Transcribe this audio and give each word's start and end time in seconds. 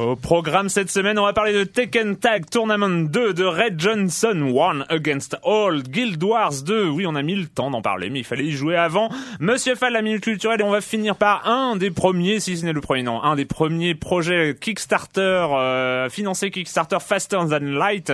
Au 0.00 0.16
programme 0.16 0.70
cette 0.70 0.90
semaine, 0.90 1.18
on 1.18 1.24
va 1.24 1.34
parler 1.34 1.52
de 1.52 1.62
Tekken 1.64 2.16
Tag 2.16 2.48
Tournament 2.48 3.10
2, 3.10 3.34
de 3.34 3.44
Red 3.44 3.78
Johnson 3.78 4.50
One 4.56 4.86
Against 4.88 5.36
All, 5.44 5.82
Guild 5.82 6.22
Wars 6.22 6.62
2. 6.64 6.88
Oui, 6.88 7.04
on 7.06 7.14
a 7.16 7.22
mis 7.22 7.34
le 7.34 7.44
temps 7.46 7.70
d'en 7.70 7.82
parler, 7.82 8.08
mais 8.08 8.20
il 8.20 8.24
fallait 8.24 8.46
y 8.46 8.50
jouer 8.52 8.76
avant. 8.76 9.10
Monsieur 9.40 9.74
Fall, 9.74 9.92
la 9.92 10.00
minute 10.00 10.22
culturelle, 10.22 10.60
et 10.62 10.64
on 10.64 10.70
va 10.70 10.80
finir 10.80 11.16
par 11.16 11.46
un 11.46 11.76
des 11.76 11.90
premiers, 11.90 12.40
si 12.40 12.56
ce 12.56 12.64
n'est 12.64 12.72
le 12.72 12.80
premier, 12.80 13.02
non, 13.02 13.22
un 13.22 13.36
des 13.36 13.44
premiers 13.44 13.94
projets 13.94 14.56
Kickstarter, 14.58 15.20
euh, 15.52 16.08
financé 16.08 16.50
Kickstarter 16.50 16.98
Faster 17.00 17.36
Than 17.50 17.58
Light, 17.60 18.10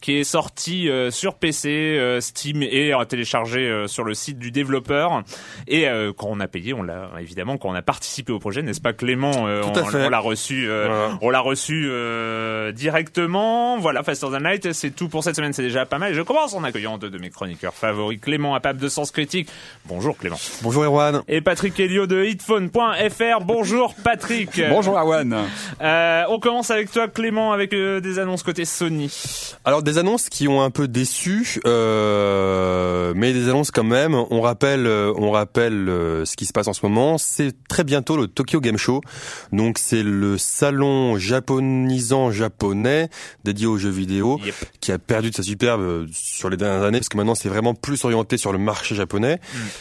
qui 0.00 0.14
est 0.16 0.24
sorti 0.24 0.88
euh, 0.88 1.10
sur 1.10 1.34
PC, 1.34 1.68
euh, 1.98 2.20
Steam 2.22 2.62
et 2.62 2.94
euh, 2.94 3.04
téléchargé 3.04 3.68
euh, 3.68 3.86
sur 3.88 4.04
le 4.04 4.14
site 4.14 4.38
du 4.38 4.52
développeur. 4.52 5.22
Et 5.68 5.86
euh, 5.86 6.14
quand 6.16 6.28
on 6.30 6.40
a 6.40 6.46
payé, 6.48 6.72
on 6.72 6.82
l'a 6.82 7.10
évidemment 7.20 7.58
quand 7.58 7.68
on 7.68 7.74
a 7.74 7.82
participé 7.82 8.32
au 8.32 8.38
projet, 8.38 8.62
n'est-ce 8.62 8.80
pas 8.80 8.94
Clément 8.94 9.46
euh, 9.46 9.60
Tout 9.60 9.78
à 9.78 9.82
on, 9.82 10.06
on 10.06 10.08
l'a 10.08 10.18
reçu. 10.18 10.66
euh, 10.70 10.86
Voilà. 10.86 11.18
On 11.26 11.30
l'a 11.30 11.40
reçu 11.40 11.88
euh, 11.90 12.70
directement. 12.70 13.78
Voilà, 13.80 14.04
Faster 14.04 14.28
Than 14.28 14.38
Light, 14.38 14.72
c'est 14.72 14.92
tout 14.92 15.08
pour 15.08 15.24
cette 15.24 15.34
semaine, 15.34 15.52
c'est 15.52 15.62
déjà 15.62 15.84
pas 15.84 15.98
mal. 15.98 16.12
Et 16.12 16.14
je 16.14 16.22
commence 16.22 16.54
en 16.54 16.62
accueillant 16.62 16.98
deux 16.98 17.10
de 17.10 17.18
mes 17.18 17.30
chroniqueurs 17.30 17.74
favoris, 17.74 18.20
Clément 18.20 18.54
Apap 18.54 18.76
de 18.76 18.88
Sens 18.88 19.10
Critique. 19.10 19.48
Bonjour 19.86 20.16
Clément. 20.16 20.38
Bonjour 20.62 20.84
Erwan. 20.84 21.22
Et 21.26 21.40
Patrick 21.40 21.80
Helio 21.80 22.06
de 22.06 22.24
hitphone.fr. 22.24 23.44
Bonjour 23.44 23.96
Patrick. 24.04 24.62
Bonjour 24.70 24.96
Awan. 24.96 25.36
Euh, 25.80 26.22
on 26.28 26.38
commence 26.38 26.70
avec 26.70 26.92
toi 26.92 27.08
Clément 27.08 27.52
avec 27.52 27.72
euh, 27.72 27.98
des 27.98 28.20
annonces 28.20 28.44
côté 28.44 28.64
Sony. 28.64 29.12
Alors 29.64 29.82
des 29.82 29.98
annonces 29.98 30.28
qui 30.28 30.46
ont 30.46 30.62
un 30.62 30.70
peu 30.70 30.86
déçu, 30.86 31.60
mais 31.64 33.32
des 33.32 33.48
annonces 33.48 33.72
quand 33.72 33.82
même. 33.82 34.14
On 34.14 34.40
rappelle, 34.42 34.86
on 34.86 35.32
rappelle 35.32 35.86
ce 36.24 36.36
qui 36.36 36.46
se 36.46 36.52
passe 36.52 36.68
en 36.68 36.72
ce 36.72 36.86
moment. 36.86 37.18
C'est 37.18 37.52
très 37.68 37.82
bientôt 37.82 38.16
le 38.16 38.28
Tokyo 38.28 38.60
Game 38.60 38.78
Show. 38.78 39.00
Donc 39.50 39.78
c'est 39.78 40.04
le 40.04 40.38
salon 40.38 41.15
japonisant 41.18 42.30
japonais 42.30 43.08
dédié 43.44 43.66
aux 43.66 43.78
jeux 43.78 43.90
vidéo 43.90 44.38
Yep. 44.44 44.54
qui 44.80 44.92
a 44.92 44.98
perdu 44.98 45.30
de 45.30 45.34
sa 45.34 45.42
superbe 45.42 45.80
euh, 45.80 46.06
sur 46.12 46.50
les 46.50 46.56
dernières 46.56 46.82
années 46.82 46.98
parce 46.98 47.08
que 47.08 47.16
maintenant 47.16 47.34
c'est 47.34 47.48
vraiment 47.48 47.74
plus 47.74 48.04
orienté 48.04 48.36
sur 48.36 48.52
le 48.52 48.58
marché 48.58 48.94
japonais. 48.94 49.38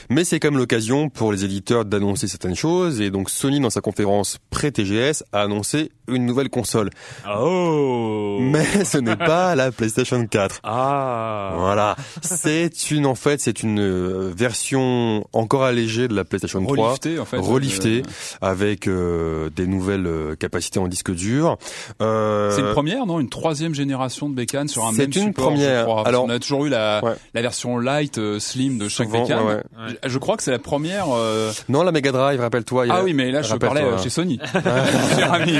Mais 0.10 0.24
c'est 0.24 0.40
quand 0.40 0.50
même 0.52 0.60
l'occasion 0.60 1.10
pour 1.10 1.32
les 1.32 1.44
éditeurs 1.46 1.86
d'annoncer 1.86 2.28
certaines 2.28 2.56
choses 2.56 3.02
et 3.02 3.10
donc 3.12 3.30
Sony 3.30 3.60
dans 3.60 3.70
sa 3.70 3.82
conférence 3.82 4.38
pré-TGS 4.50 5.24
a 5.34 5.42
annoncé 5.42 5.92
une 6.08 6.26
nouvelle 6.26 6.50
console. 6.50 6.90
Oh. 7.28 8.38
Mais 8.42 8.86
ce 8.86 8.98
n'est 8.98 9.16
pas 9.16 9.56
la 9.56 9.72
PlayStation 9.72 10.26
4. 10.26 10.60
Ah. 10.64 11.54
Voilà, 11.58 11.96
c'est 12.22 12.92
une 12.92 13.06
en 13.06 13.16
fait, 13.16 13.42
c'est 13.42 13.64
une 13.64 13.80
euh, 13.80 14.32
version 14.36 15.28
encore 15.34 15.64
allégée 15.64 16.08
de 16.08 16.16
la 16.16 16.24
PlayStation 16.24 16.64
3, 16.64 16.76
Relifté 16.88 17.20
en 17.20 17.26
fait. 17.26 17.38
reliftée 17.38 18.04
Euh, 18.06 18.38
avec 18.42 18.88
euh, 18.88 19.50
des 19.56 19.68
nouvelles 19.68 20.36
capacités 20.40 20.80
en 20.80 20.88
disque 20.88 21.12
dur. 21.16 21.58
Euh, 22.02 22.52
C'est 22.52 22.62
une 22.62 22.72
première, 22.72 23.06
non? 23.06 23.20
Une 23.20 23.30
troisième 23.30 23.74
génération 23.74 24.30
de 24.30 24.36
bécane 24.36 24.68
sur 24.68 24.86
un 24.86 24.92
C'est 24.92 25.00
même 25.00 25.08
une 25.08 25.28
support, 25.30 25.46
première. 25.52 25.80
je 25.82 25.86
crois. 25.86 26.08
Alors- 26.08 26.24
qu'on 26.26 26.30
a 26.30 26.40
toujours 26.40 26.66
eu 26.66 26.70
la, 26.70 27.04
Ouais. 27.04 27.14
la 27.34 27.42
version 27.42 27.78
light, 27.78 28.18
euh, 28.18 28.40
slim 28.40 28.78
de 28.78 28.88
chaque 28.88 29.08
Souvent, 29.08 29.22
bécane. 29.24 29.40
ouais, 29.46 29.54
ouais. 29.56 29.98
Je, 30.04 30.10
je 30.10 30.18
crois 30.20 30.38
que 30.38 30.44
c'est 30.44 30.52
la 30.52 30.60
première. 30.60 31.06
euh, 31.14 31.52
Non, 31.70 31.84
la 31.84 31.92
Mega 31.92 32.12
Drive, 32.12 32.40
rappelle-toi. 32.40 32.84
a- 32.84 32.88
Ah 32.98 33.02
oui, 33.04 33.14
mais 33.14 33.32
là 33.32 33.42
je 33.42 33.56
parlais 33.56 33.84
chez 34.04 34.10
Sony. 34.10 34.40
Cher 35.16 35.34
ami. 35.34 35.54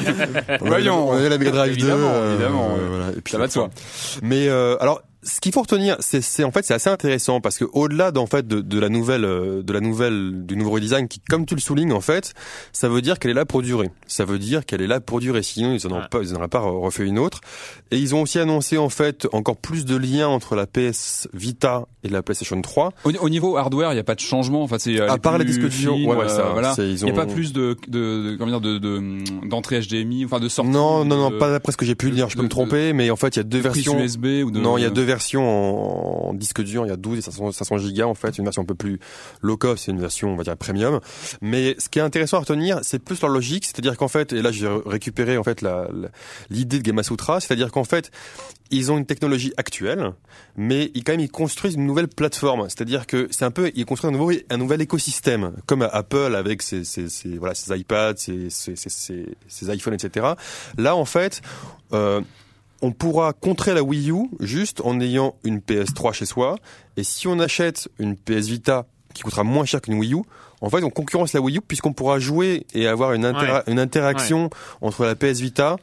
On 0.62 0.66
Voyons. 0.68 1.12
avait 1.14 1.30
la 1.30 1.38
Mega 1.38 1.52
Drive 1.52 1.78
2. 1.78 1.86
Évidemment, 1.88 2.12
évidemment, 2.32 2.68
ouais. 2.74 2.80
voilà. 2.90 3.06
Et 3.18 3.22
puis, 3.22 3.32
Ça 3.32 3.38
va 3.38 3.48
de 3.48 3.52
soi. 3.52 3.70
Mais 4.22 4.48
euh, 4.48 4.76
alors, 4.80 5.02
ce 5.26 5.42
qu'il 5.42 5.52
faut 5.52 5.62
retenir, 5.62 5.98
c'est, 6.00 6.22
c'est 6.22 6.44
en 6.44 6.52
fait, 6.52 6.64
c'est 6.66 6.74
assez 6.76 6.90
intéressant 6.90 7.42
parce 7.42 7.58
que 7.58 7.66
au-delà 7.74 8.12
d'en 8.12 8.28
fait 8.28 8.48
de, 8.48 8.62
de 8.62 8.80
la 8.80 8.90
nouvelle, 8.90 9.26
euh, 9.26 9.64
de 9.64 9.74
la 9.74 9.80
nouvelle, 9.82 10.46
du 10.46 10.56
nouveau 10.56 10.72
redesign, 10.72 11.08
qui, 11.08 11.20
comme 11.20 11.46
tu 11.46 11.56
le 11.56 11.62
soulignes, 11.62 11.94
en 11.94 12.02
fait, 12.02 12.34
ça 12.72 12.88
veut 12.88 13.02
dire 13.02 13.18
qu'elle 13.20 13.32
est 13.32 13.36
là 13.36 13.46
pour 13.46 13.62
durer. 13.64 13.90
Ça 14.08 14.24
veut 14.24 14.38
dire 14.40 14.66
qu'elle 14.66 14.82
est 14.82 14.88
là 14.88 15.00
pour 15.02 15.20
durer. 15.20 15.42
Sinon, 15.44 15.76
ils 15.76 15.88
n'en 15.90 15.98
Ouais. 15.98 16.08
pas, 16.12 16.20
ils 16.22 16.34
en 16.34 16.38
auraient 16.38 16.48
pas 16.48 16.60
refait 16.60 17.06
une 17.06 17.18
autre. 17.20 17.42
Et 17.92 17.98
ils 17.98 18.14
ont 18.16 18.22
aussi 18.22 18.38
annoncé 18.40 18.78
en 18.78 18.90
fait 18.90 19.28
encore 19.34 19.58
plus 19.58 19.86
de 19.86 19.96
liens 19.96 20.28
entre 20.28 20.56
la 20.56 20.68
PS 20.68 21.28
Vita 21.34 21.88
et 22.06 22.10
la 22.10 22.22
PlayStation 22.22 22.62
3. 22.62 22.94
Au, 23.04 23.12
au 23.12 23.30
niveau 23.30 23.58
hardware, 23.58 23.92
il 23.92 23.96
n'y 23.96 24.00
a 24.00 24.04
pas 24.04 24.16
de 24.16 24.20
changement. 24.20 24.64
Enfin, 24.64 24.78
c'est 24.80 25.00
euh, 25.00 25.10
À 25.10 25.18
part 25.18 25.38
les 25.38 25.46
disques 25.46 25.68
durs, 25.68 25.96
ouais, 25.98 26.16
ouais, 26.16 26.26
euh, 26.26 26.28
ça, 26.30 26.50
voilà. 26.54 26.76
Il 26.78 27.04
n'y 27.04 27.10
a 27.10 27.14
pas 27.14 27.26
plus 27.26 27.52
de, 27.52 27.76
de, 27.88 28.32
de 28.32 28.36
comment 28.38 28.52
dire, 28.52 28.62
de, 28.62 28.78
de 28.78 29.48
d'entrée 29.48 29.82
HDMI, 29.82 30.26
enfin 30.26 30.40
de 30.40 30.48
sortie. 30.48 30.72
Non, 30.72 31.04
non, 31.04 31.18
non, 31.18 31.38
pas 31.38 31.50
d'après 31.50 31.72
ce 31.72 31.78
que 31.78 31.86
j'ai 31.86 31.96
pu 31.96 32.10
lire. 32.10 32.30
Je 32.30 32.38
peux 32.38 32.44
me 32.44 32.50
tromper, 32.50 32.94
mais 32.94 33.10
en 33.10 33.16
fait, 33.16 33.36
il 33.36 33.40
y 33.40 33.42
a 33.42 33.44
deux 33.44 33.60
versions. 33.60 34.00
USB 34.00 34.26
ou 34.46 34.52
de. 34.52 34.60
Non, 34.60 34.78
il 34.78 34.84
y 34.84 34.86
a 34.86 34.90
deux 34.90 35.04
versions 35.04 35.44
en, 35.44 36.30
en 36.30 36.34
disque 36.34 36.62
dur. 36.62 36.86
Il 36.86 36.90
y 36.90 36.94
a 36.94 36.98
12 36.98 37.18
et 37.18 37.22
500, 37.22 37.52
500 37.52 37.78
gigas 37.80 38.06
en 38.06 38.16
fait. 38.16 38.38
Une 38.38 38.44
version 38.44 38.62
un 38.62 38.66
peu 38.66 38.76
plus 38.76 39.00
low 39.42 39.58
cost 39.58 39.90
et 39.90 39.92
une 39.92 40.00
version, 40.00 40.30
on 40.34 40.36
va 40.36 40.44
dire, 40.44 40.56
premium. 40.58 41.00
Mais 41.42 41.76
ce 41.80 41.90
qui 41.90 42.00
est 42.00 42.04
intéressant 42.04 42.38
à 42.38 42.40
retenir, 42.42 42.80
c'est 42.84 43.00
plus 43.00 43.22
leur 43.22 43.32
logique. 43.32 43.66
C'est-à-dire 43.66 43.98
qu'en 43.98 44.08
fait, 44.08 44.34
et 44.34 44.42
là, 44.42 44.52
j'ai 44.52 44.68
récupéré 44.86 45.38
en 45.38 45.44
fait 45.44 45.66
l'idée 46.50 46.78
de 46.80 46.84
Gamasutra. 46.84 47.40
C'est-à-dire 47.40 47.72
qu'en 47.72 47.84
fait, 47.84 48.12
ils 48.72 48.92
ont 48.92 48.98
une 48.98 49.06
technologie 49.06 49.54
actuelle, 49.58 50.12
mais 50.58 50.92
ils, 50.96 51.04
quand 51.04 51.14
même, 51.14 51.22
ils 51.22 51.30
construisent 51.32 51.76
une 51.76 51.86
nouvelle 51.86 51.95
plateforme. 52.08 52.64
C'est-à-dire 52.70 53.08
que 53.08 53.28
c'est 53.32 53.46
un 53.46 53.52
peu, 53.52 53.72
ils 53.76 53.86
construisent 53.86 54.10
un 54.14 54.18
nouveau, 54.18 54.32
un 54.50 54.58
nouvel 54.58 54.82
écosystème, 54.82 55.54
comme 55.66 55.82
Apple 55.82 56.36
avec 56.36 56.62
ses, 56.62 56.84
ses, 56.84 57.10
ses- 57.10 57.38
voilà, 57.38 57.56
ses 57.56 57.76
iPads, 57.78 58.16
ses, 58.18 58.50
ses, 58.50 59.74
iPhones, 59.74 59.94
etc. 59.94 60.28
Là, 60.78 60.96
en 60.96 61.06
fait, 61.06 61.42
euh, 61.94 62.22
on 62.82 62.92
pourra 62.92 63.34
contrer 63.34 63.74
la 63.74 63.82
Wii 63.84 64.12
U 64.12 64.30
juste 64.40 64.82
en 64.84 65.00
ayant 65.00 65.36
une 65.44 65.60
PS3 65.60 66.14
chez 66.14 66.26
soi. 66.26 66.58
Et 66.98 67.04
si 67.04 67.28
on 67.28 67.40
achète 67.40 67.88
une 68.00 68.16
PS 68.16 68.48
Vita 68.48 68.86
qui 69.14 69.24
coûtera 69.24 69.44
moins 69.44 69.66
cher 69.66 69.82
qu'une 69.82 69.96
Wii 69.96 70.14
U, 70.14 70.22
en 70.62 70.70
fait, 70.70 70.84
on 70.84 70.90
concurrence 70.90 71.34
la 71.34 71.42
Wii 71.42 71.58
U 71.58 71.62
puisqu'on 71.62 71.94
pourra 71.94 72.20
jouer 72.20 72.66
et 72.74 72.88
avoir 72.88 73.14
une 73.14 73.26
interaction 73.80 74.50
entre 74.82 75.06
la 75.06 75.16
PS 75.16 75.40
Vita 75.40 75.78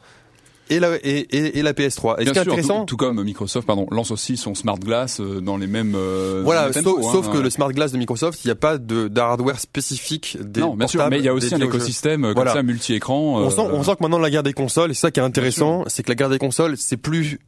et 0.69 0.79
la 0.79 0.95
et, 1.03 1.19
et, 1.19 1.59
et 1.59 1.61
la 1.61 1.73
PS3. 1.73 2.15
Et 2.19 2.25
ce 2.25 2.31
Bien 2.31 2.33
qui 2.33 2.39
est 2.39 2.43
sûr, 2.43 2.53
intéressant, 2.53 2.79
tout, 2.81 2.95
tout 2.95 2.97
comme 2.97 3.23
Microsoft, 3.23 3.67
pardon, 3.67 3.87
lance 3.91 4.11
aussi 4.11 4.37
son 4.37 4.55
Smart 4.55 4.77
Glass 4.79 5.19
euh, 5.19 5.41
dans 5.41 5.57
les 5.57 5.67
mêmes. 5.67 5.93
euh, 5.95 6.41
voilà, 6.43 6.71
sauf, 6.73 7.27
hein. 7.27 7.31
que 7.31 7.37
le 7.37 7.49
Smart 7.49 7.71
Glass 7.71 7.91
de 7.91 7.97
Microsoft, 7.97 8.43
il 8.43 8.47
n'y 8.47 8.51
a 8.51 8.55
pas 8.55 8.77
de, 8.77 9.11
hardware 9.19 9.59
spécifique 9.59 10.37
des 10.41 10.61
non, 10.61 10.75
bien 10.75 10.87
sûr, 10.87 11.07
mais 11.09 11.19
il 11.19 11.25
y 11.25 11.29
a 11.29 11.33
aussi 11.33 11.53
un 11.53 11.59
écosystème 11.59 12.25
euh, 12.25 12.33
Voilà. 12.33 12.51
comme 12.51 12.59
ça 12.59 12.63
multi-écran. 12.63 13.41
On 13.41 13.49
sent, 13.49 13.61
on 13.61 13.83
sent 13.83 13.95
que 13.97 14.03
maintenant 14.03 14.19
la 14.19 14.29
guerre 14.29 14.43
des 14.43 14.53
consoles, 14.53 14.91
et 14.91 14.93
ça 14.93 15.11
qui 15.11 15.19
est 15.19 15.23
intéressant, 15.23 15.83
c'est 15.87 16.03
que 16.03 16.09
la 16.09 16.15
guerre 16.15 16.29
des 16.29 16.39
consoles, 16.39 16.77
c'est 16.77 16.97
plus 16.97 17.39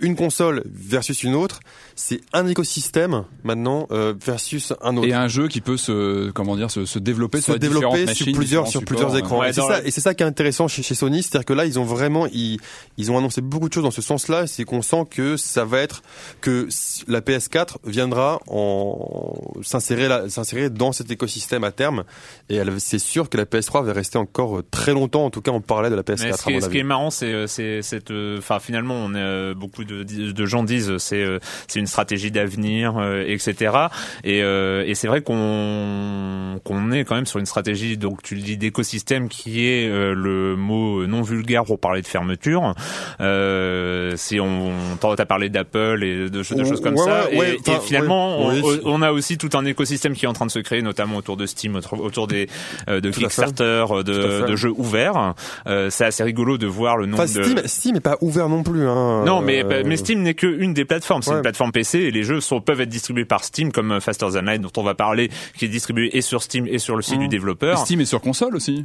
une 0.00 0.16
console 0.16 0.62
versus 0.66 1.22
une 1.22 1.34
autre, 1.34 1.60
c'est 1.94 2.20
un 2.32 2.46
écosystème 2.46 3.24
maintenant 3.44 3.86
euh, 3.90 4.14
versus 4.24 4.72
un 4.82 4.96
autre. 4.96 5.06
et 5.08 5.12
un 5.12 5.28
jeu 5.28 5.48
qui 5.48 5.60
peut 5.60 5.76
se 5.76 6.30
comment 6.30 6.56
dire 6.56 6.70
se, 6.70 6.84
se 6.86 6.98
développer 6.98 7.38
se 7.38 7.44
sur 7.44 7.58
développer 7.58 8.04
machines, 8.06 8.14
sur 8.14 8.24
plusieurs 8.34 8.64
différents 8.64 8.70
sur 8.70 8.84
plusieurs 8.84 9.16
écrans. 9.16 9.40
Ouais, 9.40 9.50
et 9.50 9.90
c'est 9.90 10.00
ça 10.00 10.10
le- 10.10 10.14
qui 10.16 10.22
est 10.22 10.26
intéressant 10.26 10.68
chez, 10.68 10.82
chez 10.82 10.94
Sony, 10.94 11.22
c'est-à-dire 11.22 11.44
que 11.44 11.52
là 11.52 11.64
ils 11.66 11.78
ont 11.78 11.84
vraiment 11.84 12.26
ils 12.32 12.58
ils 12.96 13.10
ont 13.10 13.18
annoncé 13.18 13.40
beaucoup 13.40 13.68
de 13.68 13.74
choses 13.74 13.84
dans 13.84 13.90
ce 13.90 14.02
sens-là, 14.02 14.46
c'est 14.46 14.64
qu'on 14.64 14.82
sent 14.82 15.04
que 15.10 15.36
ça 15.36 15.64
va 15.64 15.78
être 15.80 16.02
que 16.40 16.68
la 17.08 17.20
PS4 17.20 17.76
viendra 17.84 18.40
en 18.48 19.40
s'insérer 19.62 20.28
s'insérer 20.30 20.70
dans 20.70 20.92
cet 20.92 21.10
écosystème 21.10 21.64
à 21.64 21.72
terme 21.72 22.04
et 22.48 22.60
c'est 22.78 22.98
sûr 22.98 23.28
que 23.28 23.36
la 23.36 23.44
PS3 23.44 23.84
va 23.84 23.92
rester 23.92 24.18
encore 24.18 24.62
très 24.70 24.92
longtemps 24.92 25.24
en 25.24 25.30
tout 25.30 25.40
cas 25.42 25.50
on 25.50 25.60
parlait 25.60 25.90
de 25.90 25.94
la 25.94 26.02
PS4 26.02 26.22
Mais 26.24 26.32
ce, 26.32 26.34
à 26.34 26.36
qui 26.44 26.50
est, 26.50 26.54
mon 26.54 26.60
ce 26.60 26.64
qui 26.66 26.70
avis. 26.70 26.78
est 26.78 26.82
marrant, 26.84 27.10
c'est, 27.10 27.32
euh, 27.32 27.46
c'est, 27.46 27.82
cette, 27.82 28.10
euh, 28.10 28.38
enfin 28.38 28.58
finalement, 28.60 28.94
on 28.94 29.14
est, 29.14 29.18
euh, 29.18 29.54
beaucoup 29.54 29.84
de, 29.84 29.89
de 29.92 30.46
gens 30.46 30.62
disent 30.62 30.96
c'est, 30.98 31.22
euh, 31.22 31.38
c'est 31.68 31.80
une 31.80 31.86
stratégie 31.86 32.30
d'avenir, 32.30 32.96
euh, 32.98 33.24
etc. 33.26 33.76
Et, 34.24 34.42
euh, 34.42 34.84
et 34.86 34.94
c'est 34.94 35.08
vrai 35.08 35.22
qu'on, 35.22 36.60
qu'on 36.64 36.92
est 36.92 37.04
quand 37.04 37.14
même 37.14 37.26
sur 37.26 37.38
une 37.38 37.46
stratégie, 37.46 37.96
donc 37.96 38.22
tu 38.22 38.34
le 38.34 38.42
dis 38.42 38.56
d'écosystème, 38.56 39.28
qui 39.28 39.66
est 39.66 39.88
euh, 39.88 40.14
le 40.14 40.56
mot 40.56 41.06
non 41.06 41.22
vulgaire 41.22 41.64
pour 41.64 41.78
parler 41.78 42.02
de 42.02 42.06
fermeture. 42.06 42.74
Euh, 43.20 44.14
si 44.16 44.40
on, 44.40 44.70
on 45.02 45.14
t'a 45.14 45.26
parlé 45.26 45.48
d'Apple 45.48 46.02
et 46.02 46.16
de, 46.16 46.28
de 46.28 46.42
choses 46.42 46.80
comme 46.80 46.94
Ouais, 46.94 47.04
ça, 47.04 47.24
ouais, 47.28 47.34
et, 47.34 47.38
ouais, 47.38 47.54
et 47.54 47.70
enfin, 47.70 47.80
finalement, 47.80 48.38
on, 48.40 48.62
on 48.84 49.02
a 49.02 49.12
aussi 49.12 49.38
tout 49.38 49.50
un 49.54 49.64
écosystème 49.64 50.14
qui 50.14 50.24
est 50.24 50.28
en 50.28 50.32
train 50.32 50.46
de 50.46 50.50
se 50.50 50.58
créer, 50.58 50.82
notamment 50.82 51.16
autour 51.16 51.36
de 51.36 51.46
Steam, 51.46 51.78
autour, 51.92 52.26
des 52.26 52.48
euh, 52.88 53.00
de 53.00 53.10
Tout 53.10 53.20
à. 53.20 53.22
Kickstarter, 53.24 53.64
euh, 53.90 54.00
à 54.00 54.02
de, 54.02 54.46
de 54.46 54.56
jeux 54.56 54.72
ouverts. 54.76 55.34
Euh, 55.66 55.88
c'est 55.90 56.04
assez 56.04 56.22
rigolo 56.22 56.58
de 56.58 56.66
voir 56.66 56.96
le 56.96 57.06
nombre 57.06 57.22
Enfin, 57.22 57.32
de 57.38 57.44
Steam, 57.44 57.60
Steam 57.66 57.96
est 57.96 58.00
pas 58.00 58.16
ouvert 58.20 58.48
non 58.48 58.62
plus. 58.62 58.86
Hein. 58.86 59.24
non, 59.24 59.40
mais, 59.40 59.64
Euh, 59.80 59.88
mais 59.88 59.96
Steam 59.96 60.22
n'est 60.22 60.34
qu'une 60.34 60.72
des 60.74 60.84
plateformes. 60.84 61.22
C'est 61.22 61.30
Ouais. 61.30 61.36
une 61.36 61.42
plateforme 61.42 61.72
PC 61.72 61.98
et 62.00 62.10
les 62.10 62.22
jeux 62.22 62.40
sont, 62.40 62.60
peuvent 62.60 62.80
être 62.80 62.88
distribués 62.88 63.24
par 63.24 63.44
Steam, 63.44 63.72
comme 63.72 63.92
euh, 63.92 64.00
Faster 64.00 64.26
Than 64.32 64.42
Light, 64.42 64.60
dont 64.60 64.70
on 64.76 64.82
va 64.82 64.94
parler, 64.94 65.30
qui 65.56 65.64
est 65.64 65.68
distribué 65.68 66.16
et 66.16 66.20
sur 66.20 66.42
Steam 66.42 66.66
et 66.66 66.78
sur 66.78 66.96
le 66.96 67.02
site 67.02 67.18
du 67.18 67.24
Et 67.26 67.28
développeur. 67.28 67.78
Steam 67.78 68.00
est 68.00 68.04
sur 68.06 68.20
console 68.20 68.56
aussi, 68.56 68.84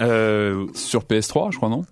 Euh, 0.00 0.66
sur 0.74 1.04
PS3, 1.04 1.52
je 1.52 1.56
crois 1.58 1.68
non? 1.68 1.84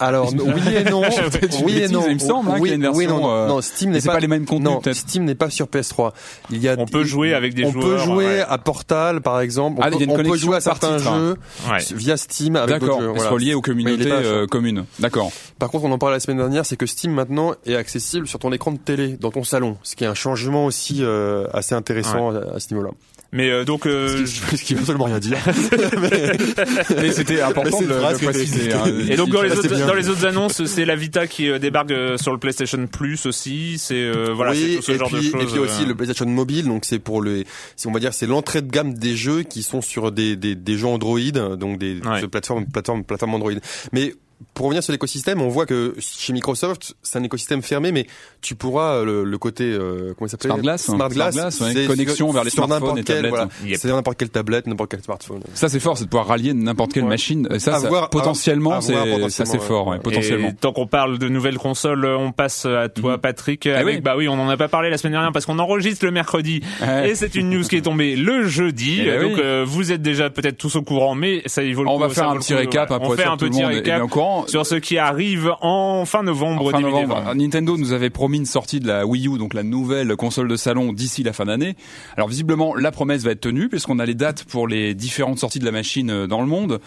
Alors 0.00 0.32
oui 0.34 0.74
et 0.76 0.84
non, 0.90 1.02
oui 1.64 1.78
et 1.82 1.88
non. 1.88 2.04
il 2.08 2.14
me 2.14 2.18
semble, 2.18 2.50
hein, 2.50 2.54
oui, 2.58 2.70
qu'il 2.70 2.80
y 2.80 2.84
a 2.84 2.88
une 2.88 2.96
oui, 2.96 3.06
non, 3.06 3.20
non, 3.20 3.30
euh, 3.30 3.46
non, 3.48 3.60
Steam 3.60 3.90
n'est 3.90 4.00
c'est 4.00 4.08
pas 4.08 4.18
les 4.18 4.26
mêmes 4.28 4.46
contenus, 4.46 4.70
Non. 4.86 4.92
Steam 4.94 5.24
n'est 5.24 5.34
pas 5.34 5.50
sur 5.50 5.66
PS3. 5.66 6.12
Il 6.50 6.58
y 6.62 6.68
a 6.68 6.74
on 6.78 6.86
peut 6.86 7.04
jouer 7.04 7.34
avec 7.34 7.54
des 7.54 7.64
on 7.66 7.72
joueurs. 7.72 7.84
peut 7.84 7.98
jouer 7.98 8.24
ouais. 8.26 8.44
à 8.48 8.58
Portal 8.58 9.20
par 9.20 9.40
exemple. 9.40 9.76
On 9.78 9.82
Ah, 9.82 9.90
peut, 9.90 9.96
il 9.96 9.98
y 9.98 10.02
a 10.02 10.04
une 10.06 10.10
on 10.12 10.16
peut 10.16 10.22
connexion 10.24 10.46
jouer 10.48 10.56
à 10.56 10.60
certains 10.60 10.96
titre, 10.96 11.10
hein. 11.12 11.36
jeux 11.66 11.70
Ouais. 11.70 11.78
via 11.98 12.16
Steam 12.16 12.56
avec 12.56 12.68
d'autres 12.80 12.86
D'accord, 12.86 13.00
jeux. 13.02 13.06
voilà. 13.08 13.22
se 13.24 13.28
relier 13.28 13.54
aux 13.54 13.60
communautés 13.60 14.08
pas- 14.08 14.14
euh, 14.16 14.46
communes. 14.46 14.84
D'accord. 14.98 15.30
Par 15.58 15.70
contre, 15.70 15.84
on 15.84 15.92
en 15.92 15.98
parlait 15.98 16.16
la 16.16 16.20
semaine 16.20 16.38
dernière, 16.38 16.64
c'est 16.64 16.76
que 16.76 16.86
Steam 16.86 17.12
maintenant 17.12 17.52
est 17.66 17.74
accessible 17.76 18.26
sur 18.26 18.38
ton 18.38 18.52
écran 18.52 18.72
de 18.72 18.78
télé 18.78 19.16
dans 19.20 19.30
ton 19.30 19.44
salon, 19.44 19.76
ce 19.82 19.96
qui 19.96 20.04
est 20.04 20.08
un 20.08 20.14
changement 20.14 20.64
aussi 20.64 20.98
euh, 21.02 21.46
assez 21.52 21.74
intéressant 21.74 22.30
à, 22.34 22.56
à 22.56 22.60
ce 22.60 22.72
niveau-là. 22.72 22.90
Mais 23.32 23.48
euh, 23.50 23.64
donc, 23.64 23.86
euh, 23.86 24.26
Ce 24.26 24.40
qui- 24.50 24.56
ce 24.56 24.64
qui 24.64 24.74
veut 24.74 24.80
absolument 24.80 25.04
rien 25.04 25.18
dire. 25.20 25.38
Mais 26.96 27.12
c'était 27.12 27.40
important 27.40 27.78
c'est 27.78 27.86
de, 27.86 27.92
le- 27.94 28.18
préciser. 28.32 28.72
hein. 28.72 28.84
et 29.08 29.16
donc 29.16 29.30
dans 29.30 29.42
les, 29.42 29.52
autres, 29.52 29.68
bien. 29.68 29.86
dans 29.86 29.94
les 29.94 30.08
autres 30.08 30.26
annonces, 30.26 30.64
c'est 30.64 30.84
la 30.84 30.96
Vita 30.96 31.26
qui 31.26 31.48
euh, 31.48 31.58
débarque 31.58 31.90
euh, 31.92 32.16
sur 32.16 32.32
le 32.32 32.38
PlayStation 32.38 32.86
Plus 32.86 33.26
aussi. 33.26 33.76
C'est 33.78 33.94
euh, 33.94 34.32
voilà, 34.34 34.54
c'est 34.54 34.64
oui, 34.64 34.76
tout 34.76 34.82
ce 34.82 34.92
et 34.92 34.98
genre 34.98 35.08
puis, 35.08 35.18
de 35.18 35.30
choses. 35.32 35.42
et 35.42 35.46
puis 35.46 35.58
aussi 35.58 35.82
euh, 35.82 35.86
le 35.86 35.94
PlayStation 35.94 36.26
Mobile, 36.26 36.64
donc 36.66 36.84
c'est 36.84 36.98
pour 36.98 37.22
les, 37.22 37.46
si 37.76 37.86
on 37.86 37.92
va 37.92 38.00
dire, 38.00 38.14
c'est 38.14 38.26
l'entrée 38.26 38.62
de 38.62 38.70
gamme 38.70 38.94
des 38.94 39.16
jeux 39.16 39.42
qui 39.42 39.62
sont 39.62 39.80
sur 39.80 40.10
des 40.12 40.36
des, 40.36 40.54
des 40.54 40.76
jeux 40.76 40.86
Android, 40.88 41.20
donc 41.56 41.78
des 41.78 42.00
Ouais. 42.00 42.26
plateformes 42.28 42.66
plateformes 42.66 43.04
plateformes 43.04 43.34
Android. 43.34 43.52
Mais 43.92 44.14
pour 44.54 44.66
revenir 44.66 44.82
sur 44.82 44.92
l'écosystème, 44.92 45.42
on 45.42 45.48
voit 45.48 45.66
que 45.66 45.94
chez 45.98 46.32
Microsoft, 46.32 46.94
c'est 47.02 47.18
un 47.18 47.22
écosystème 47.22 47.62
fermé, 47.62 47.92
mais 47.92 48.06
tu 48.40 48.54
pourras 48.54 48.94
euh, 48.96 49.04
le, 49.04 49.24
le 49.24 49.38
côté 49.38 49.64
euh, 49.64 50.14
comment 50.16 50.26
il 50.26 50.30
s'appelle? 50.30 50.50
Smart 50.50 50.60
Glass, 50.60 50.88
hein. 50.88 50.94
Smart 50.96 51.08
Glass, 51.10 51.34
Smart 51.34 51.50
Glass, 51.50 51.60
ouais, 51.76 51.86
connexion 51.86 52.26
sur- 52.26 52.32
vers 52.34 52.44
les 52.44 52.50
smartphones 52.50 52.98
et 52.98 53.04
tablettes. 53.04 53.28
voilà. 53.30 53.48
Yep. 53.64 53.78
C'est 53.80 53.88
n'importe 53.88 54.18
quelle 54.18 54.30
tablette, 54.30 54.66
n'importe 54.66 54.90
quel 54.90 55.02
smartphone. 55.02 55.40
Ça 55.54 55.68
c'est 55.68 55.80
fort, 55.80 55.96
c'est 55.98 56.04
de 56.04 56.08
pouvoir 56.10 56.26
rallier 56.28 56.54
n'importe 56.54 56.92
quelle 56.92 57.04
Ouais. 57.04 57.08
machine. 57.10 57.48
Et 57.52 57.58
Ça, 57.58 57.76
À 57.76 57.80
ça, 57.80 57.88
voir- 57.88 58.10
potentiellement, 58.10 58.80
c'est 58.80 58.94
ouais. 58.94 59.58
fort, 59.58 59.86
ouais, 59.88 59.98
potentiellement. 59.98 60.48
Et 60.48 60.54
tant 60.54 60.72
qu'on 60.72 60.86
parle 60.86 61.18
de 61.18 61.28
nouvelles 61.28 61.58
consoles, 61.58 62.04
euh, 62.04 62.16
on 62.16 62.32
passe 62.32 62.66
à 62.66 62.88
toi, 62.88 63.14
Mhm. 63.14 63.18
Patrick. 63.20 63.66
Avec, 63.66 63.96
oui. 63.96 64.00
Bah 64.00 64.14
oui, 64.16 64.28
on 64.28 64.34
en 64.34 64.48
a 64.48 64.56
pas 64.56 64.68
parlé 64.68 64.90
la 64.90 64.98
semaine 64.98 65.12
dernière 65.12 65.32
parce 65.32 65.46
qu'on 65.46 65.58
enregistre 65.58 66.04
le 66.04 66.10
mercredi. 66.10 66.62
Ouais. 66.82 67.10
Et 67.10 67.14
c'est 67.14 67.34
une 67.34 67.50
news 67.50 67.62
qui 67.64 67.76
est 67.76 67.82
tombée 67.82 68.16
le 68.16 68.46
jeudi. 68.46 69.00
Eh 69.02 69.18
donc 69.20 69.32
oui. 69.34 69.40
euh, 69.42 69.64
vous 69.66 69.92
êtes 69.92 70.02
déjà 70.02 70.30
peut-être 70.30 70.56
tous 70.56 70.76
au 70.76 70.82
courant, 70.82 71.14
mais 71.14 71.42
ça 71.46 71.62
il 71.62 71.74
vaut 71.74 71.82
le 71.84 71.88
On 71.90 71.94
coup, 71.94 72.00
va 72.00 72.08
faire 72.08 72.28
un 72.30 72.36
petit 72.36 72.54
récap 72.54 72.90
hein, 72.90 72.98
On 73.02 73.10
fait 73.10 73.24
un 73.24 73.36
petit 73.36 73.64
récap 73.64 74.02
sur 74.46 74.64
ce 74.66 74.74
qui 74.76 74.98
arrive 74.98 75.50
en 75.60 76.04
fin 76.04 76.22
novembre 76.22 76.66
En 76.66 76.70
fin 76.70 76.78
2020. 76.80 77.00
novembre, 77.02 77.34
Nintendo 77.34 77.76
nous 77.76 77.92
avait 77.92 78.10
promis 78.10 78.29
une 78.38 78.46
sortie 78.46 78.80
de 78.80 78.86
la 78.86 79.06
Wii 79.06 79.28
U, 79.28 79.38
donc 79.38 79.54
la 79.54 79.62
nouvelle 79.62 80.16
console 80.16 80.48
de 80.48 80.56
salon 80.56 80.92
d'ici 80.92 81.22
la 81.22 81.32
fin 81.32 81.46
d'année. 81.46 81.76
Alors 82.16 82.28
visiblement, 82.28 82.74
la 82.74 82.90
promesse 82.90 83.22
va 83.22 83.32
être 83.32 83.40
tenue 83.40 83.68
puisqu'on 83.68 83.98
a 83.98 84.06
les 84.06 84.14
dates 84.14 84.44
pour 84.44 84.68
les 84.68 84.94
différentes 84.94 85.38
sorties 85.38 85.58
de 85.58 85.64
la 85.64 85.72
machine 85.72 86.10
euh, 86.10 86.26
dans 86.26 86.40
le 86.40 86.46
monde. 86.46 86.80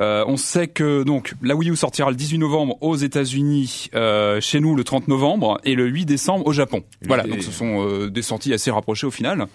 Euh, 0.00 0.24
on 0.26 0.36
sait 0.36 0.68
que 0.68 1.02
donc 1.02 1.34
la 1.42 1.54
Wii 1.54 1.70
U 1.70 1.76
sortira 1.76 2.10
le 2.10 2.16
18 2.16 2.38
novembre 2.38 2.76
aux 2.80 2.96
États-Unis, 2.96 3.90
euh, 3.94 4.40
chez 4.40 4.60
nous 4.60 4.74
le 4.74 4.84
30 4.84 5.08
novembre 5.08 5.60
et 5.64 5.74
le 5.74 5.86
8 5.86 6.04
décembre 6.04 6.46
au 6.46 6.52
Japon. 6.52 6.82
Voilà, 7.06 7.24
donc 7.24 7.42
ce 7.42 7.50
sont 7.50 7.86
euh, 7.86 8.10
des 8.10 8.22
sorties 8.22 8.52
assez 8.52 8.70
rapprochées 8.70 9.06
au 9.06 9.10
final. 9.10 9.46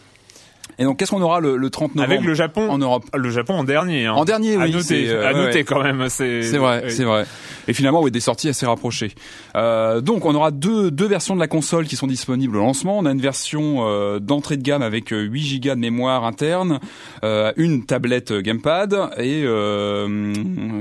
Et 0.80 0.86
donc 0.86 0.98
qu'est-ce 0.98 1.12
qu'on 1.12 1.21
aura 1.21 1.39
le, 1.39 1.57
le 1.57 1.69
30 1.69 1.95
novembre 1.95 2.13
Avec 2.13 2.25
le 2.25 2.33
Japon 2.33 2.69
en 2.69 2.77
Europe 2.77 3.06
Le 3.15 3.30
Japon 3.30 3.54
en 3.56 3.63
dernier. 3.63 4.06
Hein. 4.06 4.13
En 4.13 4.25
dernier, 4.25 4.56
à 4.56 4.65
oui, 4.65 4.71
Noter, 4.71 4.83
c'est, 4.83 5.10
euh, 5.10 5.27
à 5.27 5.33
noter 5.33 5.60
ouais. 5.60 5.63
quand 5.63 5.83
même. 5.83 6.10
C'est 6.10 6.42
C'est 6.44 6.57
vrai, 6.57 6.83
oui. 6.86 6.92
c'est 6.92 7.04
vrai. 7.04 7.25
Et 7.68 7.74
finalement, 7.74 8.01
oui, 8.01 8.12
des 8.12 8.19
sorties 8.19 8.50
assez 8.50 8.65
rapprochées. 8.65 9.13
Euh, 9.56 10.01
donc, 10.01 10.25
on 10.25 10.36
aura 10.36 10.51
deux, 10.51 10.92
deux 10.92 11.07
versions 11.07 11.36
de 11.36 11.39
la 11.39 11.48
console 11.48 11.86
qui 11.86 11.95
sont 11.95 12.07
disponibles 12.07 12.57
au 12.57 12.60
lancement. 12.60 12.98
On 12.98 13.06
a 13.06 13.12
une 13.12 13.21
version 13.21 13.88
euh, 13.88 14.19
d'entrée 14.19 14.57
de 14.57 14.63
gamme 14.63 14.81
avec 14.81 15.13
euh, 15.13 15.21
8 15.21 15.60
Go 15.60 15.69
de 15.69 15.80
mémoire 15.80 16.25
interne, 16.25 16.80
euh, 17.24 17.54
une 17.56 17.86
tablette 17.86 18.31
euh, 18.31 18.42
gamepad 18.42 18.94
et, 19.18 19.44
euh, 19.45 20.33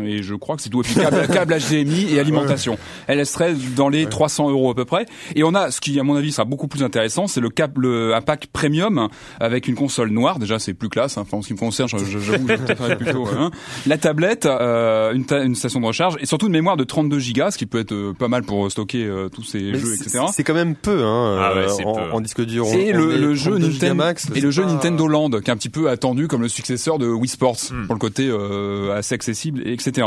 et 0.04 0.22
je 0.22 0.34
crois 0.34 0.56
que 0.56 0.62
c'est 0.62 0.70
tout. 0.70 0.80
Et 0.80 0.84
puis 0.84 0.94
câble, 0.94 1.26
câble 1.32 1.54
HDMI 1.58 2.14
et 2.14 2.20
alimentation. 2.20 2.78
Elle 3.06 3.24
serait 3.26 3.54
dans 3.76 3.88
les 3.88 4.06
300 4.06 4.50
euros 4.50 4.70
à 4.70 4.74
peu 4.74 4.84
près. 4.84 5.06
Et 5.36 5.44
on 5.44 5.54
a, 5.54 5.70
ce 5.70 5.80
qui 5.80 5.98
à 6.00 6.02
mon 6.02 6.16
avis 6.16 6.32
sera 6.32 6.44
beaucoup 6.44 6.68
plus 6.68 6.82
intéressant, 6.82 7.26
c'est 7.26 7.40
le 7.40 7.50
câble, 7.50 7.86
un 7.86 8.20
pack 8.20 8.48
premium 8.52 9.08
avec 9.38 9.68
une 9.68 9.71
console 9.74 10.10
noire. 10.10 10.38
Déjà, 10.38 10.58
c'est 10.58 10.74
plus 10.74 10.88
classe. 10.88 11.18
Hein. 11.18 11.22
Enfin, 11.22 11.38
en 11.38 11.42
ce 11.42 11.48
qui 11.48 11.54
me 11.54 11.58
concerne, 11.58 11.88
je- 11.88 11.98
je- 12.04 12.18
j'avoue, 12.18 12.46
je 12.48 12.94
plutôt. 12.96 13.26
hein. 13.28 13.50
La 13.86 13.98
tablette, 13.98 14.46
euh, 14.46 15.12
une, 15.12 15.24
ta- 15.24 15.42
une 15.42 15.54
station 15.54 15.80
de 15.80 15.86
recharge 15.86 16.16
et 16.20 16.26
surtout 16.26 16.46
une 16.46 16.52
mémoire 16.52 16.76
de 16.76 16.84
32 16.84 17.18
Go, 17.34 17.50
ce 17.50 17.58
qui 17.58 17.66
peut 17.66 17.78
être 17.80 17.92
euh, 17.92 18.12
pas 18.12 18.28
mal 18.28 18.42
pour 18.42 18.70
stocker 18.70 19.04
euh, 19.04 19.28
tous 19.28 19.42
ces 19.42 19.60
Mais 19.60 19.78
jeux, 19.78 19.94
c'est- 19.96 20.06
etc. 20.08 20.24
C'est 20.32 20.44
quand 20.44 20.54
même 20.54 20.74
peu, 20.74 21.02
hein, 21.04 21.38
Ah 21.40 21.54
ouais, 21.54 21.60
euh, 21.62 21.68
c'est 21.68 21.84
en, 21.84 21.94
peu. 21.94 22.00
en 22.12 22.20
disque 22.20 22.44
dur. 22.44 22.66
On 22.66 22.72
le, 22.76 23.16
le 23.16 23.34
jeu 23.34 23.50
32 23.52 23.66
Nintendo 23.68 24.04
et 24.04 24.14
c'est 24.16 24.40
le 24.40 24.50
jeu 24.50 24.62
pas- 24.62 24.68
Nintendo 24.72 25.06
Land, 25.08 25.30
qui 25.30 25.36
est 25.36 25.50
un 25.50 25.56
petit 25.56 25.68
peu 25.68 25.88
attendu 25.90 26.28
comme 26.28 26.42
le 26.42 26.48
successeur 26.48 26.98
de 26.98 27.06
Wii 27.08 27.28
Sports 27.28 27.52
Hmm. 27.70 27.86
pour 27.86 27.94
le 27.94 27.98
côté 28.00 28.28
euh, 28.28 28.96
assez 28.96 29.14
accessible, 29.14 29.62
et 29.66 29.72
etc. 29.72 30.06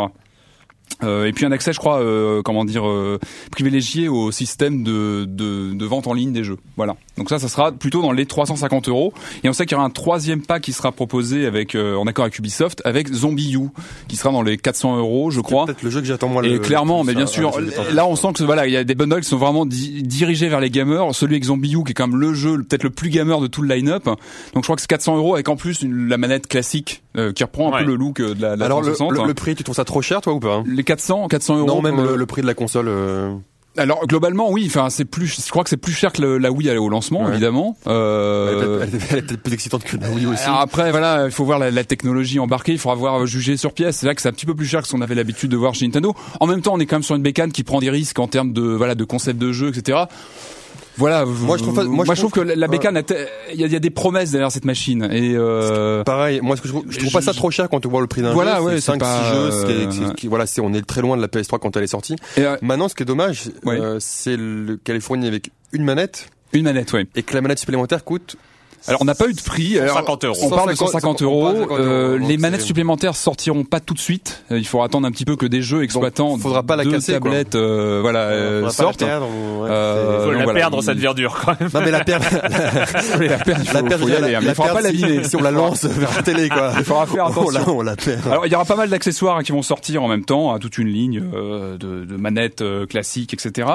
Euh, 1.04 1.26
et 1.26 1.34
puis 1.34 1.46
un 1.46 1.52
accès, 1.52 1.74
je 1.74 1.80
crois, 1.80 2.00
euh, 2.00 2.42
comment 2.42 2.64
dire, 2.64 2.88
euh, 2.88 3.20
privilégié 3.52 4.08
au 4.08 4.32
système 4.32 4.82
de, 4.84 5.26
de, 5.28 5.74
de 5.74 5.86
vente 5.86 6.08
en 6.08 6.14
ligne 6.14 6.32
des 6.32 6.44
jeux. 6.44 6.58
Voilà. 6.78 6.96
Donc 7.18 7.30
ça, 7.30 7.38
ça 7.38 7.50
sera 7.50 7.72
plutôt 7.74 8.02
dans 8.02 8.14
les 8.14 8.26
350 8.26 8.88
euros. 8.88 9.14
Et 9.44 9.50
on 9.50 9.54
sait 9.54 9.66
qu'il 9.66 9.74
y 9.74 9.76
aura 9.78 9.86
un 9.86 9.90
troisième 9.90 10.42
pack 10.42 10.64
qui 10.64 10.72
sera 10.74 10.92
proposé 10.94 11.46
avec, 11.48 11.76
euh, 11.76 11.96
en 11.98 12.08
accord 12.08 12.24
avec 12.24 12.40
Ubisoft, 12.40 12.82
avec 12.86 13.12
Zombie 13.12 13.54
U, 13.56 13.68
qui 14.08 14.16
sera 14.16 14.32
dans 14.32 14.42
les 14.42 14.58
400 14.58 14.98
euros, 14.98 15.32
je 15.32 15.42
crois. 15.42 15.66
Peut-être 15.66 15.84
le 15.84 15.90
jeu 15.90 16.00
que 16.00 16.08
j'attends 16.08 16.30
moi. 16.30 16.46
Et 16.46 16.50
le- 16.50 16.60
clairement, 16.60 17.04
mais 17.04 17.14
bien 17.14 17.28
sûr, 17.28 17.52
temps. 17.52 17.60
là 17.94 18.08
on 18.08 18.16
sent 18.16 18.30
que 18.34 18.44
voilà, 18.44 18.66
il 18.66 18.72
y 18.74 18.78
a 18.78 18.84
des 18.84 18.96
bundles 18.96 19.22
qui 19.22 19.28
sont 19.30 19.38
vraiment 19.38 19.66
di- 19.66 20.02
dirigés 20.04 20.48
vers 20.48 20.62
les 20.62 20.70
gamers. 20.70 21.14
Celui 21.14 21.34
avec 21.36 21.44
Zombie 21.44 21.74
U 21.74 21.84
qui 21.84 21.92
est 21.92 21.94
quand 21.94 22.08
même 22.08 22.20
le 22.20 22.34
jeu 22.34 22.58
peut-être 22.64 22.84
le 22.84 22.90
plus 22.90 23.10
gamer 23.10 23.42
de 23.42 23.48
tout 23.48 23.62
le 23.62 23.74
line-up. 23.74 24.06
Donc 24.06 24.18
je 24.56 24.62
crois 24.62 24.76
que 24.76 24.82
c'est 24.82 24.88
400 24.88 25.18
euros 25.18 25.34
avec 25.34 25.50
en 25.50 25.58
plus 25.58 25.82
une- 25.82 26.08
la 26.08 26.18
manette 26.18 26.48
classique 26.48 27.02
euh, 27.18 27.32
qui 27.34 27.44
reprend 27.44 27.70
un 27.70 27.78
Ouais. 27.78 27.84
peu 27.84 27.88
le 27.92 27.96
look 27.96 28.20
euh, 28.20 28.34
de 28.36 28.42
la, 28.42 28.56
de 28.56 28.60
la 28.60 28.66
Alors 28.66 28.82
le, 28.82 28.88
360. 28.94 29.22
le, 29.24 29.28
le 29.28 29.34
prix, 29.34 29.56
tu 29.56 29.64
trouves 29.64 29.76
ça 29.76 29.86
trop 29.86 30.02
cher, 30.02 30.22
toi 30.22 30.34
ou 30.34 30.40
pas? 30.40 30.64
Les 30.66 30.84
400, 30.84 31.28
400 31.28 31.58
euros. 31.58 31.68
Non, 31.68 31.82
même 31.82 31.96
pour 31.96 32.04
le, 32.04 32.16
le 32.16 32.26
prix 32.26 32.42
de 32.42 32.48
la 32.48 32.54
console. 32.54 32.88
euh, 32.88 33.34
Alors 33.78 34.06
globalement, 34.08 34.50
oui. 34.52 34.66
Enfin, 34.68 34.90
c'est 34.90 35.04
plus. 35.06 35.28
Je 35.46 35.50
crois 35.50 35.64
que 35.64 35.70
c'est 35.70 35.76
plus 35.78 35.92
cher 35.94 36.14
que 36.14 36.22
le- 36.22 36.38
la 36.38 36.50
Wii 36.52 36.78
au 36.78 36.88
lancement, 36.90 37.24
Ouais. 37.26 37.32
évidemment. 37.32 37.76
Elle 37.86 37.92
est 37.92 37.96
Euh, 37.96 38.80
peut-être- 38.80 39.04
elle 39.12 39.18
est 39.18 39.22
peut-être 39.28 39.42
plus 39.44 39.54
excitante 39.54 39.84
que 39.84 39.98
la 39.98 40.10
Wii 40.10 40.26
aussi. 40.28 40.44
alors 40.46 40.62
après, 40.62 40.92
voilà, 40.92 41.26
il 41.26 41.32
faut 41.32 41.44
voir 41.46 41.60
la, 41.60 41.72
la 41.72 41.84
technologie 41.84 42.40
embarquée, 42.40 42.72
il 42.72 42.80
faudra 42.80 42.96
voir 42.96 43.22
euh, 43.22 43.26
juger 43.26 43.58
sur 43.58 43.74
pièce. 43.74 43.98
C'est 43.98 44.06
là 44.06 44.16
que 44.16 44.22
c'est 44.22 44.30
un 44.30 44.34
petit 44.34 44.46
peu 44.46 44.56
plus 44.56 44.66
cher 44.66 44.82
que 44.82 44.88
ce 44.88 44.94
qu'on 44.94 45.02
avait 45.02 45.16
l'habitude 45.16 45.52
de 45.52 45.58
voir 45.58 45.74
chez 45.76 45.86
Nintendo. 45.86 46.16
En 46.40 46.48
même 46.48 46.62
temps, 46.62 46.74
on 46.74 46.80
est 46.80 46.86
quand 46.86 46.96
même 46.96 47.04
sur 47.04 47.16
une 47.16 47.22
bécane 47.24 47.52
qui 47.52 47.64
prend 47.64 47.80
des 47.80 47.90
risques 47.90 48.20
en 48.20 48.28
termes 48.28 48.54
de 48.54 48.62
voilà 48.62 48.96
de 48.96 49.04
concept 49.04 49.40
de 49.40 49.52
jeu, 49.52 49.70
etc. 49.76 50.04
Voilà. 50.98 51.26
Moi, 51.26 51.58
je 51.58 51.64
trouve 51.64 51.76
moi, 51.86 52.06
moi, 52.06 52.16
je 52.16 52.20
trouve 52.22 52.32
que 52.32 52.40
trouve- 52.42 52.54
la, 52.56 52.68
bécane, 52.68 53.02
il 53.54 53.60
y, 53.60 53.64
a- 53.64 53.68
il 53.68 53.74
y 53.74 53.76
a 53.76 53.80
des 53.80 53.90
promesses 53.90 54.32
derrière 54.32 54.52
cette 54.52 54.66
machine. 54.66 55.08
Et 55.12 55.34
euh, 55.36 56.04
Pareil, 56.04 56.40
moi 56.42 56.56
ce 56.56 56.62
que 56.62 56.68
je 56.68 56.74
trouve, 56.74 56.86
je 56.90 57.00
trouve 57.00 57.12
pas 57.12 57.22
ça 57.22 57.34
trop 57.34 57.52
cher 57.52 57.70
quand 57.70 57.86
on 57.86 57.90
voit 57.90 58.02
le 58.02 58.08
prix 58.08 58.22
d'un 58.22 58.34
Voilà, 58.34 58.58
jeu. 58.58 58.62
ouais, 58.64 58.72
c'est 58.76 58.82
c'est 58.82 58.92
5 58.94 59.00
pas, 59.00 59.24
6 59.24 59.36
jeux, 59.36 59.52
ce 59.52 59.66
qui 59.66 59.72
est- 59.72 60.04
euh, 60.10 60.14
qui- 60.14 60.28
voilà, 60.28 60.46
c'est 60.46 60.62
on 60.62 60.74
est 60.74 60.82
très 60.86 61.02
loin 61.02 61.18
de 61.18 61.22
la 61.22 61.28
PS3 61.28 61.60
quand 61.60 61.76
elle 61.78 61.84
est 61.84 61.88
sortie. 61.88 62.16
et, 62.38 62.42
euh, 62.46 62.56
Maintenant, 62.62 62.88
ce 62.88 62.96
qui 62.96 63.04
est 63.04 63.06
dommage, 63.06 63.50
Ouais. 63.66 63.80
euh, 63.80 63.98
c'est 64.00 64.38
le- 64.38 64.78
qu'elle 64.84 64.96
est 64.96 65.00
fournie 65.02 65.28
avec 65.28 65.52
une 65.74 65.84
manette 65.84 66.28
une 66.54 66.64
manette, 66.64 66.94
ouais. 66.94 67.06
et 67.16 67.24
que 67.24 67.34
la 67.34 67.42
manette 67.42 67.60
supplémentaire 67.60 68.04
coûte 68.06 68.38
Alors 68.88 69.02
on 69.02 69.06
n'a 69.06 69.16
pas 69.16 69.28
eu 69.28 69.34
de 69.34 69.42
prix. 69.42 69.80
Alors, 69.80 69.96
150 69.98 70.26
euros. 70.26 70.38
On 70.44 70.50
parle 70.50 70.70
de 70.70 70.76
150 70.76 71.20
150 71.20 71.22
on 71.22 71.26
euros. 71.26 71.42
parle 71.44 71.56
de 71.56 71.60
150 71.62 71.80
Euh, 71.80 72.08
euros, 72.10 72.20
donc 72.20 72.28
les 72.30 72.38
manettes 72.38 72.62
supplémentaires 72.62 73.16
sortiront 73.16 73.64
pas 73.64 73.80
tout 73.80 73.94
de 73.94 74.00
suite. 74.00 74.44
Euh, 74.52 74.60
Il 74.60 74.66
faudra 74.68 74.86
attendre 74.86 75.08
un 75.08 75.12
petit 75.12 75.26
peu 75.26 75.36
que 75.36 75.46
des 75.46 75.62
jeux 75.62 75.84
exploitant 75.84 76.38
faudra 76.38 76.62
pas 76.64 76.76
la 76.76 76.84
deux 76.84 76.92
casser, 76.92 77.14
tablettes, 77.14 77.56
euh, 77.56 78.00
voilà, 78.02 78.20
euh, 78.30 78.62
la 78.64 78.70
sortent. 78.70 79.02
ouais, 79.02 79.08
Euh, 79.10 80.20
Faut 80.20 80.26
donc 80.30 80.38
la 80.38 80.44
voilà, 80.44 80.60
perdre, 80.60 80.78
il- 80.82 80.84
ça 80.84 80.94
devient 80.94 81.14
dur 81.16 81.36
quand 81.44 81.60
même. 81.60 81.70
Non 81.74 81.80
mais 81.82 81.92
la 81.92 82.04
perdre, 82.04 82.26
la 82.34 83.38
perdre, 83.38 83.62
il 83.64 83.68
faut, 83.68 83.74
la 83.74 83.84
perdre, 83.84 83.98
faut 84.04 84.08
y 84.08 84.12
la- 84.12 84.18
aller, 84.18 84.36
hein, 84.36 84.40
mais 84.42 84.46
la 84.48 84.52
il 84.52 84.56
faudra 84.56 84.74
pas 84.74 84.82
perdre, 84.82 84.96
si- 84.98 85.02
l'abîmer. 85.02 85.24
Si 85.24 85.36
on 85.36 85.42
la 85.42 85.52
lance 85.52 85.86
vers 85.86 86.16
la 86.16 86.22
télé, 86.24 86.50
quoi. 86.50 86.72
Il 86.78 86.84
faudra 86.84 87.06
faire 87.08 87.26
On 87.38 87.50
la, 87.50 87.60
attention. 87.60 87.78
on 87.78 87.82
la 87.82 87.96
perd. 87.96 88.28
Alors 88.28 88.46
il 88.46 88.52
y 88.52 88.56
aura 88.56 88.66
pas 88.66 88.76
mal 88.76 88.90
d'accessoires 88.90 89.42
qui 89.44 89.52
vont 89.52 89.62
sortir 89.64 90.04
en 90.04 90.08
même 90.08 90.26
temps, 90.26 90.54
hein, 90.54 90.60
toute 90.60 90.78
une 90.78 90.88
ligne 90.90 91.24
euh, 91.34 91.78
de, 91.78 92.06
de 92.06 92.18
manettes 92.18 92.62
euh, 92.62 92.86
classiques, 92.86 93.34
etc. 93.34 93.68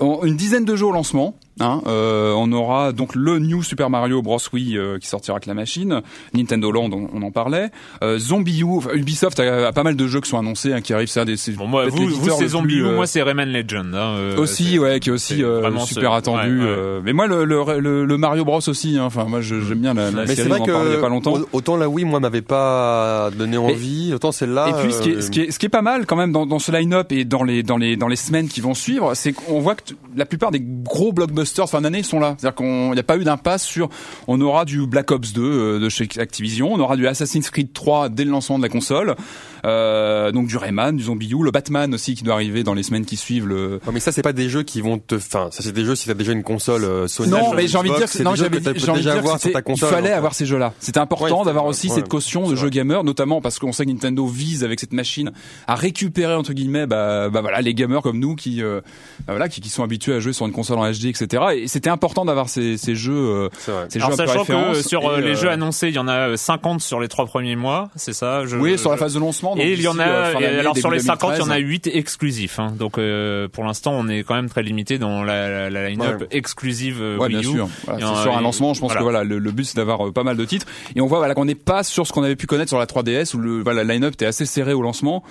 Une 0.00 0.36
dizaine 0.36 0.64
de 0.64 0.76
jeux 0.76 0.86
au 0.86 0.92
lancement. 0.92 1.34
Hein, 1.58 1.80
euh, 1.86 2.34
on 2.36 2.52
aura 2.52 2.92
donc 2.92 3.14
le 3.14 3.38
New 3.38 3.62
Super 3.62 3.88
Mario 3.88 4.20
Bros. 4.20 4.38
Wii 4.52 4.76
euh, 4.76 4.98
qui 4.98 5.08
sortira 5.08 5.36
avec 5.36 5.46
la 5.46 5.54
machine, 5.54 6.02
Nintendo 6.34 6.70
Land, 6.70 6.90
on, 6.92 7.08
on 7.14 7.22
en 7.22 7.30
parlait, 7.30 7.70
euh, 8.04 8.18
Zombie 8.18 8.60
U, 8.60 8.64
enfin, 8.76 8.90
Ubisoft 8.92 9.40
a, 9.40 9.68
a 9.68 9.72
pas 9.72 9.82
mal 9.82 9.96
de 9.96 10.06
jeux 10.06 10.20
qui 10.20 10.28
sont 10.28 10.38
annoncés, 10.38 10.72
hein, 10.74 10.82
qui 10.82 10.92
arrivent, 10.92 11.08
c'est 11.08 11.20
un 11.20 11.24
des 11.24 11.38
c'est 11.38 11.52
Bon, 11.52 11.66
moi, 11.66 11.88
vous, 11.88 12.08
vous 12.08 12.30
c'est 12.38 12.48
Zombie 12.48 12.74
plus, 12.74 12.82
U, 12.82 12.86
euh, 12.86 12.94
moi 12.94 13.06
c'est 13.06 13.22
Rayman 13.22 13.48
Legend. 13.50 13.86
Hein, 13.94 13.98
euh, 14.18 14.36
aussi, 14.36 14.78
ouais, 14.78 15.00
qui 15.00 15.08
est 15.08 15.12
aussi 15.12 15.36
c'est 15.36 15.42
euh, 15.44 15.60
vraiment 15.60 15.80
super 15.86 16.12
ce- 16.12 16.16
attendu. 16.18 16.58
ouais, 16.58 16.64
ouais. 16.64 16.70
euh, 16.70 17.00
mais 17.02 17.14
moi, 17.14 17.26
le, 17.26 17.44
le, 17.46 17.80
le, 17.80 18.04
le 18.04 18.18
Mario 18.18 18.44
Bros 18.44 18.60
aussi. 18.68 18.98
hein, 18.98 19.04
Enfin, 19.04 19.24
moi, 19.24 19.40
je- 19.40 19.60
j'aime 19.62 19.78
bien 19.78 19.94
la, 19.94 20.10
la 20.10 20.20
Mais 20.22 20.26
c'est 20.28 20.36
série. 20.36 20.48
vrai 20.50 20.58
on 20.60 20.62
en 20.64 20.66
parlait 20.66 20.90
il 20.90 20.94
y 20.94 20.98
a 20.98 21.00
pas 21.00 21.08
longtemps. 21.08 21.34
au- 21.36 21.48
autant 21.52 21.76
la 21.78 21.88
Wii, 21.88 22.04
moi, 22.04 22.20
m'avait 22.20 22.42
pas 22.42 23.30
donné 23.36 23.56
envie, 23.56 24.12
autant 24.14 24.30
celle-là. 24.32 24.68
Et 24.68 24.82
puis 24.82 24.92
ce 24.92 25.00
qui, 25.00 25.10
est, 25.10 25.20
ce, 25.22 25.30
qui 25.30 25.40
est, 25.40 25.50
ce 25.50 25.58
qui 25.58 25.64
est 25.66 25.70
pas 25.70 25.82
mal 25.82 26.04
quand 26.06 26.16
même 26.16 26.32
dans, 26.32 26.44
dans 26.44 26.58
ce 26.58 26.70
line-up 26.70 27.12
et 27.12 27.24
dans 27.24 27.44
les 27.44 27.62
dans 27.62 27.78
les 27.78 27.96
dans 27.96 28.08
les 28.08 28.16
semaines 28.16 28.48
qui 28.48 28.60
vont 28.60 28.74
suivre, 28.74 29.14
c'est 29.14 29.32
qu'on 29.32 29.60
voit 29.60 29.74
que 29.74 29.94
la 30.14 30.26
plupart 30.26 30.50
des 30.50 30.60
gros 30.60 31.12
blockbusters 31.12 31.45
fin 31.46 31.80
d'année 31.80 32.02
sont 32.02 32.20
là. 32.20 32.34
C'est-à-dire 32.38 32.54
qu'on 32.54 32.92
n'y 32.92 33.00
a 33.00 33.02
pas 33.02 33.16
eu 33.16 33.24
d'impasse 33.24 33.64
sur. 33.64 33.88
On 34.26 34.40
aura 34.40 34.64
du 34.64 34.86
Black 34.86 35.10
Ops 35.10 35.32
2 35.32 35.42
euh, 35.42 35.78
de 35.78 35.88
chez 35.88 36.08
Activision, 36.18 36.72
on 36.72 36.80
aura 36.80 36.96
du 36.96 37.06
Assassin's 37.06 37.50
Creed 37.50 37.72
3 37.72 38.08
dès 38.08 38.24
le 38.24 38.30
lancement 38.30 38.58
de 38.58 38.62
la 38.62 38.68
console, 38.68 39.16
euh, 39.66 40.32
donc 40.32 40.46
du 40.46 40.56
Rayman, 40.56 40.96
du 40.96 41.04
Zombie 41.04 41.30
U, 41.32 41.42
le 41.42 41.50
Batman 41.50 41.92
aussi 41.94 42.14
qui 42.14 42.22
doit 42.22 42.34
arriver 42.34 42.62
dans 42.62 42.74
les 42.74 42.82
semaines 42.82 43.04
qui 43.04 43.16
suivent. 43.16 43.46
Le 43.46 43.80
Non, 43.86 43.92
mais 43.92 44.00
ça, 44.00 44.12
c'est 44.12 44.22
pas 44.22 44.32
des 44.32 44.48
jeux 44.48 44.62
qui 44.62 44.80
vont 44.80 44.98
te, 44.98 45.16
enfin, 45.16 45.48
ça, 45.50 45.62
c'est 45.62 45.72
des 45.72 45.84
jeux 45.84 45.94
si 45.96 46.06
t'as 46.06 46.14
déjà 46.14 46.32
une 46.32 46.42
console 46.42 46.84
euh, 46.84 47.08
Sony. 47.08 47.30
non, 47.30 47.52
mais 47.54 47.66
j'ai 47.68 47.76
envie 47.78 47.90
de 47.90 47.96
dire 47.96 48.04
que 48.06 48.10
c'est 48.10 48.22
non, 48.22 48.30
des 48.32 48.36
jeux 48.38 48.44
j'avais 48.44 48.60
déjà 48.60 48.92
dire 48.94 49.12
avoir 49.16 49.34
que 49.36 49.40
sur 49.42 49.52
ta 49.52 49.58
c'était- 49.58 49.58
il 49.58 49.62
console. 49.62 49.88
fallait 49.90 50.12
avoir 50.12 50.34
ces 50.34 50.46
jeux-là. 50.46 50.72
C'était 50.78 51.00
important 51.00 51.40
Ouais, 51.40 51.44
d'avoir 51.46 51.64
aussi 51.66 51.88
ouais, 51.88 51.94
cette 51.94 52.08
caution 52.08 52.48
de 52.48 52.54
vrai. 52.54 52.70
gamers, 52.70 53.04
notamment 53.04 53.40
parce 53.40 53.58
qu'on 53.58 53.72
sait 53.72 53.84
que 53.84 53.90
Nintendo 53.90 54.26
vise 54.26 54.62
avec 54.64 54.78
cette 54.80 54.92
machine 54.92 55.32
à 55.66 55.74
récupérer 55.74 56.34
entre 56.34 56.52
guillemets, 56.52 56.86
bah, 56.86 57.28
bah 57.30 57.40
voilà, 57.40 57.60
les 57.60 57.74
gamers 57.74 58.02
comme 58.02 58.18
nous 58.18 58.36
qui, 58.36 58.62
euh, 58.62 58.80
bah 59.26 59.32
voilà, 59.32 59.48
qui, 59.48 59.60
qui 59.60 59.68
sont 59.70 59.82
habitués 59.82 60.14
à 60.14 60.20
jouer 60.20 60.32
sur 60.32 60.46
une 60.46 60.52
console 60.52 60.78
en 60.78 60.90
HD, 60.90 61.06
etc. 61.06 61.42
Et 61.56 61.68
c'était 61.68 61.90
important 61.90 62.24
d'avoir 62.24 62.48
ces, 62.48 62.76
ces 62.76 62.94
jeux, 62.94 63.14
euh, 63.14 63.48
C'est 63.58 63.72
vrai. 63.72 63.86
ces 63.88 63.98
Alors 63.98 64.10
jeux 64.10 64.16
sachant 64.16 64.44
que 64.44 64.82
sur 64.82 65.16
les 65.18 65.34
jeux 65.34 65.50
annoncés, 65.50 65.88
il 65.88 65.94
y 65.94 65.98
en 65.98 66.08
a 66.08 66.28
euh, 66.30 66.36
50 66.36 66.80
sur 66.80 67.00
les 67.00 67.08
trois 67.08 67.26
premiers 67.26 67.56
mois, 67.56 67.88
c'est 67.96 68.12
ça 68.12 68.44
je, 68.46 68.56
oui, 68.56 68.78
sur 68.78 68.90
la 68.90 68.96
phase 68.96 69.14
de 69.14 69.18
lancement. 69.20 69.55
Donc 69.56 69.64
Et 69.64 69.72
il 69.72 69.80
y 69.82 69.88
en 69.88 69.98
euh, 69.98 70.02
a, 70.02 70.32
fin 70.32 70.44
alors 70.44 70.76
sur 70.76 70.90
les 70.90 70.98
50, 71.00 71.32
il 71.36 71.38
y 71.38 71.42
en 71.42 71.50
a 71.50 71.56
2013. 71.58 71.66
8 71.68 71.86
exclusifs. 71.94 72.58
Hein. 72.58 72.72
Donc 72.78 72.98
euh, 72.98 73.48
pour 73.48 73.64
l'instant, 73.64 73.92
on 73.94 74.08
est 74.08 74.22
quand 74.22 74.34
même 74.34 74.48
très 74.48 74.62
limité 74.62 74.98
dans 74.98 75.22
la, 75.24 75.48
la, 75.48 75.70
la 75.70 75.88
line-up 75.88 76.20
Ouais. 76.20 76.26
exclusive 76.30 76.98
euh, 77.02 77.16
Ouais, 77.16 77.26
Wii 77.28 77.40
bien 77.40 77.40
U. 77.40 77.54
sûr. 77.54 77.68
Voilà, 77.86 78.06
c'est 78.14 78.22
sur 78.22 78.36
un 78.36 78.40
lancement, 78.40 78.74
je 78.74 78.80
pense 78.80 78.90
voilà. 78.90 79.00
que 79.00 79.02
voilà, 79.04 79.24
le, 79.24 79.38
le 79.38 79.50
but 79.50 79.64
c'est 79.64 79.76
d'avoir 79.76 80.06
euh, 80.06 80.12
pas 80.12 80.22
mal 80.22 80.36
de 80.36 80.44
titres. 80.44 80.66
Et 80.94 81.00
on 81.00 81.06
voit 81.06 81.18
voilà 81.18 81.34
qu'on 81.34 81.44
n'est 81.44 81.54
pas 81.54 81.82
sur 81.82 82.06
ce 82.06 82.12
qu'on 82.12 82.22
avait 82.22 82.36
pu 82.36 82.46
connaître 82.46 82.68
sur 82.68 82.78
la 82.78 82.86
3DS 82.86 83.34
où 83.34 83.38
le 83.38 83.62
voilà, 83.62 83.82
la 83.84 83.94
line-up 83.94 84.12
était 84.14 84.26
assez 84.26 84.46
serré 84.46 84.72
au 84.72 84.82
lancement. 84.82 85.22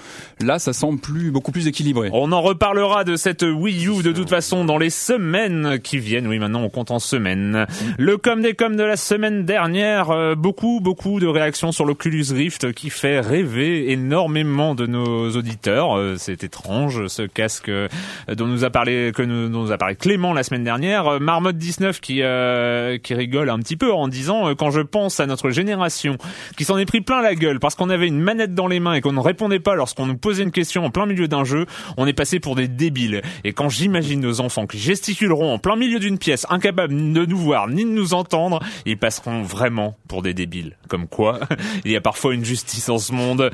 Là, 0.41 0.59
ça 0.59 0.73
semble 0.73 0.99
plus 0.99 1.31
beaucoup 1.31 1.51
plus 1.51 1.67
équilibré. 1.67 2.09
On 2.13 2.31
en 2.31 2.41
reparlera 2.41 3.03
de 3.03 3.15
cette 3.15 3.43
Wii 3.43 3.87
U 3.87 4.03
de 4.03 4.11
toute 4.11 4.29
façon 4.29 4.65
dans 4.65 4.77
les 4.77 4.89
semaines 4.89 5.79
qui 5.83 5.97
viennent. 5.99 6.27
Oui, 6.27 6.39
maintenant 6.39 6.61
on 6.63 6.69
compte 6.69 6.91
en 6.91 6.99
semaines. 6.99 7.67
Le 7.97 8.17
com 8.17 8.41
des 8.41 8.53
com 8.53 8.75
de 8.75 8.83
la 8.83 8.97
semaine 8.97 9.45
dernière, 9.45 10.09
euh, 10.11 10.35
beaucoup, 10.35 10.79
beaucoup 10.81 11.19
de 11.19 11.27
réactions 11.27 11.71
sur 11.71 11.85
l'Oculus 11.85 12.25
Rift 12.31 12.73
qui 12.73 12.89
fait 12.89 13.19
rêver 13.19 13.91
énormément 13.91 14.14
de 14.15 14.85
nos 14.85 15.29
auditeurs. 15.31 15.97
Euh, 15.97 16.15
C'est 16.17 16.45
étrange 16.45 17.07
ce 17.07 17.23
casque 17.23 17.67
euh, 17.67 17.89
dont 18.33 18.47
nous 18.47 18.63
a 18.63 18.69
parlé 18.69 19.11
que 19.13 19.21
nous, 19.21 19.49
dont 19.49 19.63
nous 19.63 19.71
a 19.73 19.77
parlé 19.77 19.95
Clément 19.95 20.31
la 20.31 20.43
semaine 20.43 20.63
dernière. 20.63 21.07
Euh, 21.07 21.19
Marmotte 21.19 21.57
19 21.57 21.99
qui 21.99 22.21
euh, 22.21 22.97
qui 22.97 23.13
rigole 23.13 23.49
un 23.49 23.59
petit 23.59 23.75
peu 23.75 23.93
en 23.93 24.07
disant 24.07 24.55
quand 24.55 24.71
je 24.71 24.79
pense 24.79 25.19
à 25.19 25.25
notre 25.25 25.49
génération 25.49 26.17
qui 26.55 26.63
s'en 26.63 26.77
est 26.77 26.85
pris 26.85 27.01
plein 27.01 27.21
la 27.21 27.35
gueule 27.35 27.59
parce 27.59 27.75
qu'on 27.75 27.89
avait 27.89 28.07
une 28.07 28.21
manette 28.21 28.53
dans 28.53 28.67
les 28.67 28.79
mains 28.79 28.93
et 28.93 29.01
qu'on 29.01 29.11
ne 29.11 29.19
répondait 29.19 29.59
pas 29.59 29.75
lorsqu'on 29.75 30.05
nous 30.05 30.17
posait 30.17 30.43
une 30.43 30.51
question 30.51 30.85
en 30.85 30.89
plein 30.89 31.05
milieu 31.05 31.27
d'un 31.27 31.43
jeu, 31.43 31.65
on 31.97 32.07
est 32.07 32.13
passé 32.13 32.39
pour 32.39 32.55
des 32.55 32.69
débiles. 32.69 33.21
Et 33.43 33.51
quand 33.51 33.67
j'imagine 33.67 34.21
nos 34.21 34.39
enfants 34.39 34.65
qui 34.65 34.79
gesticuleront 34.79 35.53
en 35.53 35.59
plein 35.59 35.75
milieu 35.75 35.99
d'une 35.99 36.17
pièce, 36.17 36.45
incapables 36.49 36.93
de 36.93 37.25
nous 37.25 37.37
voir 37.37 37.67
ni 37.67 37.83
de 37.83 37.89
nous 37.89 38.13
entendre, 38.13 38.61
ils 38.85 38.97
passeront 38.97 39.41
vraiment 39.41 39.97
pour 40.07 40.21
des 40.21 40.33
débiles. 40.33 40.77
Comme 40.87 41.07
quoi, 41.07 41.41
il 41.85 41.91
y 41.91 41.97
a 41.97 42.01
parfois 42.01 42.33
une 42.33 42.45
justice 42.45 42.87
en 42.87 42.97
ce 42.97 43.11
monde. 43.11 43.51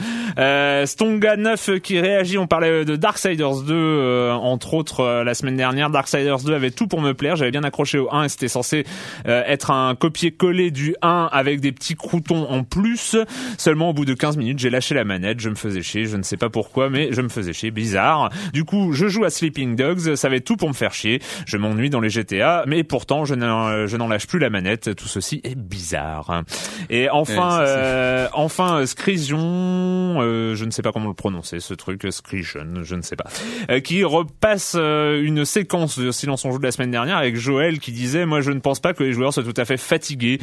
Stonga 0.86 1.38
9 1.38 1.80
qui 1.82 2.00
réagit, 2.00 2.38
on 2.38 2.48
parlait 2.48 2.86
de 2.86 2.96
Darksiders 2.96 3.62
2 3.62 3.74
euh, 3.74 4.32
entre 4.32 4.74
autres 4.74 5.02
euh, 5.02 5.24
la 5.24 5.34
semaine 5.34 5.58
dernière. 5.58 5.90
Darksiders 5.90 6.40
2 6.40 6.54
avait 6.54 6.72
tout 6.72 6.88
pour 6.88 7.02
me 7.02 7.14
plaire, 7.14 7.36
j'avais 7.36 7.52
bien 7.52 7.64
accroché 7.64 8.00
au 8.00 8.14
1 8.14 8.24
et 8.24 8.30
c'était 8.30 8.48
censé 8.48 8.86
euh, 9.28 9.44
être 9.46 9.72
un 9.72 9.96
copier-coller 9.96 10.72
du 10.72 10.96
1 11.02 11.30
avec 11.32 11.60
des 11.60 11.72
petits 11.72 11.96
croutons 11.96 12.50
en 12.50 12.64
plus. 12.64 13.16
Seulement 13.58 13.90
au 13.90 13.94
bout 13.94 14.06
de 14.06 14.14
15 14.14 14.38
minutes, 14.38 14.60
j'ai 14.60 14.70
lâché 14.70 14.96
la 14.96 15.04
manette, 15.04 15.40
je 15.40 15.50
me 15.50 15.56
faisais 15.56 15.82
chier, 15.82 16.06
je 16.06 16.18
ne 16.18 16.24
sais 16.24 16.38
pas 16.38 16.50
pourquoi, 16.50 16.90
mais 16.90 17.12
je 17.12 17.22
me 17.22 17.30
faisais 17.30 17.54
chier, 17.54 17.72
bizarre. 17.72 18.30
Du 18.54 18.64
coup, 18.64 18.94
je 18.94 19.08
joue 19.08 19.26
à 19.26 19.30
Sleeping 19.30 19.76
Dogs, 19.76 20.16
ça 20.16 20.28
avait 20.28 20.42
tout 20.42 20.58
pour 20.58 20.70
me 20.70 20.74
faire 20.74 20.94
chier. 20.94 21.22
Je 21.46 21.58
m'ennuie 21.58 21.90
dans 21.90 22.00
les 22.02 22.10
GTA, 22.10 22.64
mais 22.68 22.84
pourtant 22.84 23.26
je 23.26 23.36
n'en, 23.36 23.88
je 23.88 23.98
n'en 23.98 24.08
lâche 24.08 24.28
plus 24.28 24.40
la 24.40 24.50
manette. 24.50 24.96
Tout 24.96 25.08
ceci 25.08 25.42
est 25.44 25.56
bizarre. 25.56 26.44
Et 26.90 27.10
enfin, 27.10 27.42
Ouais, 27.60 27.66
euh, 27.68 28.28
enfin, 28.34 28.86
Scrision, 28.86 30.22
euh, 30.32 30.56
je 30.56 30.66
ne 30.66 30.72
sais 30.72 30.82
pas 30.82 30.92
comment 30.92 31.10
le 31.10 31.14
prononcer, 31.14 31.60
ce 31.60 31.74
truc, 31.74 32.08
Scrision, 32.10 32.84
je 32.84 32.96
ne 32.96 33.02
sais 33.02 33.16
pas, 33.16 33.26
euh, 33.70 33.80
qui 33.80 34.04
repasse 34.04 34.76
euh, 34.78 35.22
une 35.22 35.46
séquence 35.46 36.00
de 36.00 36.12
Silence 36.12 36.46
on 36.46 36.52
joue 36.52 36.60
de 36.60 36.64
la 36.64 36.72
semaine 36.72 36.92
dernière 36.92 37.18
avec 37.18 37.36
Joël 37.36 37.80
qui 37.80 37.92
disait, 37.92 38.26
moi 38.26 38.42
je 38.42 38.52
ne 38.52 38.60
pense 38.60 38.80
pas 38.80 38.94
que 38.94 39.04
les 39.04 39.14
joueurs 39.14 39.34
soient 39.34 39.44
tout 39.44 39.54
à 39.58 39.66
fait 39.66 39.78
fatigués 39.78 40.40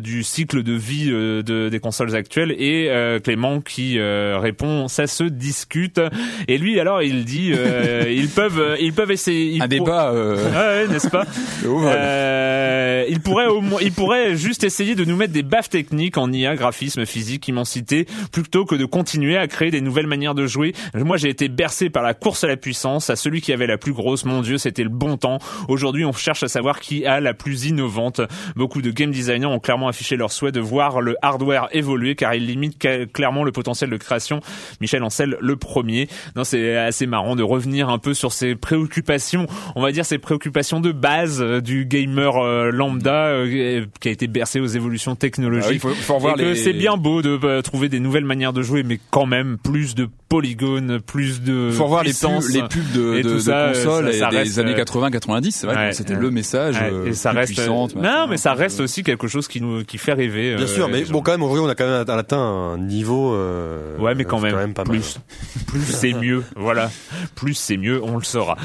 du 0.00 0.22
cycle 0.22 0.62
de 0.62 0.72
vie 0.72 1.10
de, 1.10 1.68
des 1.68 1.80
consoles 1.80 2.14
actuelles 2.14 2.52
et 2.52 2.90
Clément 3.22 3.60
qui 3.60 4.00
répond, 4.00 4.88
ça 4.88 5.06
se 5.06 5.24
discute. 5.24 6.00
Et 6.48 6.58
lui 6.58 6.78
alors 6.80 7.02
il 7.02 7.24
dit, 7.24 7.52
ils 8.08 8.28
peuvent, 8.28 8.76
ils 8.80 8.92
peuvent 8.92 9.10
essayer. 9.10 9.52
ils 9.52 9.62
Un 9.62 9.68
débat. 9.68 10.12
Ouais, 10.12 10.88
n'est-ce 10.88 11.08
pas 11.08 11.24
il 13.08 13.20
pourrait 13.20 13.46
au 13.46 13.60
moins, 13.60 13.80
il 13.82 13.92
pourrait 13.92 14.36
juste 14.36 14.64
essayer 14.64 14.94
de 14.94 15.04
nous 15.04 15.16
mettre 15.16 15.32
des 15.32 15.42
baffes 15.42 15.68
techniques 15.68 16.18
en 16.18 16.32
IA, 16.32 16.54
graphisme, 16.56 17.04
physique, 17.06 17.48
immensité, 17.48 18.06
plutôt 18.32 18.64
que 18.64 18.74
de 18.80 18.86
continuer 18.86 19.36
à 19.36 19.46
créer 19.46 19.70
des 19.70 19.80
nouvelles 19.80 20.06
manières 20.06 20.34
de 20.34 20.46
jouer. 20.46 20.74
Moi, 20.94 21.16
j'ai 21.16 21.28
été 21.28 21.48
bercé 21.48 21.90
par 21.90 22.02
la 22.02 22.14
course 22.14 22.44
à 22.44 22.48
la 22.48 22.56
puissance, 22.56 23.10
à 23.10 23.16
celui 23.16 23.40
qui 23.40 23.52
avait 23.52 23.66
la 23.66 23.78
plus 23.78 23.92
grosse. 23.92 24.24
Mon 24.24 24.40
Dieu, 24.40 24.58
c'était 24.58 24.82
le 24.82 24.88
bon 24.88 25.16
temps. 25.16 25.38
Aujourd'hui, 25.68 26.04
on 26.04 26.12
cherche 26.12 26.42
à 26.42 26.48
savoir 26.48 26.80
qui 26.80 27.06
a 27.06 27.20
la 27.20 27.34
plus 27.34 27.66
innovante. 27.66 28.20
Beaucoup 28.56 28.82
de 28.82 28.90
game 28.90 29.10
designers 29.10 29.46
ont 29.46 29.58
clairement 29.58 29.88
affiché 29.88 30.16
leur 30.16 30.32
souhait 30.32 30.52
de 30.52 30.60
voir 30.60 31.00
le 31.00 31.16
hardware 31.22 31.68
évoluer, 31.72 32.14
car 32.14 32.34
il 32.34 32.46
limite 32.46 32.78
clairement 33.12 33.44
le 33.44 33.52
potentiel 33.52 33.90
de 33.90 33.96
création. 33.96 34.40
Michel 34.80 35.02
Ancel, 35.02 35.36
le 35.40 35.56
premier. 35.56 36.08
Non, 36.36 36.44
c'est 36.44 36.76
assez 36.76 37.06
marrant 37.06 37.36
de 37.36 37.42
revenir 37.42 37.88
un 37.88 37.98
peu 37.98 38.14
sur 38.14 38.32
ces 38.32 38.54
préoccupations, 38.54 39.46
on 39.76 39.82
va 39.82 39.92
dire 39.92 40.04
ces 40.04 40.18
préoccupations 40.18 40.80
de 40.80 40.92
base 40.92 41.42
euh, 41.42 41.60
du 41.60 41.84
gamer 41.84 42.36
euh, 42.36 42.70
lambda 42.70 43.26
euh, 43.26 43.84
qui 44.00 44.08
a 44.08 44.10
été 44.10 44.26
bercé 44.26 44.60
aux 44.60 44.66
évolutions 44.66 45.16
technologiques. 45.16 45.80
Ah 45.84 45.88
oui, 45.88 45.94
faut, 45.94 46.18
faut 46.18 46.30
Et 46.30 46.34
que 46.34 46.38
les. 46.40 46.54
c'est 46.54 46.72
bien 46.72 46.96
beau 46.96 47.22
de 47.22 47.60
trouver 47.60 47.88
des 47.88 48.00
nouvelles 48.00 48.24
manières 48.24 48.52
de 48.52 48.62
jouer, 48.62 48.69
mais 48.86 48.98
quand 49.10 49.26
même 49.26 49.58
plus 49.58 49.94
de 49.94 50.08
polygones, 50.28 51.00
plus 51.00 51.42
de 51.42 51.70
faut 51.72 51.84
revoir 51.84 52.04
les 52.04 52.12
pubs, 52.12 52.30
les 52.52 52.62
pubs 52.62 52.92
de, 52.94 53.14
Et 53.14 53.22
de, 53.22 53.28
tout 53.28 53.34
de 53.34 53.38
ça, 53.40 53.56
euh, 53.58 53.68
consoles 53.74 54.12
ça- 54.12 54.18
ça 54.20 54.28
et 54.28 54.30
des 54.30 54.36
reste, 54.38 54.58
années 54.58 54.72
euh, 54.72 54.84
80-90. 54.84 55.50
C'est 55.50 55.66
vrai 55.66 55.76
ouais, 55.76 55.90
que 55.90 55.96
c'était 55.96 56.14
ouais. 56.14 56.20
le 56.20 56.30
message. 56.30 56.76
Ouais, 56.76 56.90
euh, 56.92 57.06
et 57.06 57.12
ça 57.14 57.32
reste 57.32 57.54
puissante, 57.54 57.96
non 57.96 58.26
mais 58.28 58.36
ça 58.36 58.54
reste 58.54 58.80
aussi 58.80 59.02
quelque 59.02 59.26
chose 59.28 59.48
qui 59.48 59.60
nous 59.60 59.84
qui 59.84 59.98
fait 59.98 60.12
rêver 60.12 60.54
Bien 60.54 60.64
euh, 60.64 60.68
sûr, 60.68 60.88
mais 60.88 61.02
bon, 61.04 61.20
quand 61.22 61.32
même, 61.32 61.42
aujourd'hui, 61.42 61.64
on 61.64 61.68
a 61.68 61.74
quand 61.74 61.86
même 61.86 62.18
atteint 62.18 62.38
un 62.38 62.78
niveau. 62.78 63.34
euh, 63.34 63.96
Ouais, 63.98 64.14
mais 64.14 64.24
quand 64.24 64.40
c'est 64.40 64.52
même, 64.52 64.72
pas 64.74 64.84
mal. 64.84 64.96
plus, 64.98 65.18
plus 65.66 65.80
c'est 65.82 66.12
mieux. 66.12 66.44
Voilà, 66.56 66.90
plus 67.34 67.54
c'est 67.54 67.76
mieux, 67.76 68.00
on 68.02 68.16
le 68.16 68.24
saura. 68.24 68.56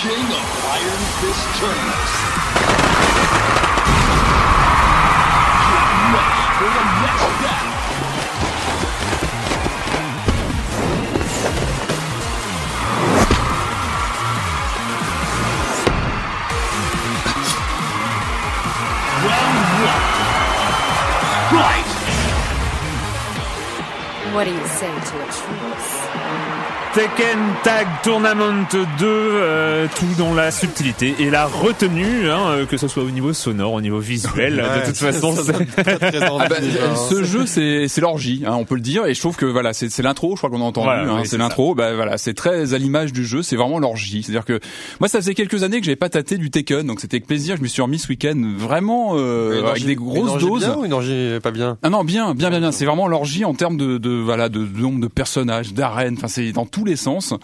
King 0.00 0.16
of 0.16 0.64
Iron 0.64 1.02
Fist 1.20 1.44
tournaments. 1.60 2.12
Get 5.68 5.88
ready 6.16 6.40
for 6.56 6.70
the 6.72 6.84
next 7.04 7.28
battle. 7.44 7.74
Round 19.28 19.68
one. 19.84 20.04
Fight! 21.52 21.90
What 24.34 24.44
do 24.44 24.50
you 24.50 24.66
say 24.66 24.88
to 24.88 25.14
a 25.20 25.24
truce? 25.30 26.09
Tekken 26.94 27.38
Tag 27.62 27.86
Tournament 28.02 28.66
2, 28.72 28.82
euh, 29.06 29.86
tout 29.96 30.06
dans 30.18 30.34
la 30.34 30.50
subtilité 30.50 31.14
et 31.20 31.30
la 31.30 31.46
retenue, 31.46 32.28
hein, 32.28 32.48
euh, 32.48 32.66
que 32.66 32.76
ce 32.76 32.88
soit 32.88 33.04
au 33.04 33.10
niveau 33.12 33.32
sonore, 33.32 33.74
au 33.74 33.80
niveau 33.80 34.00
visuel. 34.00 34.56
Ouais, 34.56 34.80
de 34.80 34.86
toute 34.86 34.96
façon, 34.96 35.32
ça 35.36 35.52
très, 35.52 35.98
Ah 36.02 36.46
bah, 36.48 36.58
déjà, 36.60 36.90
hein. 36.90 36.96
ce 37.08 37.22
jeu 37.22 37.46
c'est 37.46 37.86
c'est 37.86 38.00
l'orgie 38.00 38.42
hein, 38.44 38.54
on 38.54 38.64
peut 38.64 38.74
le 38.74 38.80
dire 38.80 39.06
et 39.06 39.14
je 39.14 39.20
trouve 39.20 39.36
que 39.36 39.46
voilà 39.46 39.72
c'est 39.72 39.88
c'est 39.88 40.02
l'intro 40.02 40.32
je 40.32 40.38
crois 40.38 40.50
qu'on 40.50 40.62
a 40.62 40.64
entendu 40.64 40.86
Voilà, 40.86 41.02
hein, 41.12 41.18
oui, 41.20 41.28
c'est 41.28 41.38
l'intro 41.38 41.74
bah 41.74 41.94
voilà 41.94 42.18
c'est 42.18 42.34
très 42.34 42.74
à 42.74 42.78
l'image 42.78 43.12
du 43.12 43.24
jeu 43.24 43.42
c'est 43.42 43.56
vraiment 43.56 43.78
l'orgie 43.78 44.22
c'est 44.22 44.30
à 44.32 44.34
dire 44.34 44.44
que 44.44 44.58
moi 45.00 45.08
ça 45.08 45.18
faisait 45.18 45.34
quelques 45.34 45.62
années 45.62 45.78
que 45.80 45.86
j'avais 45.86 45.96
pas 45.96 46.08
tâté 46.08 46.38
du 46.38 46.50
Tekken 46.50 46.86
donc 46.86 47.00
c'était 47.00 47.16
avec 47.16 47.26
plaisir 47.26 47.56
je 47.56 47.62
me 47.62 47.68
suis 47.68 47.82
remis 47.82 47.98
ce 47.98 48.08
week-end 48.08 48.40
vraiment 48.56 49.12
euh, 49.14 49.64
avec 49.68 49.84
des 49.84 49.94
grosses 49.96 50.38
doses 50.40 50.64
bien 50.64 50.76
ou 50.76 50.84
une 50.84 50.92
orgie 50.92 51.38
pas 51.42 51.50
bien? 51.50 51.78
Ah 51.82 51.90
non 51.90 52.04
bien 52.04 52.34
bien 52.34 52.50
bien 52.50 52.60
bien 52.60 52.72
c'est 52.72 52.86
vraiment 52.86 53.06
l'orgie 53.06 53.44
en 53.44 53.54
termes 53.54 53.76
de, 53.76 53.98
de 53.98 54.10
voilà 54.10 54.48
de, 54.48 54.64
de 54.64 54.80
nombre 54.80 55.00
de 55.00 55.08
personnages 55.08 55.72
d'arènes 55.74 56.14
enfin 56.16 56.28
c'est 56.28 56.52
dans 56.52 56.66
tous 56.80 56.84
les 56.86 56.96
sens 56.96 57.34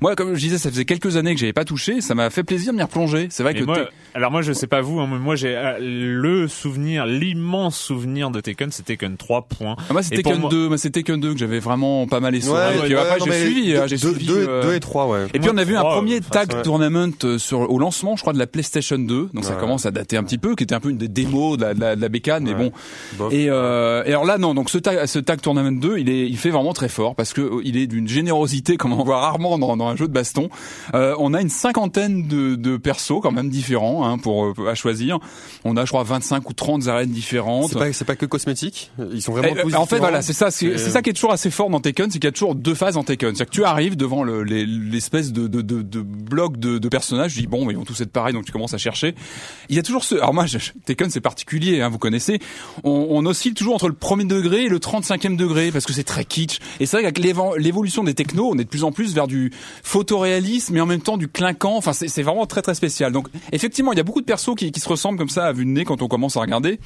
moi 0.00 0.16
comme 0.16 0.34
je 0.34 0.40
disais 0.40 0.58
ça 0.58 0.70
faisait 0.70 0.84
quelques 0.86 1.16
années 1.16 1.34
que 1.34 1.40
j'avais 1.40 1.52
pas 1.52 1.64
touché 1.64 2.00
ça 2.00 2.14
m'a 2.14 2.30
fait 2.30 2.42
plaisir 2.44 2.72
de 2.72 2.78
m'y 2.78 2.82
replonger 2.82 3.26
c'est 3.30 3.42
vrai 3.42 3.54
que 3.54 3.64
moi, 3.64 3.78
alors 4.14 4.30
moi 4.30 4.40
je 4.42 4.52
sais 4.52 4.66
pas 4.66 4.80
vous, 4.80 5.00
hein, 5.00 5.08
mais 5.10 5.18
moi 5.18 5.36
j'ai 5.36 5.54
euh, 5.56 5.76
le 5.80 6.48
souvenir, 6.48 7.04
l'immense 7.06 7.76
souvenir 7.78 8.30
de 8.30 8.40
Tekken, 8.40 8.70
c'est 8.70 8.84
Tekken 8.84 9.16
3 9.16 9.42
points. 9.42 9.76
Ah, 9.78 9.92
moi 9.92 10.00
pour 10.02 10.10
Tekken 10.10 10.38
moi- 10.38 10.50
2, 10.50 10.68
moi 10.68 10.78
c'était 10.78 11.00
Tekken 11.00 11.20
2 11.20 11.32
que 11.34 11.38
j'avais 11.38 11.58
vraiment 11.58 12.06
pas 12.06 12.20
mal 12.20 12.34
essoré. 12.34 12.58
Ouais, 12.60 12.76
et 12.78 12.80
puis 12.82 12.94
ouais, 12.94 13.00
après 13.00 13.18
j'ai 13.24 13.40
suivi, 13.44 13.72
deux- 13.72 13.78
hein, 13.80 13.86
j'ai 13.86 13.96
deux- 13.98 14.10
suivi. 14.14 14.26
deux- 14.26 14.46
euh, 14.48 14.62
deux 14.62 14.74
et 14.74 14.80
trois, 14.80 15.06
ouais. 15.08 15.26
Et 15.34 15.38
puis 15.40 15.50
on 15.52 15.56
a 15.58 15.64
vu 15.64 15.76
un 15.76 15.82
premier 15.82 16.18
enfin, 16.20 16.28
tag 16.30 16.52
ouais. 16.54 16.62
tournament 16.62 17.12
euh, 17.24 17.38
sur 17.38 17.70
au 17.70 17.78
lancement, 17.78 18.16
je 18.16 18.22
crois, 18.22 18.32
de 18.32 18.38
la 18.38 18.46
PlayStation 18.46 18.98
2. 18.98 19.28
Donc 19.34 19.44
ça 19.44 19.54
commence 19.54 19.84
à 19.86 19.90
dater 19.90 20.16
un 20.16 20.22
petit 20.24 20.38
peu, 20.38 20.54
qui 20.54 20.64
était 20.64 20.74
un 20.74 20.80
peu 20.80 20.90
une 20.90 20.98
des 20.98 21.08
démos 21.08 21.58
de 21.58 21.62
la, 21.64 21.74
de 21.74 21.80
la, 21.80 21.96
de 21.96 22.00
la 22.00 22.08
bécane, 22.08 22.44
mais 22.44 22.54
bon. 22.54 22.72
Bof. 23.18 23.32
Et, 23.32 23.46
euh, 23.50 24.02
et 24.04 24.10
alors 24.10 24.24
là 24.24 24.38
non, 24.38 24.54
donc 24.54 24.70
ce 24.70 24.78
tag, 24.78 25.04
ce 25.06 25.18
tag 25.18 25.40
tournament 25.40 25.78
2, 25.80 25.98
il 25.98 26.08
est, 26.08 26.26
il 26.28 26.36
fait 26.38 26.50
vraiment 26.50 26.72
très 26.72 26.88
fort 26.88 27.14
parce 27.14 27.32
que 27.32 27.40
euh, 27.42 27.60
il 27.64 27.76
est 27.76 27.86
d'une 27.86 28.08
générosité 28.08 28.76
comme 28.90 28.98
on 29.00 29.04
voit 29.04 29.20
rarement 29.20 29.58
dans, 29.58 29.76
dans 29.76 29.86
un 29.88 29.96
jeu 29.96 30.06
de 30.06 30.12
baston. 30.12 30.48
Euh, 30.94 31.14
on 31.18 31.34
a 31.34 31.40
une 31.40 31.48
cinquantaine 31.48 32.28
de, 32.28 32.54
de 32.54 32.76
persos 32.76 33.20
quand 33.22 33.32
même 33.32 33.48
différents 33.50 34.06
hein, 34.06 34.18
pour 34.18 34.46
euh, 34.46 34.68
à 34.70 34.74
choisir. 34.74 35.18
On 35.64 35.76
a 35.76 35.84
je 35.84 35.90
crois 35.90 36.04
25 36.04 36.48
ou 36.48 36.52
30 36.52 36.86
arènes 36.88 37.10
différentes. 37.10 37.70
C'est 37.70 37.78
pas, 37.78 37.92
c'est 37.92 38.04
pas 38.04 38.16
que 38.16 38.26
cosmétique. 38.26 38.90
Ils 39.12 39.22
sont 39.22 39.32
vraiment 39.32 39.54
Eh, 39.68 39.74
en 39.74 39.86
fait, 39.86 39.98
voilà, 39.98 40.22
c'est 40.22 40.32
ça, 40.32 40.50
c'est 40.50 40.78
c'est 40.78 40.90
ça 40.90 41.02
qui 41.02 41.10
est 41.10 41.14
toujours 41.14 41.32
assez 41.32 41.50
fort 41.50 41.68
dans 41.70 41.80
Tekken, 41.80 42.10
c'est 42.10 42.18
qu'il 42.18 42.26
y 42.26 42.28
a 42.28 42.32
toujours 42.32 42.54
deux 42.54 42.74
phases 42.74 42.96
en 42.96 43.02
Tekken. 43.02 43.30
C'est-à-dire 43.34 43.46
que 43.46 43.54
tu 43.54 43.64
arrives 43.64 43.96
devant 43.96 44.22
le- 44.22 44.42
les- 44.44 44.66
l'espèce 44.66 45.32
de, 45.32 45.46
de, 45.48 45.60
de, 45.62 45.82
de 45.82 46.00
bloc 46.00 46.58
de, 46.58 46.78
de 46.78 46.88
personnages, 46.88 47.34
tu 47.34 47.40
dis 47.40 47.46
bon, 47.46 47.68
ils 47.70 47.76
vont 47.76 47.84
tous 47.84 48.00
être 48.00 48.12
pareils, 48.12 48.32
donc 48.34 48.44
tu 48.44 48.52
commences 48.52 48.74
à 48.74 48.78
chercher. 48.78 49.14
Il 49.68 49.76
y 49.76 49.78
a 49.78 49.82
toujours 49.82 50.04
ce, 50.04 50.14
alors 50.14 50.34
moi, 50.34 50.46
je- 50.46 50.58
Tekken 50.84 51.10
c'est 51.10 51.20
particulier, 51.20 51.80
hein, 51.80 51.88
vous 51.88 51.98
connaissez. 51.98 52.38
On, 52.84 53.08
on 53.10 53.26
oscille 53.26 53.54
toujours 53.54 53.74
entre 53.74 53.88
le 53.88 53.94
premier 53.94 54.24
degré 54.24 54.64
et 54.64 54.68
le 54.68 54.78
35e 54.78 55.36
degré 55.36 55.70
parce 55.72 55.86
que 55.86 55.92
c'est 55.92 56.04
très 56.04 56.24
kitsch. 56.24 56.58
Et 56.80 56.86
c'est 56.86 56.96
vrai 57.00 57.10
qu'avec 57.12 57.18
l'évolution 57.58 58.04
des 58.04 58.14
technos, 58.14 58.50
on 58.52 58.58
est 58.58 58.64
de 58.64 58.68
plus 58.76 58.84
en 58.84 58.92
plus 58.92 59.14
vers 59.14 59.26
du 59.26 59.50
photoréalisme, 59.82 60.74
mais 60.74 60.80
en 60.80 60.86
même 60.86 61.00
temps 61.00 61.16
du 61.16 61.28
clinquant. 61.28 61.76
Enfin, 61.76 61.92
c'est 61.94 62.22
vraiment 62.22 62.46
très 62.46 62.60
très 62.60 62.74
spécial. 62.74 63.10
Donc, 63.10 63.28
effectivement, 63.52 63.92
il 63.92 63.96
y 63.96 64.00
a 64.00 64.04
beaucoup 64.04 64.20
de 64.20 64.26
persos 64.26 64.54
qui, 64.54 64.70
qui 64.70 64.80
se 64.80 64.88
ressemblent 64.88 65.18
comme 65.18 65.30
ça 65.30 65.46
à 65.46 65.52
vue 65.52 65.64
de 65.64 65.70
nez 65.70 65.84
quand 65.84 66.02
on 66.02 66.08
commence 66.08 66.36
à 66.36 66.40
regarder. 66.40 66.78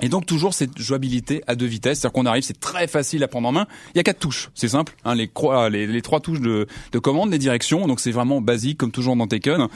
Et 0.00 0.08
donc 0.08 0.26
toujours 0.26 0.54
cette 0.54 0.78
jouabilité 0.78 1.42
à 1.46 1.54
deux 1.54 1.66
vitesses, 1.66 2.00
c'est-à-dire 2.00 2.12
qu'on 2.14 2.26
arrive, 2.26 2.42
c'est 2.42 2.58
très 2.60 2.86
facile 2.86 3.22
à 3.22 3.28
prendre 3.28 3.48
en 3.48 3.52
main. 3.52 3.66
Il 3.94 3.98
y 3.98 4.00
a 4.00 4.02
quatre 4.02 4.18
touches, 4.18 4.50
c'est 4.54 4.68
simple, 4.68 4.94
hein, 5.04 5.14
les, 5.14 5.28
croix, 5.28 5.70
les, 5.70 5.86
les 5.86 6.02
trois 6.02 6.20
touches 6.20 6.40
de, 6.40 6.66
de 6.92 6.98
commande, 6.98 7.30
les 7.30 7.38
directions, 7.38 7.86
donc 7.86 8.00
c'est 8.00 8.10
vraiment 8.10 8.40
basique 8.40 8.78
comme 8.78 8.90
toujours 8.90 9.16
dans 9.16 9.26
Tekken. 9.26 9.68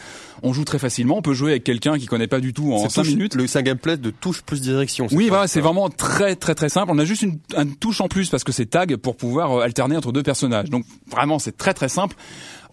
On 0.42 0.52
joue 0.52 0.64
très 0.64 0.78
facilement, 0.78 1.18
on 1.18 1.22
peut 1.22 1.34
jouer 1.34 1.52
avec 1.52 1.64
quelqu'un 1.64 1.98
qui 1.98 2.06
connaît 2.06 2.26
pas 2.26 2.40
du 2.40 2.52
tout 2.52 2.72
en 2.72 2.88
cinq 2.88 3.02
touche- 3.02 3.10
minutes. 3.12 3.34
Le, 3.34 3.46
un 3.54 3.62
gameplay 3.62 3.96
de 3.96 4.10
touche 4.10 4.42
plus 4.42 4.60
direction. 4.62 5.06
Oui, 5.12 5.28
voilà, 5.28 5.46
c'est 5.46 5.60
vraiment 5.60 5.88
très 5.90 6.36
très 6.36 6.54
très 6.54 6.68
simple. 6.68 6.90
On 6.90 6.98
a 6.98 7.04
juste 7.04 7.22
une, 7.22 7.38
une 7.56 7.76
touche 7.76 8.00
en 8.00 8.08
plus 8.08 8.30
parce 8.30 8.44
que 8.44 8.50
c'est 8.52 8.66
tag 8.66 8.96
pour 8.96 9.16
pouvoir 9.16 9.52
euh, 9.52 9.62
alterner 9.62 9.96
entre 9.96 10.10
deux 10.10 10.22
personnages. 10.22 10.70
Donc 10.70 10.84
vraiment, 11.10 11.38
c'est 11.38 11.56
très 11.56 11.74
très 11.74 11.88
simple. 11.90 12.16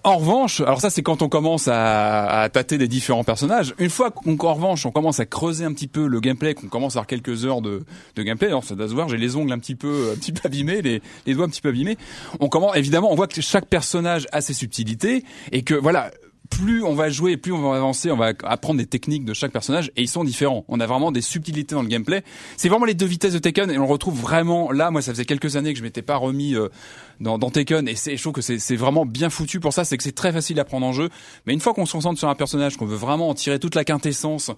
En 0.05 0.17
revanche, 0.17 0.61
alors 0.61 0.79
ça 0.79 0.89
c'est 0.89 1.03
quand 1.03 1.21
on 1.21 1.27
commence 1.27 1.67
à, 1.67 2.41
à 2.41 2.49
tâter 2.49 2.77
des 2.77 2.87
différents 2.87 3.25
personnages. 3.25 3.75
Une 3.79 3.89
fois 3.89 4.11
qu'en 4.11 4.49
en 4.49 4.53
revanche 4.53 4.85
on 4.85 4.91
commence 4.91 5.19
à 5.19 5.25
creuser 5.25 5.65
un 5.65 5.73
petit 5.73 5.87
peu 5.87 6.07
le 6.07 6.21
gameplay, 6.21 6.53
qu'on 6.53 6.67
commence 6.67 6.95
à 6.95 6.99
avoir 6.99 7.07
quelques 7.07 7.45
heures 7.45 7.61
de, 7.61 7.83
de 8.15 8.23
gameplay, 8.23 8.47
alors 8.47 8.63
ça 8.63 8.75
doit 8.75 8.87
se 8.87 8.93
voir, 8.93 9.09
j'ai 9.09 9.17
les 9.17 9.35
ongles 9.35 9.51
un 9.51 9.59
petit 9.59 9.75
peu 9.75 10.11
un 10.13 10.15
petit 10.15 10.31
peu 10.31 10.41
abîmés, 10.45 10.81
les, 10.81 11.01
les 11.25 11.33
doigts 11.33 11.45
un 11.45 11.49
petit 11.49 11.61
peu 11.61 11.69
abîmés. 11.69 11.97
On 12.39 12.47
commence 12.47 12.77
évidemment, 12.77 13.11
on 13.11 13.15
voit 13.15 13.27
que 13.27 13.41
chaque 13.41 13.65
personnage 13.65 14.25
a 14.31 14.39
ses 14.39 14.53
subtilités 14.53 15.25
et 15.51 15.63
que 15.63 15.73
voilà, 15.73 16.11
plus 16.49 16.83
on 16.83 16.95
va 16.95 17.09
jouer, 17.09 17.37
plus 17.37 17.51
on 17.51 17.61
va 17.61 17.77
avancer, 17.77 18.09
on 18.09 18.17
va 18.17 18.33
apprendre 18.43 18.79
des 18.79 18.87
techniques 18.87 19.25
de 19.25 19.33
chaque 19.33 19.51
personnage 19.51 19.91
et 19.95 20.01
ils 20.01 20.07
sont 20.07 20.23
différents. 20.23 20.65
On 20.67 20.79
a 20.79 20.87
vraiment 20.87 21.11
des 21.11 21.21
subtilités 21.21 21.75
dans 21.75 21.83
le 21.83 21.87
gameplay. 21.87 22.23
C'est 22.57 22.69
vraiment 22.69 22.85
les 22.85 22.95
deux 22.95 23.05
vitesses 23.05 23.33
de 23.33 23.39
Tekken 23.39 23.69
et 23.69 23.77
on 23.77 23.85
retrouve 23.85 24.19
vraiment 24.19 24.71
là. 24.71 24.89
Moi, 24.91 25.01
ça 25.01 25.11
faisait 25.11 25.25
quelques 25.25 25.57
années 25.57 25.73
que 25.73 25.79
je 25.79 25.83
m'étais 25.83 26.01
pas 26.01 26.15
remis 26.15 26.55
euh, 26.55 26.69
dans, 27.19 27.37
dans 27.37 27.49
Tekken 27.49 27.87
et 27.87 27.95
c'est, 27.95 28.15
je 28.15 28.21
trouve 28.21 28.33
que 28.33 28.41
c'est, 28.41 28.59
c'est 28.59 28.75
vraiment 28.75 29.05
bien 29.05 29.29
foutu 29.29 29.59
pour 29.59 29.73
ça. 29.73 29.83
C'est 29.83 29.97
que 29.97 30.03
c'est 30.03 30.15
très 30.15 30.31
facile 30.31 30.59
à 30.59 30.63
prendre 30.65 30.85
en 30.85 30.93
jeu. 30.93 31.09
Mais 31.45 31.53
une 31.53 31.59
fois 31.59 31.73
qu'on 31.73 31.85
se 31.85 31.91
concentre 31.93 32.17
sur 32.19 32.29
un 32.29 32.35
personnage, 32.35 32.77
qu'on 32.77 32.85
veut 32.85 32.95
vraiment 32.95 33.29
en 33.29 33.33
tirer 33.33 33.59
toute 33.59 33.75
la 33.75 33.83
quintessence, 33.83 34.51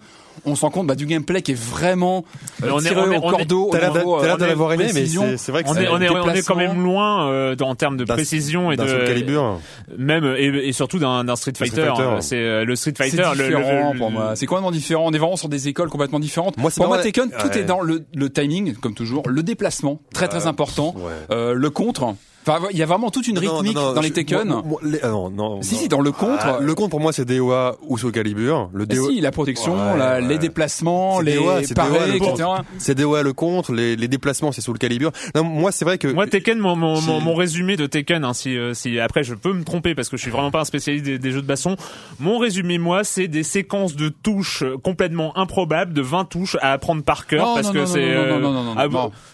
on 0.46 0.56
se 0.56 0.62
rend 0.62 0.70
compte 0.72 0.88
bah, 0.88 0.96
du 0.96 1.06
gameplay 1.06 1.42
qui 1.42 1.52
est 1.54 1.60
vraiment 1.60 2.24
euh, 2.64 2.70
On 2.72 2.80
est- 2.80 2.88
tiré 2.90 3.02
on 3.02 3.12
est- 3.12 3.18
au 3.18 3.22
on 3.24 3.30
cordeau. 3.30 3.70
T'as 3.72 3.80
l'air 3.80 3.94
l'air 3.94 4.06
euh, 4.08 4.38
de 4.38 4.46
l'avoir 4.46 4.74
aimé, 4.74 4.86
mais 4.94 5.06
c'est 5.08 5.38
c'est 5.38 5.52
vrai 5.52 5.64
que 5.64 5.70
On 5.70 5.74
c'est 5.74 5.84
est, 5.84 5.90
on, 5.90 6.00
est, 6.02 6.10
on 6.10 6.30
est 6.34 6.46
quand 6.46 6.56
même 6.56 6.84
loin 6.84 7.30
euh, 7.30 7.56
dans- 7.56 7.70
en 7.70 7.76
termes 7.76 7.98
de 7.98 8.06
précision 8.06 8.72
et 8.72 8.76
d'un 8.78 8.86
de 8.86 9.06
Calibur. 9.08 9.60
même 9.98 10.36
et, 10.38 10.46
et 10.68 10.72
surtout 10.74 11.00
d'un 11.00 11.24
d'un 11.24 11.36
Street 11.36 11.54
Fighter. 11.58 11.92
Euh, 12.00 12.22
C'est 12.22 12.36
euh, 12.38 12.64
le 12.66 12.76
Street 12.76 12.94
C'est 12.96 13.10
Fighter. 13.10 13.30
le- 13.36 13.50
le- 13.50 13.58
différent 13.58 13.94
pour 13.98 14.12
moi. 14.12 14.36
C'est 14.36 14.46
complètement 14.46 14.72
différent. 14.72 15.04
On 15.08 15.12
est 15.14 15.18
vraiment 15.18 15.36
sur 15.36 15.50
des 15.50 15.68
écoles 15.68 15.90
complètement 15.90 16.20
différentes. 16.20 16.58
Moi, 16.58 16.70
c'est 16.70 16.78
pour 16.80 16.88
moi, 16.88 17.00
Tekken, 17.00 17.30
tout 17.32 17.48
ouais. 17.48 17.60
est 17.60 17.64
dans 17.64 17.82
le, 17.82 18.04
le 18.14 18.30
timing, 18.30 18.74
comme 18.76 18.94
toujours, 18.94 19.24
le 19.28 19.44
déplacement, 19.44 20.00
très 20.14 20.28
très 20.28 20.46
important, 20.48 20.94
ouais. 20.98 21.12
euh, 21.32 21.54
le 21.54 21.70
contre. 21.70 22.14
Enfin, 22.48 22.60
il 22.72 22.78
y 22.78 22.82
a 22.84 22.86
vraiment 22.86 23.12
toute 23.12 23.28
une 23.28 23.36
Non, 23.36 23.42
non, 23.42 23.58
rythmique 23.58 23.76
non, 23.76 23.94
dans 23.94 24.02
les 24.02 24.12
Tekken. 24.12 24.48
moi- 24.48 24.64
moi- 24.66 24.80
les- 24.84 25.00
ah 25.04 25.10
non, 25.10 25.30
non, 25.30 25.62
Si, 25.62 25.76
non. 25.76 25.80
si, 25.82 25.88
dans 25.88 26.02
le 26.02 26.12
contre. 26.12 26.44
Ah, 26.46 26.58
le 26.60 26.74
contre 26.74 26.90
pour 26.90 27.00
moi 27.00 27.14
c'est 27.14 27.26
DOA 27.26 27.76
ou 27.88 27.98
Soul 27.98 28.12
Calibur. 28.12 28.70
Le 28.74 28.86
Ah, 28.90 28.94
DOA, 28.96 29.10
si, 29.10 29.22
la 29.22 29.32
protection, 29.32 29.74
Ouais, 29.74 29.98
la- 29.98 30.14
ouais. 30.16 30.22
les 30.28 30.38
déplacements, 30.40 31.20
les 31.20 31.36
DOA, 31.36 31.64
c'est 31.64 31.76
DOA, 31.76 32.18
contre. 32.20 32.34
etc. 32.34 32.50
c'est 32.80 32.96
DOA 32.96 33.22
le 33.24 33.34
contre, 33.34 33.74
les, 33.74 33.96
les 33.96 34.08
déplacements 34.08 34.52
c'est 34.52 34.62
Soul 34.62 34.78
Calibur. 34.80 35.12
Non, 35.36 35.44
moi 35.44 35.72
c'est 35.72 35.86
vrai 35.86 35.98
que 35.98 36.08
Moi 36.08 36.26
Tekken, 36.28 36.58
mon, 36.58 36.76
mon, 36.76 37.00
mon, 37.02 37.20
mon 37.22 37.36
résumé 37.36 37.78
de 37.78 37.86
Tekken, 37.86 38.24
hein, 38.24 38.34
si, 38.34 38.58
euh, 38.58 38.74
si 38.74 39.00
après 39.00 39.24
je 39.24 39.36
peux 39.36 39.54
me 39.54 39.64
tromper 39.64 39.94
parce 39.94 40.10
que 40.10 40.18
je 40.18 40.22
suis 40.24 40.32
vraiment 40.32 40.52
pas 40.52 40.62
un 40.62 40.66
spécialiste 40.66 41.06
des, 41.06 41.20
des 41.20 41.32
jeux 41.32 41.42
de 41.42 41.48
baston. 41.48 41.76
Mon 42.20 42.38
résumé, 42.40 42.78
moi, 42.80 43.04
c'est 43.04 43.28
des 43.28 43.44
séquences 43.44 43.96
de 43.96 44.10
touches 44.10 44.64
euh, 44.64 44.78
complètement 44.78 45.38
improbables, 45.38 45.94
de 45.94 46.02
20 46.02 46.26
touches 46.26 46.58
à 46.62 46.72
apprendre 46.74 47.04
par 47.04 47.28
cœur 47.28 47.46
Non, 47.46 47.54
parce 47.56 47.68
non, 47.68 47.74
que 47.74 47.78
non, 47.80 47.86
c'est 47.86 48.00
non, 48.00 48.08
non, 48.08 48.36
euh, 48.36 48.40
non, 48.40 48.52
non, 48.52 48.64
non, 48.64 48.74
ah, 48.78 48.88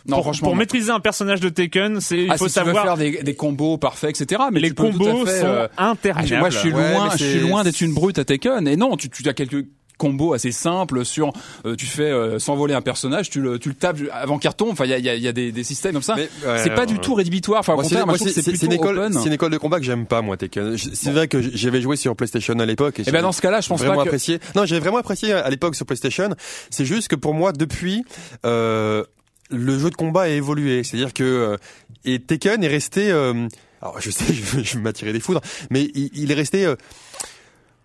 non, 0.07 0.17
pour, 0.17 0.23
franchement, 0.25 0.45
pour 0.47 0.55
non. 0.55 0.59
maîtriser 0.59 0.91
un 0.91 0.99
personnage 0.99 1.39
de 1.39 1.49
Tekken, 1.49 1.99
c'est 2.01 2.17
il 2.23 2.31
Ah, 2.31 2.37
faut 2.37 2.47
si 2.47 2.53
tu 2.53 2.59
veux 2.59 2.65
savoir 2.73 2.83
faire 2.85 2.97
des, 2.97 3.23
des 3.23 3.35
combos 3.35 3.77
parfaits, 3.77 4.19
etc. 4.19 4.41
Mais 4.51 4.59
les 4.59 4.69
tu 4.69 4.75
peux 4.75 4.89
tout 4.89 5.03
à 5.03 5.11
combos 5.11 5.25
fait, 5.25 5.39
sont 5.41 5.45
euh, 5.47 5.67
ah, 5.77 5.89
interminables. 5.89 6.39
moi, 6.39 6.49
je 6.49 6.57
suis 6.57 6.73
Ouais, 6.73 6.93
loin, 6.93 7.09
je 7.17 7.23
suis 7.23 7.39
loin 7.39 7.63
d'être 7.63 7.81
une 7.81 7.93
brute 7.93 8.19
à 8.19 8.25
Tekken. 8.25 8.67
Et 8.67 8.75
non, 8.75 8.95
tu, 8.97 9.09
tu 9.09 9.27
as 9.27 9.33
quelques 9.33 9.65
combos 9.97 10.33
assez 10.33 10.51
simples 10.51 11.03
sur, 11.03 11.33
euh, 11.65 11.75
tu 11.75 11.87
fais 11.87 12.03
euh, 12.03 12.37
s'envoler 12.37 12.75
un 12.75 12.81
personnage, 12.81 13.31
tu 13.31 13.41
le, 13.41 13.57
tu 13.57 13.69
le 13.69 13.73
tapes 13.73 13.97
avant 14.13 14.37
qu'il 14.37 14.47
retombe. 14.47 14.69
Enfin, 14.69 14.85
il 14.85 14.91
y 14.91 14.93
a, 14.93 14.99
il 14.99 15.05
y, 15.05 15.09
a, 15.09 15.15
il 15.15 15.23
y 15.23 15.27
a 15.27 15.31
des, 15.31 15.51
des 15.51 15.63
systèmes 15.63 15.93
comme 15.93 16.03
ça. 16.03 16.13
Mais, 16.15 16.29
ouais, 16.47 16.59
c'est 16.59 16.69
pas 16.69 16.81
ouais, 16.81 16.85
du 16.85 16.99
tout 16.99 17.15
rédhibitoire. 17.15 17.61
Enfin, 17.61 17.75
c'est 17.83 17.95
une 18.65 18.71
école, 18.73 19.09
c'est 19.11 19.25
une 19.25 19.33
école 19.33 19.51
de 19.51 19.57
combat 19.57 19.79
que 19.79 19.85
j'aime 19.85 20.05
pas 20.05 20.21
moi 20.21 20.37
Tekken. 20.37 20.77
C'est 20.77 21.11
vrai 21.11 21.27
que 21.27 21.41
j'avais 21.41 21.81
joué 21.81 21.95
sur 21.95 22.15
PlayStation 22.15 22.57
à 22.59 22.65
l'époque. 22.65 22.99
Et 22.99 23.11
ben 23.11 23.23
dans 23.23 23.31
ce 23.31 23.41
cas-là, 23.41 23.59
je 23.61 23.69
pense 23.69 23.79
vraiment 23.79 23.95
pas 23.95 24.03
que 24.03 24.09
apprécié. 24.09 24.39
Non, 24.55 24.65
j'avais 24.65 24.81
vraiment 24.81 24.97
apprécié 24.97 25.33
à 25.33 25.49
l'époque 25.49 25.75
sur 25.75 25.85
PlayStation. 25.87 26.29
C'est 26.69 26.85
juste 26.85 27.07
que 27.07 27.15
pour 27.15 27.33
moi, 27.33 27.51
depuis, 27.51 28.03
euh, 28.45 29.03
le 29.49 29.79
jeu 29.79 29.89
de 29.89 29.95
combat 29.95 30.23
a 30.23 30.27
évolué. 30.29 30.83
C'est-à-dire 30.83 31.13
que 31.13 31.23
euh, 31.23 31.57
et 32.05 32.19
Tekken 32.19 32.63
est 32.63 32.67
resté. 32.67 33.11
euh, 33.11 33.47
alors 33.81 33.99
je 34.01 34.09
sais, 34.09 34.33
je 34.33 34.63
je 34.63 34.77
m'attirer 34.77 35.13
des 35.13 35.19
foudres, 35.19 35.41
mais 35.69 35.89
il, 35.93 36.09
il 36.13 36.31
est 36.31 36.35
resté. 36.35 36.73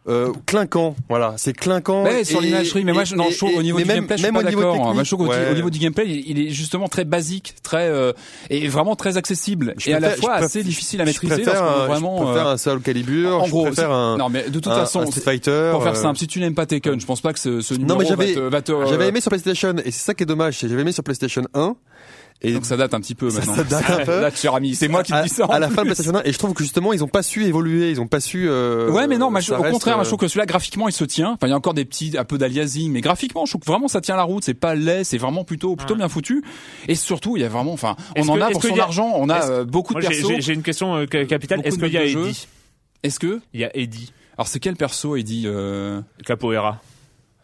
Euh, 0.09 0.33
clinquant, 0.47 0.97
voilà, 1.09 1.35
c'est 1.37 1.53
clinquant. 1.53 2.03
Ouais, 2.03 2.25
sur 2.25 2.41
l'imagerie, 2.41 2.85
mais 2.85 2.93
moi, 2.93 3.05
je, 3.05 3.15
non, 3.15 3.27
je 3.31 3.37
trouve 3.37 3.55
au 3.57 3.63
niveau 3.63 3.77
mais 3.79 3.85
du 3.85 3.89
même- 3.89 3.97
gameplay, 3.99 4.17
je 4.17 4.23
suis 4.25 4.33
même 4.33 4.43
pas 4.43 4.51
d'accord. 4.51 4.73
technique, 4.75 4.95
Moi, 4.95 5.05
je 5.05 5.15
trouve 5.15 5.29
ouais. 5.29 5.51
au 5.53 5.55
niveau 5.55 5.71
du 5.71 5.79
gameplay, 5.79 6.07
il, 6.09 6.29
il 6.31 6.47
est 6.47 6.51
justement 6.51 6.89
très 6.89 7.05
basique, 7.05 7.55
très 7.63 7.87
euh, 7.89 8.13
et 8.51 8.67
vraiment 8.67 8.97
très 8.97 9.17
accessible, 9.17 9.75
Je 9.79 9.91
et 9.91 9.95
à 9.95 10.01
la 10.01 10.11
fois 10.11 10.33
assez 10.35 10.47
préfère- 10.59 10.65
difficile 10.65 11.01
à 11.03 11.05
maîtriser 11.05 11.35
préfère 11.43 11.63
un- 11.63 11.87
vraiment. 11.87 12.19
je 12.19 12.25
préfère 12.25 12.47
euh, 12.49 12.53
un 12.55 12.57
Soul 12.57 12.81
Calibur, 12.81 13.43
en 13.43 13.45
je 13.45 13.51
gros, 13.51 13.63
préfère 13.63 13.93
un, 13.93 14.17
non 14.19 14.29
mais 14.29 14.43
de 14.51 14.51
toute 14.59 14.67
un- 14.67 14.75
façon, 14.75 15.03
un 15.03 15.07
Street 15.07 15.21
Fighter. 15.21 15.69
pour 15.73 15.85
faire 15.85 15.93
euh, 15.93 16.03
simple, 16.03 16.19
si 16.19 16.27
tu 16.27 16.41
n'aimes 16.41 16.57
pas 16.57 16.67
Tekken, 16.67 17.01
je 17.01 17.07
pense 17.07 17.21
pas 17.21 17.33
que 17.33 17.39
ce, 17.39 17.61
ce 17.61 17.75
numéro 17.75 17.91
Non, 17.95 17.99
mais 18.01 18.07
j'avais, 18.09 18.33
va 18.33 18.35
te, 18.35 18.41
va 18.41 18.63
te, 18.63 18.73
euh, 18.73 18.87
j'avais 18.89 19.07
aimé 19.07 19.21
sur 19.21 19.29
PlayStation, 19.31 19.77
et 19.85 19.93
c'est 19.93 20.05
ça 20.05 20.15
qui 20.15 20.25
est 20.25 20.27
dommage, 20.27 20.59
c'est 20.59 20.69
j'avais 20.69 20.83
aimé 20.83 20.91
sur 20.91 21.05
PlayStation 21.05 21.43
1, 21.55 21.77
et 22.43 22.53
Donc 22.53 22.65
ça 22.67 22.77
date 22.77 22.93
un 22.95 23.01
petit 23.01 23.15
peu 23.15 23.31
Ça- 23.31 23.39
maintenant. 23.41 23.55
ça 23.57 23.65
date 23.65 23.91
un 23.91 23.97
peu. 24.05 24.21
Là, 24.21 24.31
cher 24.35 24.55
ami, 24.55 24.75
c'est 24.75 24.89
moi 24.89 25.03
qui 25.03 25.13
te 25.13 25.23
dis 25.23 25.29
ça. 25.29 25.47
en 25.47 25.49
à 25.49 25.59
la 25.59 25.69
fin 25.71 25.83
de. 25.83 25.87
PlayStation 25.93 26.15
1, 26.17 26.23
et 26.25 26.33
je 26.33 26.39
trouve 26.39 26.55
que 26.55 26.63
justement, 26.63 26.93
ils 26.93 27.03
ont 27.05 27.09
pas 27.09 27.23
su 27.23 27.45
évoluer, 27.45 27.91
ils 27.91 28.01
ont 28.01 28.07
pas 28.07 28.21
su, 28.21 28.49
euh, 28.49 28.91
Ouais, 28.91 29.07
mais 29.07 29.19
non, 29.19 29.29
je- 29.41 29.53
au 29.55 29.63
contraire, 29.63 29.95
moi, 29.97 30.01
euh, 30.03 30.05
je 30.05 30.09
trouve 30.11 30.19
que 30.21 30.29
celui-là, 30.29 30.47
graphiquement, 30.47 30.89
il 30.89 30.93
se 30.93 31.05
tient. 31.05 31.31
Enfin, 31.33 31.47
il 31.47 31.51
y 31.51 31.53
a 31.53 31.57
encore 31.57 31.75
des 31.75 31.85
petits, 31.85 32.17
un 32.19 32.25
peu 32.25 32.39
d'aliasing, 32.39 32.91
mais 32.93 33.01
graphiquement, 33.01 33.47
je 33.47 33.53
trouve 33.53 33.61
que 33.63 33.67
vraiment, 33.71 33.89
ça 33.89 34.01
tient 34.01 34.17
la 34.17 34.23
route. 34.25 34.45
C'est 34.45 34.55
pas 34.55 34.75
laid, 34.75 35.05
c'est 35.05 35.19
vraiment 35.19 35.45
plutôt, 35.45 35.77
plutôt 35.77 35.95
bien 35.95 36.09
foutu. 36.09 36.43
Et 36.89 36.95
surtout, 36.95 37.37
il 37.37 37.41
y 37.43 37.45
a 37.45 37.49
vraiment, 37.49 37.73
enfin, 37.73 37.97
on 38.17 38.29
en 38.29 38.35
que- 38.37 38.41
a 38.41 38.51
pour 38.51 38.63
son 38.63 38.77
a- 38.79 38.83
argent. 38.83 39.13
On 39.17 39.29
a 39.29 39.49
euh, 39.49 39.65
beaucoup 39.65 39.95
de 39.95 40.01
persos. 40.01 40.33
j'ai 40.39 40.53
une 40.55 40.63
question 40.63 40.95
euh, 40.97 41.07
ca- 41.11 41.25
capitale. 41.27 41.61
Est-ce 41.65 41.79
qu'il 41.79 41.93
y 41.93 41.97
a. 41.99 42.05
Eddie 42.05 42.47
Est-ce 43.03 43.19
que, 43.19 43.41
Il 43.55 43.61
y 43.61 43.65
a 43.65 43.71
Eddie 43.77 44.13
alors 44.39 44.49
c'est 44.49 44.61
quel 44.61 44.77
perso, 44.77 45.15
Eddie, 45.17 45.43
euh, 45.47 46.01
Capoeira. 46.25 46.81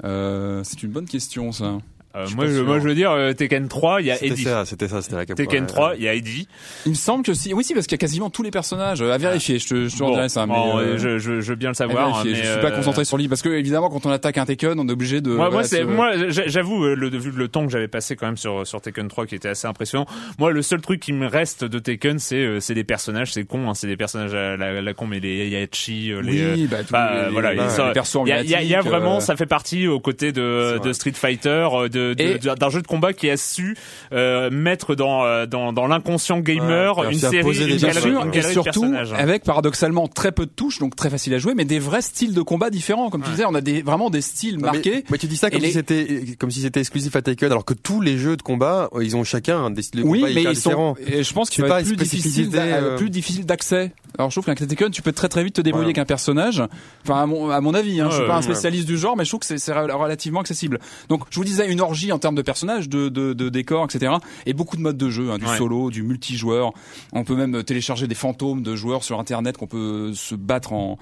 euh, 0.05 0.63
c'est 0.65 0.83
une 0.83 0.91
bonne 0.91 1.05
question, 1.07 1.53
ça. 1.53 1.79
Euh, 2.17 2.27
moi, 2.37 2.47
je, 2.47 2.61
moi, 2.63 2.79
je 2.81 2.85
veux 2.85 2.95
dire, 2.95 3.11
euh, 3.13 3.33
Tekken 3.33 3.69
3, 3.69 4.01
il 4.01 4.07
y 4.07 4.11
a 4.11 4.15
C'était 4.17 4.29
Eddie. 4.29 4.43
ça, 4.43 4.65
c'était 4.65 4.89
ça, 4.89 5.03
c'était 5.03 5.17
la 5.17 5.27
capote. 5.27 5.37
Tekken 5.37 5.61
ouais. 5.65 5.67
3, 5.69 5.97
il 5.97 6.03
y 6.05 6.09
a 6.09 6.15
Eddie. 6.15 6.49
Il 6.87 6.91
me 6.93 6.97
semble 6.97 7.23
que 7.25 7.35
si, 7.35 7.53
oui, 7.53 7.63
si, 7.65 7.75
parce 7.75 7.87
qu'il 7.87 7.95
y 7.97 7.99
a 7.99 7.99
quasiment 7.99 8.31
tous 8.31 8.43
les 8.43 8.51
personnages 8.51 9.03
euh, 9.03 9.13
à 9.13 9.19
vérifier. 9.19 9.59
Je 9.59 9.69
te, 9.69 9.89
je 9.89 9.95
te 9.95 9.99
Bon, 10.03 10.29
ça, 10.29 10.47
mais 10.47 10.55
bon, 10.55 10.79
euh, 10.79 10.97
je, 10.99 11.19
je, 11.19 11.41
je 11.41 11.49
veux 11.51 11.57
bien 11.57 11.69
le 11.69 11.75
savoir. 11.75 12.23
vérifier. 12.23 12.33
mais, 12.33 12.47
je 12.47 12.53
suis 12.53 12.61
pas 12.63 12.69
euh, 12.73 12.77
concentré 12.77 13.05
sur 13.05 13.19
lui 13.19 13.29
parce 13.29 13.43
que 13.43 13.51
évidemment, 13.51 13.91
quand 13.91 14.07
on 14.07 14.11
attaque 14.11 14.39
un 14.39 14.47
Tekken, 14.47 14.81
on 14.81 14.89
est 14.89 14.93
obligé 14.93 15.21
de. 15.21 15.29
Moi, 15.31 15.37
moi, 15.37 15.49
voilà, 15.51 15.67
c'est, 15.69 15.85
moi, 15.85 16.13
j'a- 16.31 16.47
j'avoue, 16.49 16.83
euh, 16.85 16.95
le, 16.95 17.09
vu 17.11 17.31
le 17.31 17.49
temps 17.49 17.67
que 17.67 17.73
j'avais 17.73 17.89
passé 17.89 18.17
quand 18.17 18.27
même 18.27 18.37
sur 18.39 18.67
sur 18.67 18.81
Tekken 18.81 19.09
3, 19.09 19.27
qui 19.27 19.35
était 19.35 19.49
assez 19.51 19.67
impressionnant. 19.67 20.07
Moi, 20.39 20.51
le 20.51 20.63
seul 20.63 20.81
truc 20.81 21.01
qui 21.01 21.13
me 21.13 21.27
reste 21.27 21.65
de 21.65 21.79
Tekken, 21.79 22.19
c'est 22.19 22.37
euh, 22.37 22.61
c'est 22.61 22.75
des 22.75 22.85
personnages, 22.85 23.33
c'est 23.33 23.45
con, 23.45 23.69
hein, 23.69 23.75
c'est 23.75 23.87
des 23.87 23.97
personnages 23.99 24.35
à 24.35 24.57
la, 24.57 24.81
la 24.81 24.95
con, 24.95 25.07
mais 25.07 25.21
les 25.21 25.49
Yachi, 25.51 26.13
les, 26.23 26.53
Oui, 26.53 26.67
bah, 26.71 26.79
bah, 26.91 27.27
les, 27.27 27.33
voilà, 27.33 27.53
les, 27.53 27.61
les 27.61 27.93
persos 27.93 28.23
il 28.25 28.29
y 28.31 28.55
a, 28.55 28.63
y 28.63 28.67
y 28.67 28.75
vraiment, 28.77 29.17
euh, 29.17 29.21
ça 29.21 29.37
fait 29.37 29.47
partie 29.47 29.87
aux 29.87 30.01
côtés 30.01 30.33
de, 30.33 30.81
Street 30.93 31.13
Fighter, 31.13 31.69
de, 31.91 31.98
de- 32.15 32.23
Et- 32.23 32.39
de- 32.39 32.55
d'un 32.55 32.71
jeu 32.71 32.83
de 32.83 32.87
combat 32.87 33.13
qui 33.13 33.29
a 33.31 33.37
su 33.37 33.77
euh, 34.13 34.51
mettre 34.51 34.95
dans 34.95 35.25
euh, 35.25 35.47
dans, 35.47 35.73
dans 35.73 35.87
l'inconscient 35.87 36.41
gamer 36.41 36.99
Ouais, 36.99 37.13
une 37.13 37.19
série, 37.19 37.39
une 37.39 37.77
galerie, 37.77 38.01
sûr, 38.01 38.23
une 38.23 38.29
et 38.29 38.37
galerie 38.37 38.49
de 38.49 38.63
surtout 38.63 38.85
hein. 38.85 39.05
avec 39.17 39.45
paradoxalement 39.45 40.09
très 40.09 40.33
peu 40.33 40.47
de 40.47 40.51
touches, 40.51 40.79
donc 40.79 40.97
très 40.97 41.11
facile 41.11 41.35
à 41.35 41.39
jouer, 41.39 41.55
mais 41.55 41.65
des 41.65 41.79
vrais 41.79 42.03
styles 42.03 42.35
de 42.35 42.43
combat 42.43 42.71
différents. 42.71 43.11
Comme 43.11 43.23
tu 43.23 43.31
disais, 43.31 43.45
on 43.47 43.55
a 43.55 43.61
des, 43.61 43.83
vraiment 43.83 44.11
des 44.11 44.21
styles 44.21 44.59
marqués. 44.59 44.91
Mais, 44.97 45.05
mais 45.11 45.19
tu 45.19 45.27
dis 45.27 45.37
ça 45.37 45.51
comme 45.51 45.59
Et 45.59 45.63
si 45.63 45.67
les- 45.69 45.73
c'était 45.73 46.37
comme 46.39 46.51
si 46.51 46.61
c'était 46.61 46.81
exclusif 46.81 47.15
à 47.17 47.23
Tekken, 47.23 47.51
alors 47.51 47.65
que 47.65 47.75
tous 47.75 48.01
les 48.01 48.19
jeux 48.19 48.37
de 48.37 48.43
combat, 48.43 48.89
ils 49.01 49.17
ont 49.17 49.25
chacun 49.25 49.71
des 49.71 49.83
styles 49.83 50.03
de 50.03 50.07
Oui, 50.07 50.21
combat 50.21 50.33
mais 50.35 50.43
ils 50.43 50.57
sont. 50.57 50.71
différents. 50.71 50.97
Et 51.07 51.23
je 51.23 51.33
pense 51.33 51.51
qu'il 51.51 51.63
C'est 51.63 51.69
va 51.69 51.75
pas 51.77 51.81
être 51.81 51.87
plus 51.87 51.97
difficile, 51.97 52.51
euh, 52.55 52.97
plus 52.97 53.11
difficile 53.11 53.47
d'accès. 53.47 53.93
Alors 54.19 54.31
je 54.31 54.35
trouve 54.41 54.45
qu'un 54.47 54.55
Tekken, 54.55 54.91
tu 54.91 55.03
peux 55.03 55.13
très 55.13 55.29
très 55.29 55.45
vite 55.45 55.55
te 55.55 55.61
débrouiller 55.61 55.85
Voilà. 55.87 55.99
avec 55.99 55.99
un 55.99 56.05
personnage. 56.07 56.63
Enfin, 57.05 57.23
à 57.23 57.27
mon, 57.27 57.51
à 57.51 57.61
mon 57.61 57.75
avis, 57.75 58.01
hein, 58.01 58.07
je 58.09 58.15
suis 58.15 58.23
Ouais, 58.23 58.29
pas 58.29 58.35
un 58.35 58.37
ouais. 58.39 58.43
spécialiste 58.43 58.87
du 58.87 58.97
genre, 58.99 59.17
mais 59.17 59.25
je 59.25 59.31
trouve 59.31 59.41
que 59.41 59.47
c'est 59.47 59.59
c'est 59.59 59.73
relativement 59.73 60.41
accessible. 60.41 60.79
Donc, 61.09 61.23
je 61.31 61.37
vous 61.37 61.45
disais 61.45 61.71
une 61.71 61.81
orgie 61.89 62.13
en 62.13 62.19
termes 62.19 62.35
de 62.35 62.43
personnages, 62.43 62.89
de, 62.89 63.09
de, 63.09 63.33
de 63.33 63.49
décors, 63.49 63.85
etc. 63.85 64.13
Et 64.47 64.53
beaucoup 64.53 64.77
de 64.77 64.83
modes 64.83 64.97
de 64.99 65.11
jeu, 65.11 65.31
hein, 65.31 65.39
du 65.39 65.47
Ouais. 65.47 65.57
solo, 65.57 65.91
du 65.91 66.03
multijoueur. 66.03 66.73
On 67.13 67.25
peut 67.25 67.35
même 67.35 67.63
télécharger 67.65 68.07
des 68.07 68.15
fantômes 68.15 68.63
de 68.63 68.77
joueurs 68.77 69.03
sur 69.03 69.19
Internet 69.19 69.57
qu'on 69.57 69.67
peut 69.67 70.13
se 70.15 70.35
battre 70.35 70.73
en 70.73 70.99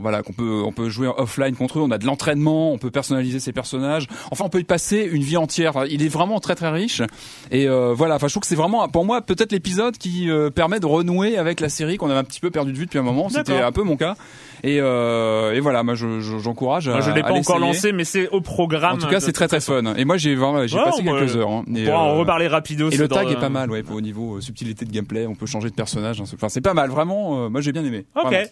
voilà 0.00 0.22
qu'on 0.22 0.32
peut 0.32 0.62
on 0.64 0.72
peut 0.72 0.88
jouer 0.88 1.08
offline 1.08 1.54
contre 1.54 1.78
eux 1.78 1.82
on 1.82 1.90
a 1.90 1.98
de 1.98 2.06
l'entraînement 2.06 2.72
on 2.72 2.78
peut 2.78 2.90
personnaliser 2.90 3.38
ses 3.38 3.52
personnages 3.52 4.06
enfin 4.30 4.46
on 4.46 4.48
peut 4.48 4.60
y 4.60 4.64
passer 4.64 5.06
une 5.12 5.22
vie 5.22 5.36
entière 5.36 5.84
il 5.90 6.02
est 6.02 6.08
vraiment 6.08 6.40
très 6.40 6.54
très 6.54 6.70
riche 6.70 7.02
et 7.50 7.68
euh, 7.68 7.92
voilà 7.94 8.14
enfin 8.14 8.28
je 8.28 8.32
trouve 8.32 8.40
que 8.40 8.46
c'est 8.46 8.54
vraiment 8.56 8.88
pour 8.88 9.04
moi 9.04 9.20
peut-être 9.20 9.52
l'épisode 9.52 9.98
qui 9.98 10.30
euh, 10.30 10.48
permet 10.48 10.80
de 10.80 10.86
renouer 10.86 11.36
avec 11.36 11.60
la 11.60 11.68
série 11.68 11.98
qu'on 11.98 12.08
avait 12.08 12.18
un 12.18 12.24
petit 12.24 12.40
peu 12.40 12.50
perdu 12.50 12.72
de 12.72 12.78
vue 12.78 12.86
depuis 12.86 12.98
un 12.98 13.02
moment 13.02 13.28
c'était 13.28 13.58
un 13.60 13.72
peu 13.72 13.82
mon 13.82 13.98
cas 13.98 14.14
et, 14.62 14.78
euh, 14.80 15.52
et 15.52 15.60
voilà 15.60 15.82
moi 15.82 15.94
je- 15.94 16.20
je- 16.20 16.38
j'encourage 16.38 16.88
Moi, 16.88 17.00
je 17.00 17.10
à- 17.10 17.14
l'ai 17.14 17.22
pas 17.22 17.32
encore 17.32 17.58
lancé, 17.58 17.92
mais 17.92 18.04
c'est 18.04 18.28
au 18.28 18.40
programme. 18.40 18.94
en 18.94 18.98
tout 18.98 19.08
cas 19.08 19.20
c'est 19.20 19.32
très 19.32 19.48
très 19.48 19.60
fun 19.60 19.94
et 19.96 20.04
moi 20.04 20.16
j'ai 20.16 20.34
j'ai 20.34 20.38
Ouais, 20.38 20.84
passé 20.84 21.02
quelques 21.04 21.36
heures 21.36 21.50
hein. 21.50 21.64
On 21.68 21.84
pourra 21.84 21.98
en 22.02 22.10
euh, 22.14 22.18
reparler 22.18 22.46
rapidos. 22.48 22.90
et 22.90 22.96
le 22.96 23.08
tag 23.08 23.30
est 23.30 23.36
pas 23.40 23.48
mal, 23.48 23.70
ouais, 23.70 23.82
au 23.92 24.00
niveau 24.00 24.36
euh, 24.36 24.40
subtilité 24.40 24.84
de 24.84 24.90
gameplay, 24.92 25.26
on 25.26 25.34
peut 25.34 25.46
changer 25.46 25.68
de 25.70 25.74
personnage. 25.74 26.20
hein. 26.20 26.24
Enfin, 26.34 26.48
c'est 26.48 26.60
pas 26.60 26.74
mal, 26.74 26.90
vraiment. 26.90 27.48
moi, 27.50 27.60
j'ai 27.60 27.72
bien 27.72 27.84
aimé. 27.84 28.04
Ok, 28.16 28.22
Voilà. 28.24 28.44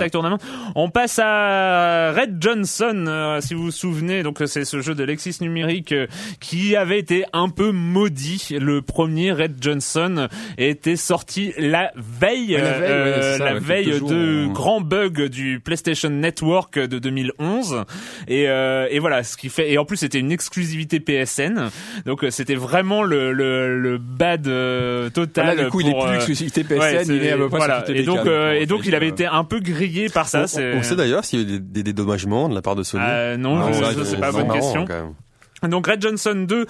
Tag 0.00 0.10
Tournament. 0.10 0.38
On 0.74 0.90
passe 0.90 1.18
à 1.22 2.12
Red 2.12 2.36
Johnson, 2.40 3.38
si 3.40 3.54
vous 3.54 3.64
vous 3.64 3.70
souvenez. 3.70 4.22
Donc 4.22 4.42
c'est 4.46 4.64
ce 4.64 4.80
jeu 4.80 4.94
de 4.94 5.04
Lexis 5.04 5.36
numérique 5.40 5.94
qui 6.40 6.76
avait 6.76 6.98
été 6.98 7.24
un 7.32 7.48
peu 7.48 7.70
maudit. 7.72 8.56
Le 8.58 8.82
premier 8.82 9.32
Red 9.32 9.56
Johnson 9.60 10.28
était 10.56 10.96
sorti 10.96 11.52
la 11.58 11.90
veille, 11.96 12.54
Ouais, 12.54 12.62
la 12.62 12.78
veille, 12.78 12.90
ouais, 13.04 13.14
c'est 13.22 13.38
ça, 13.38 13.44
la 13.44 13.54
ouais, 13.54 13.60
veille 13.60 13.84
quelques 13.86 13.98
jours, 13.98 14.10
de 14.10 14.46
on- 14.48 14.52
grands 14.52 14.80
bugs 14.80 15.28
du 15.48 15.60
PlayStation 15.60 16.10
Network 16.10 16.78
de 16.78 16.98
2011. 16.98 17.84
Et, 18.28 18.48
euh, 18.48 18.86
et 18.90 18.98
voilà, 18.98 19.22
ce 19.22 19.36
qui 19.36 19.48
fait. 19.48 19.70
Et 19.72 19.78
en 19.78 19.84
plus, 19.84 19.96
c'était 19.96 20.18
une 20.18 20.32
exclusivité 20.32 21.00
PSN. 21.00 21.70
Donc 22.06 22.24
euh, 22.24 22.30
c'était 22.30 22.54
vraiment 22.54 23.02
le 23.02 23.32
le, 23.32 23.78
le 23.78 23.98
bad 23.98 24.46
euh, 24.48 25.10
total. 25.10 25.46
Voilà, 25.46 25.64
du 25.64 25.70
coup, 25.70 25.80
il 25.80 25.88
est 25.88 25.98
plus 26.00 26.14
exclusivité 26.14 26.64
PSN, 26.64 26.78
ouais, 26.80 27.04
il 27.06 27.24
est 27.24 27.32
à 27.32 27.36
peu 27.36 27.48
près 27.48 27.58
voilà. 27.58 27.84
sur 27.86 27.94
Et 27.96 28.02
donc, 28.02 28.26
euh, 28.26 28.52
et 28.52 28.66
donc, 28.66 28.86
il 28.86 28.94
avait 28.94 29.08
été 29.08 29.26
un 29.26 29.44
peu 29.44 29.60
grillé 29.60 30.08
par 30.08 30.28
ça. 30.28 30.42
on, 30.42 30.46
c'est- 30.46 30.74
on 30.74 30.82
sait 30.82 30.96
d'ailleurs 30.96 31.24
s'il 31.24 31.40
y 31.40 31.42
a 31.42 31.44
eu 31.46 31.50
des, 31.52 31.60
des 31.60 31.82
dédommagements 31.82 32.48
de 32.48 32.54
la 32.54 32.62
part 32.62 32.76
de 32.76 32.82
Sony. 32.82 33.04
Euh, 33.06 33.36
non, 33.36 33.56
Non, 33.56 33.72
je- 33.72 34.04
c'est 34.04 34.16
pas, 34.18 34.32
bonne 34.32 34.46
marrant, 34.46 34.60
question. 34.60 34.84
quand 34.86 34.94
même. 34.94 35.14
Donc 35.62 35.86
Red 35.88 36.00
Johnson 36.00 36.44
2 36.48 36.66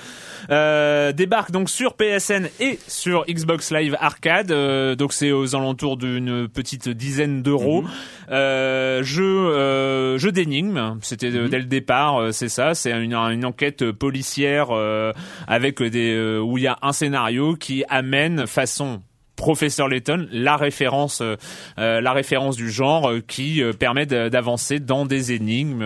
euh, 0.51 1.13
débarque 1.13 1.51
donc 1.51 1.69
sur 1.69 1.95
PSN 1.95 2.49
et 2.61 2.79
sur 2.87 3.25
Xbox 3.29 3.71
Live 3.71 3.97
Arcade. 4.01 4.51
Euh, 4.51 4.95
donc 4.95 5.13
c'est 5.13 5.31
aux 5.33 5.55
alentours 5.55 5.97
d'une 5.97 6.49
petite 6.49 6.89
dizaine 6.89 7.43
d'euros. 7.43 7.83
Mhm. 7.83 7.89
Euh, 8.31 9.03
jeu 9.03 9.25
euh, 9.25 10.19
jeu 10.19 10.33
d'énigmes. 10.33 10.99
C'était 11.03 11.31
Mhm. 11.31 11.49
dès 11.49 11.59
le 11.59 11.65
départ, 11.65 12.33
c'est 12.33 12.49
ça. 12.49 12.75
C'est 12.75 12.93
une, 12.93 13.15
une 13.15 13.45
enquête 13.45 13.91
policière 13.93 14.69
euh, 14.71 15.13
avec 15.47 15.83
des 15.83 16.39
où 16.43 16.57
il 16.59 16.65
y 16.65 16.67
a 16.67 16.79
un 16.83 16.93
scénario 16.93 17.55
qui 17.57 17.85
amène 17.89 18.47
façon 18.47 19.03
Professeur 19.39 19.87
Layton, 19.87 20.27
la 20.33 20.57
référence, 20.57 21.21
euh, 21.21 21.37
euh, 21.79 22.01
la 22.01 22.13
référence 22.13 22.57
du 22.57 22.71
genre 22.71 23.09
euh, 23.09 23.21
qui 23.21 23.63
euh, 23.63 23.73
permet 23.73 24.05
d'avancer 24.05 24.81
dans 24.81 25.07
des 25.07 25.33
énigmes 25.33 25.85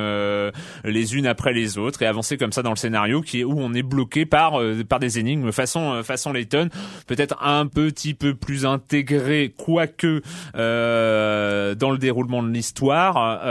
les 0.85 1.17
unes 1.17 1.27
après 1.27 1.53
les 1.53 1.77
autres 1.77 2.03
et 2.03 2.07
avancer 2.07 2.39
comme 2.39 2.53
ça 2.53 2.63
dans 2.63 2.71
le 2.71 2.77
scénario 2.77 3.21
qui 3.21 3.41
est 3.41 3.45
où 3.45 3.55
on 3.59 3.75
est 3.75 3.83
bloqué 3.83 4.25
par 4.25 4.59
par 4.89 4.99
des 4.99 5.19
énigmes 5.19 5.53
façon 5.53 6.03
façon 6.03 6.33
Layton, 6.33 6.71
peut-être 7.07 7.37
un 7.43 7.67
petit 7.67 8.15
peu 8.15 8.35
plus 8.35 8.65
intégré 8.65 9.53
quoique 9.57 10.23
dans 10.55 11.91
le 11.91 11.99
déroulement 11.99 12.43
de 12.43 12.51
l'histoire, 12.51 13.43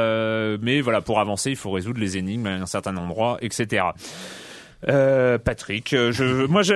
mais 0.62 0.82
voilà 0.82 1.02
pour 1.02 1.20
avancer 1.20 1.52
il 1.52 1.56
faut 1.56 1.72
résoudre 1.72 2.00
les 2.00 2.18
énigmes 2.18 2.48
à 2.48 2.54
un 2.54 2.66
certain 2.66 2.98
endroit, 2.98 3.38
etc. 3.42 3.84
Euh, 4.89 5.38
Patrick, 5.38 5.94
euh, 5.94 6.12
je, 6.12 6.46
moi, 6.48 6.63
je, 6.63 6.74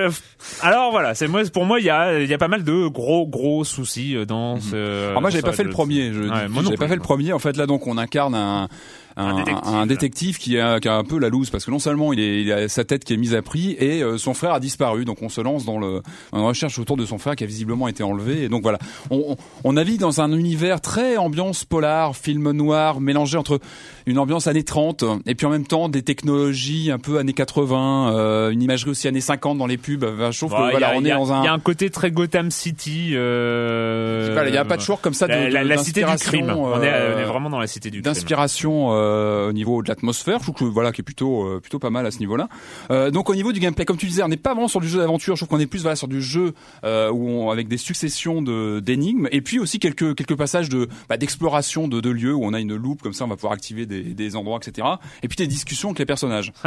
alors 0.62 0.90
voilà, 0.90 1.14
c'est 1.14 1.26
moi, 1.28 1.42
pour 1.52 1.64
moi, 1.64 1.80
il 1.80 1.86
y 1.86 1.90
a, 1.90 2.20
il 2.20 2.28
y 2.28 2.34
a 2.34 2.38
pas 2.38 2.48
mal 2.48 2.62
de 2.62 2.86
gros, 2.86 3.26
gros 3.26 3.64
soucis 3.64 4.14
euh, 4.16 4.24
dans 4.24 4.60
ce. 4.60 5.08
Alors 5.10 5.20
moi, 5.20 5.30
j'avais 5.30 5.42
pas 5.42 5.52
fait 5.52 5.64
le 5.64 5.70
premier. 5.70 6.12
Je, 6.12 6.20
Ouais, 6.22 6.62
j'avais 6.62 6.76
pas 6.76 6.88
fait 6.88 6.96
le 6.96 7.00
premier. 7.00 7.32
En 7.32 7.38
fait, 7.38 7.56
là, 7.56 7.66
donc, 7.66 7.86
on 7.86 7.98
incarne 7.98 8.34
un 8.34 8.68
un, 9.16 9.28
Un 9.28 9.36
détective. 9.36 9.74
un 9.74 9.86
détective 9.86 10.38
qui 10.38 10.58
a, 10.58 10.78
qui 10.78 10.88
a 10.88 10.94
un 10.94 11.04
peu 11.04 11.18
la 11.18 11.30
loose 11.30 11.48
parce 11.48 11.64
que 11.64 11.70
non 11.70 11.78
seulement 11.78 12.12
il, 12.12 12.20
est, 12.20 12.42
il 12.42 12.52
a 12.52 12.68
sa 12.68 12.84
tête 12.84 13.02
qui 13.02 13.14
est 13.14 13.16
mise 13.16 13.34
à 13.34 13.40
prix 13.40 13.70
et 13.78 14.02
euh, 14.02 14.18
son 14.18 14.34
frère 14.34 14.52
a 14.52 14.60
disparu 14.60 15.06
donc 15.06 15.22
on 15.22 15.30
se 15.30 15.40
lance 15.40 15.64
dans 15.64 15.78
le 15.78 16.02
dans 16.32 16.38
la 16.40 16.44
recherche 16.48 16.78
autour 16.78 16.98
de 16.98 17.06
son 17.06 17.16
frère 17.16 17.34
qui 17.34 17.42
a 17.42 17.46
visiblement 17.46 17.88
été 17.88 18.02
enlevé 18.02 18.42
et 18.42 18.48
donc 18.50 18.62
voilà 18.62 18.78
on, 19.10 19.16
on, 19.28 19.36
on 19.64 19.72
navigue 19.72 20.00
dans 20.00 20.20
un 20.20 20.30
univers 20.32 20.82
très 20.82 21.16
ambiance 21.16 21.64
polar 21.64 22.14
film 22.14 22.50
noir 22.50 23.00
mélangé 23.00 23.38
entre 23.38 23.58
une 24.06 24.18
ambiance 24.18 24.46
années 24.46 24.62
30 24.62 25.04
et 25.26 25.34
puis 25.34 25.46
en 25.46 25.50
même 25.50 25.66
temps 25.66 25.88
des 25.88 26.02
technologies 26.02 26.90
un 26.92 26.98
peu 26.98 27.18
années 27.18 27.32
80 27.32 28.12
euh, 28.14 28.50
une 28.50 28.62
imagerie 28.62 28.90
aussi 28.90 29.08
années 29.08 29.20
50 29.20 29.58
dans 29.58 29.66
les 29.66 29.76
pubs 29.78 30.04
je 30.30 30.38
trouve 30.38 30.52
Bah, 30.52 30.66
que 30.66 30.70
voilà 30.70 30.90
a- 30.90 30.94
on 30.96 31.04
est 31.04 31.10
a- 31.10 31.16
dans 31.16 31.32
un 31.32 31.42
Il 31.42 31.46
y 31.46 31.48
a 31.48 31.52
un 31.52 31.58
côté 31.58 31.90
très 31.90 32.10
Gotham 32.10 32.50
City. 32.50 33.12
Euh, 33.14 34.44
il 34.48 34.54
y 34.54 34.56
a 34.56 34.60
un 34.62 34.64
patchwork 34.64 35.02
comme 35.02 35.14
ça 35.14 35.26
de, 35.26 35.32
la, 35.32 35.50
la- 35.50 35.64
de- 35.64 35.68
la 35.68 35.78
cité 35.78 36.00
du 36.00 36.06
crime. 36.06 36.46
d'inspiration, 36.46 36.64
On 36.64 36.82
est, 36.82 36.88
euh, 36.92 37.14
on 37.16 37.18
est 37.20 37.24
vraiment 37.24 37.50
dans 37.50 37.58
la 37.58 37.66
cité 37.66 37.90
du 37.90 38.00
crime. 38.00 38.12
d'inspiration 38.12 38.88
euh, 38.92 39.48
au 39.48 39.52
niveau 39.52 39.82
de 39.82 39.88
l'atmosphère, 39.88 40.38
je 40.40 40.44
trouve 40.52 40.68
que 40.68 40.72
voilà 40.72 40.92
qui 40.92 41.00
est 41.00 41.04
plutôt 41.04 41.44
euh, 41.44 41.60
plutôt 41.60 41.78
pas 41.78 41.90
mal 41.90 42.06
à 42.06 42.10
ce 42.10 42.18
niveau-là. 42.20 42.48
Euh, 42.90 43.10
donc 43.10 43.28
au 43.30 43.34
niveau 43.34 43.52
du 43.52 43.60
gameplay, 43.60 43.84
comme 43.84 43.96
tu 43.96 44.06
disais, 44.06 44.22
on 44.22 44.28
n'est 44.28 44.36
pas 44.36 44.52
vraiment 44.54 44.68
sur 44.68 44.80
du 44.80 44.88
jeu 44.88 44.98
d'aventure. 45.00 45.36
Je 45.36 45.44
trouve 45.44 45.56
qu'on 45.56 45.62
est 45.62 45.66
plus 45.66 45.82
voilà 45.82 45.96
sur 45.96 46.08
du 46.08 46.22
jeu 46.22 46.54
euh, 46.84 47.10
où 47.10 47.28
on, 47.28 47.50
avec 47.50 47.68
des 47.68 47.76
successions 47.76 48.42
de 48.42 48.80
d'énigmes 48.80 49.28
et 49.32 49.40
puis 49.40 49.58
aussi 49.58 49.78
quelques 49.78 50.14
quelques 50.14 50.36
passages 50.36 50.68
de 50.68 50.88
bah, 51.08 51.16
d'exploration 51.16 51.88
de, 51.88 52.00
de 52.00 52.10
lieux 52.10 52.34
où 52.34 52.44
on 52.44 52.52
a 52.54 52.60
une 52.60 52.74
loupe 52.76 53.02
comme 53.02 53.12
ça, 53.12 53.24
on 53.24 53.28
va 53.28 53.36
pouvoir 53.36 53.52
activer 53.52 53.86
des, 53.86 53.95
des 54.02 54.36
endroits, 54.36 54.58
etc. 54.64 54.86
Et 55.22 55.28
puis 55.28 55.36
des 55.36 55.46
discussions 55.46 55.88
avec 55.90 55.98
les 56.00 56.06
personnages. 56.06 56.52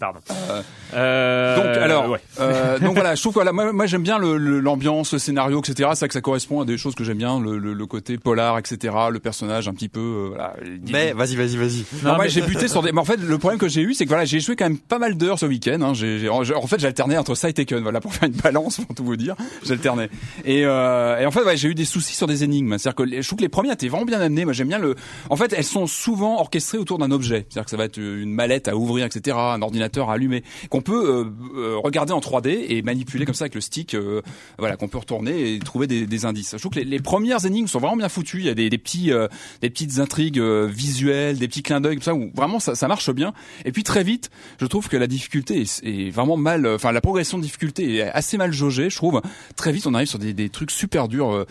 Pardon. 0.00 0.20
Euh, 0.48 0.62
Euh, 0.94 1.56
donc 1.56 1.82
alors, 1.82 2.08
ouais. 2.10 2.20
euh, 2.40 2.78
donc 2.80 2.94
voilà, 2.94 3.14
je 3.14 3.20
trouve 3.20 3.32
que 3.34 3.38
voilà, 3.38 3.52
moi, 3.52 3.72
moi 3.72 3.86
j'aime 3.86 4.02
bien 4.02 4.18
le- 4.18 4.38
le- 4.38 4.60
l'ambiance, 4.60 5.12
le, 5.12 5.18
scénario, 5.18 5.58
etc. 5.60 5.90
C'est 5.92 6.00
vrai 6.00 6.08
que 6.08 6.14
ça 6.14 6.20
correspond 6.20 6.62
à 6.62 6.64
des 6.64 6.78
choses 6.78 6.94
que 6.94 7.04
j'aime 7.04 7.18
bien, 7.18 7.38
le, 7.40 7.58
le, 7.58 7.74
le 7.74 7.86
côté 7.86 8.16
polar, 8.16 8.58
etc. 8.58 8.94
Le 9.10 9.18
personnage 9.18 9.68
un 9.68 9.74
petit 9.74 9.88
peu, 9.88 10.00
euh, 10.00 10.28
voilà. 10.28 10.54
Mais 10.90 11.12
vas-y, 11.12 11.36
vas-y, 11.36 11.56
vas-y. 11.56 11.84
Non, 12.02 12.16
mais- 12.18 12.28
j'ai 12.30 12.40
buté 12.42 12.68
sur 12.68 12.82
des. 12.82 12.92
Mais 12.92 13.00
en 13.00 13.04
fait, 13.04 13.16
le 13.20 13.38
problème 13.38 13.58
que 13.60 13.68
j'ai 13.68 13.82
eu, 13.82 13.92
c'est 13.94 14.04
que 14.04 14.08
voilà, 14.10 14.24
j'ai 14.24 14.40
joué 14.40 14.56
quand 14.56 14.64
même 14.66 14.78
pas 14.78 14.98
mal 14.98 15.16
d'heures 15.16 15.38
ce 15.38 15.46
week-end. 15.46 15.78
Hein. 15.82 15.92
J'ai, 15.94 16.28
en 16.28 16.40
en 16.42 16.66
fait, 16.66 16.80
j'alternais 16.80 17.18
entre 17.18 17.34
ça 17.34 17.48
et 17.50 17.52
Taken, 17.52 17.82
voilà, 17.82 18.00
pour 18.00 18.14
faire 18.14 18.28
une 18.28 18.34
balance, 18.36 18.76
pour 18.86 18.94
tout 18.94 19.04
vous 19.04 19.16
dire. 19.16 19.34
J'alternais. 19.64 20.08
Et, 20.44 20.64
euh, 20.64 21.18
et 21.18 21.26
en 21.26 21.30
fait, 21.30 21.42
ouais, 21.42 21.56
j'ai 21.56 21.68
eu 21.68 21.74
des 21.74 21.84
soucis 21.84 22.14
sur 22.16 22.26
des 22.26 22.44
énigmes. 22.44 22.78
C'est-à-dire 22.78 22.94
que 22.96 23.02
les- 23.02 23.20
je 23.22 23.26
trouve 23.28 23.38
que 23.38 23.42
les 23.44 23.48
premières 23.50 23.74
étaient 23.74 23.88
vraiment 23.88 24.06
bien 24.06 24.20
amenées. 24.20 24.44
Moi, 24.44 24.54
j'aime 24.54 24.68
bien 24.68 24.78
le. 24.78 24.94
En 25.28 25.36
fait, 25.36 25.52
elles 25.56 25.64
sont 25.64 25.86
souvent 25.86 26.38
orchestrées 26.40 26.55
autour 26.78 26.98
d'un 26.98 27.10
objet. 27.10 27.46
C'est-à-dire 27.48 27.64
que 27.64 27.70
ça 27.70 27.76
va 27.76 27.84
être 27.84 27.98
une 27.98 28.32
mallette 28.32 28.68
à 28.68 28.76
ouvrir, 28.76 29.06
etc., 29.06 29.36
un 29.38 29.62
ordinateur 29.62 30.10
à 30.10 30.14
allumer, 30.14 30.42
qu'on 30.70 30.82
peut 30.82 31.08
euh, 31.08 31.24
euh, 31.56 31.76
regarder 31.78 32.12
en 32.12 32.20
3D 32.20 32.66
et 32.68 32.82
manipuler 32.82 33.24
comme 33.24 33.34
ça 33.34 33.44
avec 33.44 33.54
le 33.54 33.60
stick. 33.60 33.94
euh, 33.94 34.22
voilà, 34.58 34.76
qu'on 34.76 34.88
peut 34.88 34.98
retourner 34.98 35.54
et 35.54 35.58
trouver 35.58 35.86
des, 35.86 36.24
indices. 36.24 36.52
Je 36.52 36.58
trouve 36.58 36.72
que 36.72 36.80
les, 36.80 37.00
premières 37.00 37.44
énigmes 37.44 37.66
sont 37.66 37.78
vraiment 37.78 37.96
bien 37.96 38.08
foutues. 38.08 38.38
Il 38.38 38.46
y 38.46 38.48
a 38.48 38.54
des, 38.54 38.70
petits, 38.78 39.12
euh, 39.12 39.28
des 39.60 39.70
petites 39.70 39.98
intrigues 39.98 40.38
euh, 40.38 40.66
visuelles, 40.66 41.38
des 41.38 41.48
petits 41.48 41.62
clins 41.62 41.80
d'œil 41.80 41.96
comme 41.96 42.02
ça 42.02 42.14
où 42.14 42.30
vraiment 42.34 42.58
ça, 42.58 42.88
marche 42.88 43.10
bien. 43.10 43.32
Et 43.64 43.72
puis 43.72 43.82
très 43.82 44.02
vite, 44.02 44.30
je 44.58 44.66
trouve 44.66 44.88
que 44.88 44.96
la 44.96 45.06
difficulté 45.06 45.62
est, 45.62 46.10
vraiment 46.10 46.36
mal, 46.36 46.66
enfin 46.66 46.92
la 46.92 47.00
progression 47.00 47.38
de 47.38 47.42
difficulté 47.42 47.96
est 47.96 48.02
assez 48.02 48.38
mal 48.38 48.52
jaugée, 48.52 48.90
je 48.90 48.96
trouve. 48.96 49.20
Très 49.56 49.72
vite, 49.72 49.86
on 49.86 49.94
arrive 49.94 50.08
sur 50.08 50.18
des, 50.18 50.48
trucs 50.48 50.70
super 50.70 51.08
durs. 51.08 51.32
Euh, 51.32 51.46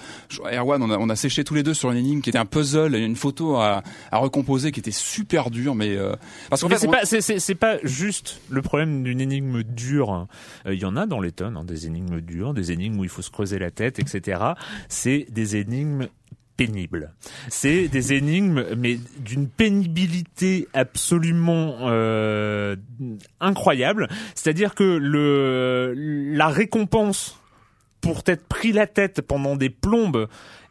Erwan, 0.51 0.81
on 0.81 1.09
a, 1.09 1.15
séché 1.15 1.43
tous 1.43 1.53
les 1.53 1.63
deux 1.63 1.73
sur 1.73 1.91
une 1.91 1.97
énigme 1.97 2.21
qui 2.21 2.29
était 2.29 2.39
un 2.39 2.45
puzzle, 2.45 2.95
une 2.95 3.15
photo 3.15 3.55
à 3.55 3.83
recomposer 4.11 4.71
qui 4.71 4.79
était 4.79 4.91
super 4.95 5.51
dure, 5.51 5.75
mais 5.75 5.95
euh, 5.95 6.13
parce 6.49 6.61
qu'en 6.61 6.69
fait, 6.69 6.77
c'est 6.77 6.87
on- 6.87 6.91
pas, 6.91 7.05
c'est, 7.05 7.87
juste 7.87 8.39
le 8.49 8.61
problème 8.61 9.03
d'une 9.03 9.21
énigme 9.21 9.63
dure. 9.63 10.27
Euh, 10.65 10.73
Il 10.73 10.79
y 10.79 10.85
en 10.85 10.95
a 10.97 11.05
dans 11.05 11.19
les 11.19 11.31
tonnes, 11.31 11.57
hein, 11.57 11.63
des 11.63 11.87
énigmes 11.87 12.21
dures, 12.21 12.53
des 12.53 12.71
énigmes 12.71 12.99
où 12.99 13.03
il 13.03 13.09
faut 13.09 13.21
se 13.21 13.31
creuser 13.31 13.59
la 13.59 13.71
tête, 13.71 13.99
etc. 13.99 14.41
C'est 14.89 15.27
des 15.29 15.55
énigmes 15.57 16.07
pénibles. 16.57 17.13
C'est 17.49 17.87
des 17.89 18.13
énigmes, 18.13 18.63
mais 18.77 18.97
d'une 19.19 19.47
pénibilité 19.47 20.67
absolument 20.73 21.75
euh, 21.81 22.75
incroyable. 23.41 24.07
C'est-à-dire 24.35 24.73
que 24.73 24.83
le 24.83 25.93
la 26.33 26.47
récompense 26.47 27.39
pour 28.01 28.23
t'être 28.23 28.45
pris 28.47 28.71
la 28.71 28.87
tête 28.87 29.21
pendant 29.21 29.55
des 29.55 29.69
plombes 29.69 30.27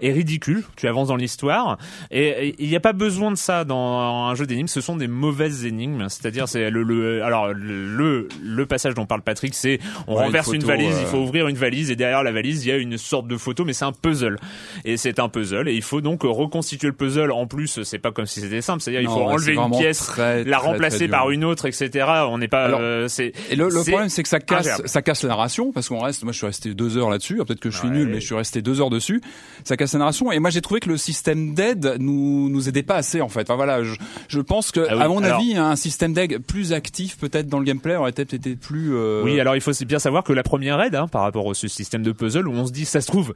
est 0.07 0.12
ridicule. 0.12 0.64
Tu 0.77 0.87
avances 0.88 1.09
dans 1.09 1.17
l'histoire 1.17 1.79
et 2.11 2.55
il 2.59 2.69
n'y 2.69 2.77
a 2.77 2.81
pas 2.81 2.93
besoin 2.93 3.31
de 3.31 3.37
ça 3.37 3.64
dans 3.64 4.27
un 4.29 4.35
jeu 4.35 4.47
d'énigmes. 4.47 4.67
Ce 4.69 4.81
sont 4.81 4.97
des 4.97 5.09
mauvaises 5.09 5.64
énigmes. 5.64 6.07
C'est-à-dire, 6.09 6.49
c'est 6.49 6.71
le, 6.71 6.83
le 6.83 7.23
alors 7.25 7.49
le 7.53 8.29
le 8.43 8.67
passage 8.67 8.95
dont 8.95 9.07
parle 9.07 9.23
Patrick, 9.23 9.55
c'est 9.55 9.79
on 10.07 10.14
Ouais, 10.17 10.25
renverse 10.25 10.49
une, 10.53 10.61
photo, 10.61 10.67
valise, 10.69 10.95
euh, 10.97 11.01
il 11.01 11.07
faut 11.07 11.19
ouvrir 11.19 11.49
une 11.49 11.57
valise 11.57 11.90
et 11.90 11.97
derrière 11.97 12.23
la 12.23 12.31
valise 12.33 12.64
il 12.64 12.69
y 12.69 12.73
a 12.73 12.77
une 12.77 12.97
sorte 12.99 13.27
de 13.27 13.37
photo, 13.37 13.64
mais 13.64 13.73
c'est 13.73 13.85
un 13.85 13.93
puzzle. 13.93 14.38
Et 14.85 14.97
c'est 14.97 15.19
un 15.19 15.29
puzzle 15.29 15.69
et 15.69 15.75
il 15.75 15.83
faut 15.83 16.01
donc 16.01 16.23
reconstituer 16.23 16.88
le 16.88 16.95
puzzle. 16.95 17.33
En 17.33 17.47
plus, 17.47 17.83
c'est 17.83 17.99
pas 17.99 18.12
comme 18.12 18.27
si 18.27 18.40
c'était 18.40 18.61
simple. 18.62 18.81
C'est-à-dire, 18.83 19.01
il 19.03 19.09
faut 19.09 19.17
ouais, 19.27 19.33
enlever 19.33 19.55
une 19.55 19.71
pièce, 19.71 19.99
très, 19.99 20.45
la 20.45 20.59
remplacer 20.59 20.99
très 20.99 21.09
par 21.09 21.31
une 21.31 21.45
autre, 21.45 21.67
etc. 21.67 22.07
On 22.29 22.38
n'est 22.38 22.49
pas. 22.49 22.64
Alors, 22.64 22.81
euh, 22.83 23.09
c'est 23.09 23.33
Et 23.51 23.57
le, 23.57 23.69
problème, 23.69 24.09
c'est 24.09 24.23
que 24.23 24.29
ça 24.29 24.40
casse, 24.40 24.61
ingérable. 24.67 24.88
ça 24.88 25.03
casse 25.03 25.23
la 25.23 25.29
narration, 25.31 25.73
parce 25.73 25.88
qu'on 25.88 25.99
reste, 26.01 26.23
moi 26.23 26.33
je 26.33 26.38
suis 26.38 26.47
resté 26.47 26.75
deux 26.75 26.97
heures 26.97 27.11
là-dessus, 27.11 27.35
Alors, 27.35 27.47
peut-être 27.47 27.61
que 27.61 27.71
je 27.71 27.79
suis 27.79 27.88
Ouais. 27.88 27.95
nul, 27.95 28.09
mais 28.09 28.21
je 28.21 28.27
suis 28.27 28.35
resté 28.35 28.62
deux 28.62 28.81
heures 28.81 28.90
dessus, 28.90 29.21
ça 29.64 29.77
casse 29.77 29.94
narration, 29.99 30.33
et 30.33 30.39
moi 30.39 30.51
j'ai 30.51 30.61
trouvé 30.61 30.81
que 30.81 30.89
le 30.89 30.97
système 30.97 31.55
d'aide 31.55 31.97
nous, 31.99 32.49
nous 32.49 32.69
aidait 32.69 32.83
pas 32.83 32.97
assez 32.97 33.21
en 33.21 33.29
fait. 33.29 33.43
Enfin 33.43 33.57
voilà, 33.57 33.83
je, 33.83 33.95
je 34.29 34.41
pense 34.41 34.71
que, 34.71 34.81
Ah 34.89 34.97
oui, 34.97 35.03
à 35.03 35.09
mon 35.09 35.23
alors- 35.23 35.39
avis, 35.41 35.57
un 35.57 35.77
système 35.77 36.13
d'aide 36.13 36.39
plus 36.39 36.73
actif 36.73 37.17
peut-être 37.19 37.47
dans 37.49 37.59
le 37.59 37.65
gameplay 37.65 37.97
aurait 37.97 38.13
peut-être 38.13 38.35
été 38.35 38.57
plus... 38.57 38.95
euh, 38.95 39.23
Oui, 39.25 39.39
alors 39.41 39.55
il 39.57 39.61
faut 39.61 39.73
bien 39.87 39.99
savoir 39.99 40.25
que 40.25 40.33
la 40.33 40.43
première 40.43 40.81
aide, 40.81 40.95
hein, 40.95 41.09
par 41.09 41.23
rapport 41.23 41.47
au 41.47 41.55
ce 41.55 41.69
système 41.69 42.03
de 42.03 42.13
puzzle, 42.13 42.49
où 42.49 42.53
on 42.53 42.67
se 42.67 42.73
dit, 42.73 42.85
ça 42.85 43.01
se 43.01 43.07
trouve, 43.07 43.35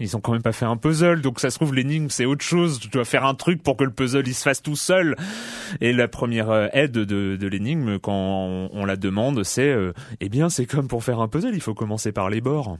ils 0.00 0.16
ont 0.16 0.20
quand 0.20 0.32
même 0.32 0.42
pas 0.42 0.52
fait 0.52 0.64
un 0.66 0.76
puzzle, 0.76 1.20
donc 1.20 1.40
ça 1.40 1.50
se 1.50 1.56
trouve 1.56 1.74
l'énigme 1.74 2.08
c'est 2.10 2.24
autre 2.24 2.44
chose. 2.44 2.78
Tu 2.80 2.88
dois 2.88 3.04
faire 3.04 3.24
un 3.24 3.34
truc 3.34 3.62
pour 3.62 3.76
que 3.76 3.84
le 3.84 3.90
puzzle 3.92 4.26
il 4.26 4.34
se 4.34 4.42
fasse 4.42 4.62
tout 4.62 4.76
seul. 4.76 5.16
Et 5.80 5.92
la 5.92 6.08
première 6.08 6.50
euh, 6.50 6.66
aide 6.72 6.92
de, 6.92 7.36
de 7.36 7.46
l'énigme, 7.48 7.98
quand 7.98 8.12
on, 8.12 8.70
on 8.72 8.84
la 8.84 8.96
demande, 8.96 9.42
c'est, 9.44 9.68
euh, 9.70 9.92
eh 10.20 10.28
bien, 10.28 10.48
c'est 10.48 10.66
comme 10.66 10.88
pour 10.88 11.04
faire 11.04 11.20
un 11.20 11.28
puzzle, 11.28 11.52
il 11.54 11.60
faut 11.60 11.74
commencer 11.74 12.12
par 12.12 12.28
les 12.30 12.40
bords. 12.40 12.78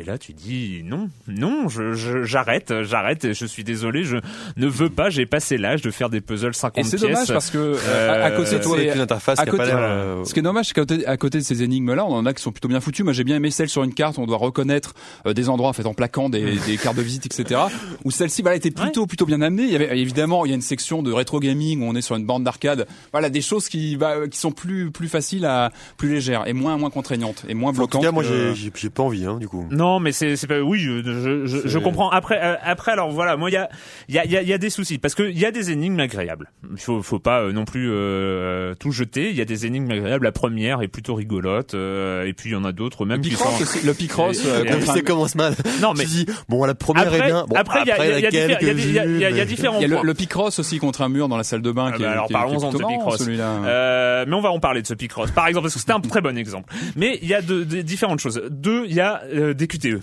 Et 0.00 0.04
là, 0.04 0.16
tu 0.16 0.32
dis 0.32 0.82
non, 0.84 1.10
non, 1.26 1.68
je, 1.68 1.92
je- 1.94 2.22
j'arrête, 2.22 2.72
j'arrête. 2.82 3.32
Je 3.32 3.46
suis 3.46 3.64
désolé, 3.64 4.04
je 4.04 4.18
ne 4.56 4.66
veux 4.68 4.90
pas. 4.90 5.10
J'ai 5.10 5.26
passé 5.26 5.58
l'âge 5.58 5.82
de 5.82 5.90
faire 5.90 6.08
des 6.08 6.20
puzzles 6.20 6.54
50 6.54 6.78
Et 6.78 6.88
c'est 6.88 6.96
pièces. 6.98 7.10
dommage 7.10 7.26
parce 7.26 7.50
que 7.50 7.58
euh, 7.58 8.22
à, 8.22 8.26
à 8.26 8.30
côté 8.30 8.42
de 8.56 8.62
Surtout 8.62 8.74
avec 8.74 8.94
une 8.94 9.00
interface 9.00 9.40
à 9.40 9.42
qui 9.42 9.48
a 9.48 9.52
côté- 9.52 9.64
pas 9.72 9.76
euh, 9.76 10.24
Ce 10.24 10.32
qui 10.32 10.38
est 10.38 10.42
dommage, 10.42 10.66
c'est 10.66 10.74
qu'à 10.74 10.82
côté, 10.82 11.04
à 11.04 11.16
côté 11.16 11.38
de 11.38 11.42
ces 11.42 11.64
énigmes-là, 11.64 12.04
on 12.06 12.12
en 12.14 12.26
a 12.26 12.32
qui 12.32 12.40
sont 12.42 12.52
plutôt 12.52 12.68
bien 12.68 12.78
foutues. 12.80 13.02
Moi, 13.02 13.12
j'ai 13.12 13.24
bien 13.24 13.34
aimé 13.34 13.50
celle 13.50 13.68
sur 13.68 13.82
une 13.82 13.92
carte, 13.92 14.18
où 14.18 14.20
on 14.20 14.26
doit 14.26 14.36
reconnaître 14.36 14.94
euh, 15.26 15.32
des 15.32 15.48
endroits 15.48 15.68
en 15.70 15.72
fait 15.72 15.84
en 15.84 15.94
plaquant 15.94 16.28
des, 16.30 16.56
des 16.66 16.76
cartes 16.76 16.96
de 16.96 17.02
visite, 17.02 17.26
etc. 17.26 17.60
Où 18.04 18.12
celle-ci, 18.12 18.42
voilà, 18.42 18.56
était 18.56 18.70
plutôt 18.70 19.08
plutôt 19.08 19.26
bien 19.26 19.42
amenée. 19.42 19.64
Il 19.64 19.70
y 19.70 19.74
avait 19.76 19.98
évidemment, 19.98 20.44
il 20.44 20.50
y 20.50 20.52
a 20.52 20.54
une 20.54 20.60
section 20.62 21.02
de 21.02 21.10
rétro 21.12 21.40
gaming 21.40 21.82
où 21.82 21.86
on 21.86 21.96
est 21.96 22.02
sur 22.02 22.14
une 22.14 22.24
bande 22.24 22.44
d'arcade. 22.44 22.86
Voilà, 23.10 23.30
des 23.30 23.40
choses 23.40 23.68
qui 23.68 23.96
bah, 23.96 24.28
qui 24.30 24.38
sont 24.38 24.52
plus 24.52 24.92
plus 24.92 25.08
faciles 25.08 25.44
à 25.44 25.72
plus 25.96 26.08
légères 26.08 26.46
et 26.46 26.52
moins 26.52 26.76
moins 26.76 26.90
contraignantes 26.90 27.44
et 27.48 27.54
moins 27.54 27.70
En 27.70 27.72
tout 27.72 27.78
bloquantes. 27.78 28.02
cas, 28.02 28.12
moi, 28.12 28.22
j'ai 28.22 28.90
pas 28.90 29.02
envie, 29.02 29.24
hein, 29.24 29.38
du 29.40 29.48
coup. 29.48 29.66
Non, 29.72 29.87
mais 30.00 30.12
c'est 30.12 30.36
c'est 30.36 30.46
pas. 30.46 30.60
Oui, 30.60 30.78
je 30.78 31.02
je, 31.02 31.46
je, 31.46 31.56
je 31.64 31.68
C'est- 31.68 31.80
comprends. 31.82 32.10
Après 32.10 32.38
euh, 32.42 32.54
après 32.62 32.92
alors 32.92 33.10
voilà, 33.10 33.36
moi 33.36 33.50
il 33.50 33.54
y 33.54 33.56
a 33.56 33.68
il 34.08 34.14
y 34.14 34.18
a 34.18 34.24
il 34.24 34.30
y 34.30 34.36
a, 34.36 34.42
y 34.42 34.52
a 34.52 34.58
des 34.58 34.70
soucis 34.70 34.98
parce 34.98 35.14
que 35.14 35.22
il 35.22 35.38
y 35.38 35.46
a 35.46 35.50
des 35.50 35.70
énigmes 35.70 36.00
agréables. 36.00 36.50
Il 36.70 36.78
faut 36.80 37.02
faut 37.02 37.18
pas 37.18 37.40
euh, 37.42 37.52
non 37.52 37.64
plus 37.64 37.88
euh, 37.90 38.74
tout 38.78 38.90
jeter. 38.92 39.30
Il 39.30 39.36
y 39.36 39.40
a 39.40 39.44
des 39.44 39.66
énigmes 39.66 39.90
agréables. 39.90 40.24
La 40.24 40.32
première 40.32 40.82
est 40.82 40.88
plutôt 40.88 41.14
rigolote 41.14 41.74
euh, 41.74 42.24
et 42.26 42.32
puis 42.34 42.50
il 42.50 42.52
y 42.52 42.56
en 42.56 42.64
a 42.64 42.72
d'autres 42.72 43.04
même 43.06 43.18
le 43.18 43.22
qui 43.22 43.30
Picross 43.30 43.64
sont. 43.64 43.86
le 43.86 43.94
Picross 43.94 44.42
euh, 44.46 44.80
ça 44.82 45.00
commence 45.00 45.34
mal. 45.34 45.54
Non 45.82 45.92
mais 45.96 46.04
Tu 46.04 46.10
dis, 46.10 46.26
bon, 46.48 46.64
la 46.64 46.74
première 46.74 47.04
après 47.06 47.18
est 47.20 47.26
bien. 47.26 47.44
Bon, 47.48 47.56
après 47.56 47.80
il 47.82 47.88
y 47.88 47.92
a 47.92 48.04
il 48.04 48.10
y 48.10 48.14
a- 48.14 48.18
il 48.18 48.22
y 48.22 48.26
a 48.26 48.30
diffé- 48.30 48.58
il 48.60 48.66
y 48.66 48.68
a- 48.68 48.72
il 48.72 48.92
y 48.94 48.98
a- 48.98 49.04
il 49.04 49.20
y 49.20 49.24
a- 49.24 49.30
il 49.30 49.36
y 49.36 49.40
a 49.40 49.44
différents 49.44 49.78
il 49.78 49.82
y 49.82 49.84
a 49.84 49.88
le, 49.88 49.94
points. 49.96 50.04
le 50.04 50.14
Picross 50.14 50.58
aussi 50.58 50.78
contre 50.78 51.02
un 51.02 51.08
mur 51.08 51.28
dans 51.28 51.36
la 51.36 51.44
salle 51.44 51.62
de 51.62 51.70
bain 51.70 51.90
Ah 51.92 51.96
qui, 51.96 52.02
bah 52.02 52.08
est, 52.08 52.12
alors 52.12 52.28
parlons-en 52.28 52.72
de 52.72 52.78
ce 52.78 52.82
Picross. 52.84 53.18
celui-là. 53.18 53.50
Euh, 53.66 54.24
mais 54.26 54.34
on 54.34 54.40
va 54.40 54.50
en 54.50 54.60
parler 54.60 54.82
de 54.82 54.86
ce 54.86 54.94
Picross. 54.94 55.30
Par 55.30 55.46
exemple, 55.46 55.64
parce 55.64 55.74
que 55.74 55.80
c'était 55.80 55.92
un 55.92 56.00
très 56.00 56.20
bon 56.20 56.36
exemple. 56.36 56.72
Mais 56.96 57.18
il 57.22 57.28
y 57.28 57.34
a 57.34 57.42
de, 57.42 57.64
de- 57.64 57.82
différentes 57.82 58.20
choses. 58.20 58.42
Deux, 58.50 58.84
il 58.86 58.94
y 58.94 59.00
a 59.00 59.22
euh, 59.32 59.54
des 59.68 59.78
QTE. 59.98 60.00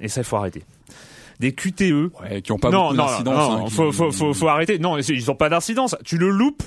Et 0.00 0.08
ça, 0.08 0.20
il 0.20 0.24
faut 0.24 0.36
arrêter. 0.36 0.62
Des 1.40 1.52
QTE. 1.52 2.10
Ouais, 2.20 2.42
qui 2.42 2.52
ont 2.52 2.58
pas 2.58 2.70
non, 2.70 2.84
beaucoup 2.90 2.96
non, 2.96 3.06
d'incidence. 3.06 3.50
non, 3.50 3.66
hein, 3.66 3.70
faut, 3.70 3.92
faut, 3.92 4.10
faut, 4.10 4.34
faut 4.34 4.48
arrêter. 4.48 4.78
Non, 4.78 4.98
ils 4.98 5.30
ont 5.30 5.36
pas 5.36 5.48
d'incidence. 5.48 5.96
Tu 6.04 6.18
le 6.18 6.30
loupes, 6.30 6.62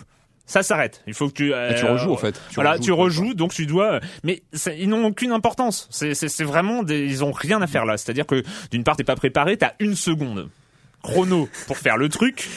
ça 0.46 0.64
s'arrête. 0.64 1.02
Il 1.08 1.14
faut 1.14 1.28
que 1.28 1.34
tu. 1.34 1.48
Tu 1.48 1.54
euh, 1.54 1.94
rejoues 1.94 2.12
en 2.14 2.18
fait. 2.18 2.42
voilà, 2.56 2.80
tu 2.80 2.92
quoi. 2.92 3.04
rejoues, 3.04 3.34
donc 3.34 3.54
tu 3.54 3.66
dois. 3.66 4.00
Mais 4.24 4.44
ça- 4.54 4.74
ils 4.74 4.88
n'ont 4.90 5.06
aucune 5.06 5.32
importance. 5.32 5.88
C'est, 5.92 6.44
vraiment 6.44 6.84
des. 6.84 7.06
Ils 7.06 7.24
ont 7.24 7.32
rien 7.32 7.62
à 7.62 7.68
faire 7.68 7.86
là. 7.86 7.98
C'est-à-dire 7.98 8.26
que 8.26 8.44
d'une 8.72 8.84
part, 8.84 8.96
t'es 8.96 9.04
pas 9.04 9.16
préparé, 9.16 9.58
t'as 9.58 9.74
une 9.80 9.96
seconde 9.96 10.50
chrono 11.04 11.50
pour 11.68 11.78
faire 11.78 11.98
le 11.98 12.10
truc. 12.10 12.48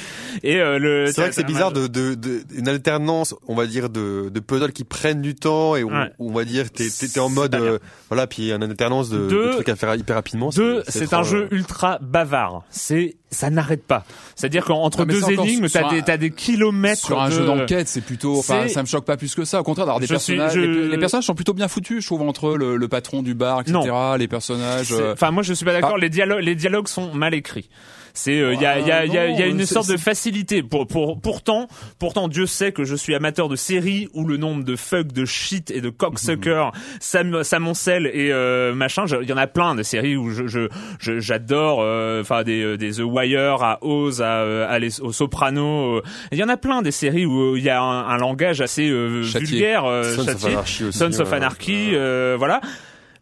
Et 0.42 0.56
euh, 0.56 0.78
le. 0.78 1.06
C'est 1.06 1.20
vrai 1.20 1.30
que 1.30 1.34
c'est 1.36 1.44
bizarre 1.44 1.72
de, 1.72 1.86
de, 1.86 2.14
de, 2.14 2.42
une 2.56 2.68
alternance, 2.68 3.34
on 3.46 3.54
va 3.54 3.66
dire, 3.66 3.88
de, 3.88 4.28
de 4.30 4.40
puzzles 4.40 4.72
qui 4.72 4.84
prennent 4.84 5.22
du 5.22 5.34
temps 5.34 5.76
et 5.76 5.82
où, 5.84 5.90
Ouais. 5.90 6.10
où 6.18 6.30
on 6.30 6.32
va 6.34 6.44
dire, 6.44 6.70
t'es, 6.72 6.88
t'es, 6.88 7.06
t'es 7.08 7.20
en 7.20 7.28
mode, 7.28 7.54
euh, 7.54 7.78
voilà, 8.08 8.26
puis 8.26 8.50
une 8.52 8.62
alternance 8.62 9.08
de, 9.10 9.28
de 9.28 9.52
trucs 9.52 9.68
à 9.68 9.76
faire 9.76 9.94
hyper 9.94 10.16
rapidement. 10.16 10.50
Deux, 10.50 10.82
c'est 10.88 11.14
un 11.14 11.22
jeu 11.22 11.48
euh, 11.50 11.54
ultra 11.56 11.98
bavard. 12.02 12.64
C'est, 12.70 13.16
ça 13.30 13.48
n'arrête 13.50 13.84
pas. 13.84 14.04
C'est-à-dire 14.34 14.64
qu'entre 14.64 15.02
Ah, 15.02 15.04
deux 15.04 15.30
énigmes, 15.30 15.68
t'as 15.72 15.88
des, 15.90 16.02
t'as 16.02 16.16
des 16.16 16.30
kilomètres 16.30 17.04
Sur 17.06 17.20
un 17.22 17.28
de... 17.28 17.34
jeu 17.34 17.44
d'enquête, 17.46 17.86
c'est 17.88 18.00
plutôt, 18.00 18.36
enfin, 18.38 18.66
ça 18.68 18.82
me 18.82 18.86
choque 18.88 19.04
pas 19.04 19.16
plus 19.16 19.34
que 19.36 19.44
ça. 19.44 19.60
Au 19.60 19.62
contraire, 19.64 19.86
d'avoir 19.86 20.00
des 20.00 20.06
Je 20.08 20.16
suis- 20.16 20.36
personnages, 20.36 20.54
je- 20.54 20.60
les, 20.60 20.88
les 20.88 20.98
personnages 20.98 21.24
sont 21.26 21.34
plutôt 21.36 21.54
bien 21.54 21.68
foutus, 21.68 22.00
je 22.02 22.06
trouve, 22.06 22.22
entre 22.22 22.56
le, 22.56 22.76
le 22.76 22.88
patron 22.88 23.22
du 23.22 23.34
bar, 23.34 23.60
etc., 23.60 23.78
les 24.18 24.28
personnages. 24.28 24.92
Euh, 24.92 25.12
Enfin, 25.12 25.30
moi, 25.30 25.42
je 25.44 25.54
suis 25.54 25.64
pas 25.64 25.72
d'accord. 25.72 25.94
Ah. 25.96 26.00
Les 26.00 26.10
dialogues, 26.10 26.42
les 26.42 26.54
dialogues 26.56 26.88
sont 26.88 27.14
mal 27.14 27.34
écrits. 27.34 27.68
C'est, 28.16 28.36
il 28.36 28.60
y 28.60 28.64
a, 28.64 28.78
y 28.78 28.90
a, 28.92 29.04
y 29.06 29.18
a, 29.18 29.26
y 29.28 29.42
a 29.42 29.46
une 29.46 29.66
sorte 29.66 29.88
de 29.90 29.96
facilité. 29.96 30.62
Pour, 30.62 30.86
pour, 30.86 31.20
pourtant, 31.20 31.66
pourtant, 31.98 32.28
Dieu 32.28 32.46
sait 32.46 32.70
que 32.70 32.84
je 32.84 32.94
suis 32.94 33.12
amateur 33.14 33.48
de 33.48 33.56
séries 33.56 34.08
où 34.14 34.24
le 34.24 34.36
nombre 34.36 34.62
de 34.62 34.76
fuck, 34.76 35.08
de 35.08 35.24
shit 35.24 35.72
et 35.72 35.80
de 35.80 35.90
cocksucker, 35.90 36.70
Sam, 37.00 37.42
s'amoncelle 37.42 38.06
et 38.06 38.30
euh, 38.32 38.72
machin. 38.72 39.06
Je- 39.06 39.16
Il 39.20 39.28
y 39.28 39.32
en 39.32 39.36
a 39.36 39.48
plein 39.48 39.74
de 39.74 39.82
séries 39.82 40.16
où 40.16 40.30
je, 40.30 40.46
je, 40.46 40.68
je- 41.00 41.18
j'adore. 41.18 41.80
euh, 41.82 42.20
Enfin, 42.20 42.44
des, 42.44 42.62
euh, 42.62 42.76
des 42.76 42.92
The 42.92 43.00
Wire 43.04 43.62
à 43.62 43.78
Oz, 43.84 44.22
à, 44.22 44.42
euh, 44.42 44.66
à 44.68 44.78
les, 44.78 45.00
aux 45.00 45.12
Sopranos. 45.12 45.96
euh. 45.98 46.02
Il 46.30 46.38
y 46.38 46.44
en 46.44 46.48
a 46.48 46.56
plein 46.56 46.82
des 46.82 46.92
séries 46.92 47.26
où 47.26 47.54
euh, 47.54 47.58
il 47.58 47.64
y 47.64 47.68
a 47.70 47.80
un, 47.82 48.08
un 48.08 48.16
langage 48.16 48.60
assez 48.60 48.88
euh, 48.88 49.22
vulgaire, 49.48 49.84
euh, 49.86 50.14
Sons 50.14 50.28
of. 50.28 50.44
Anarchy 50.44 50.84
aussi, 50.84 50.98
Sons 50.98 51.20
of 51.20 51.32
euh, 51.32 51.36
Anarchy, 51.36 51.90
euh, 51.94 52.36
voilà. 52.38 52.60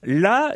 Là, 0.04 0.52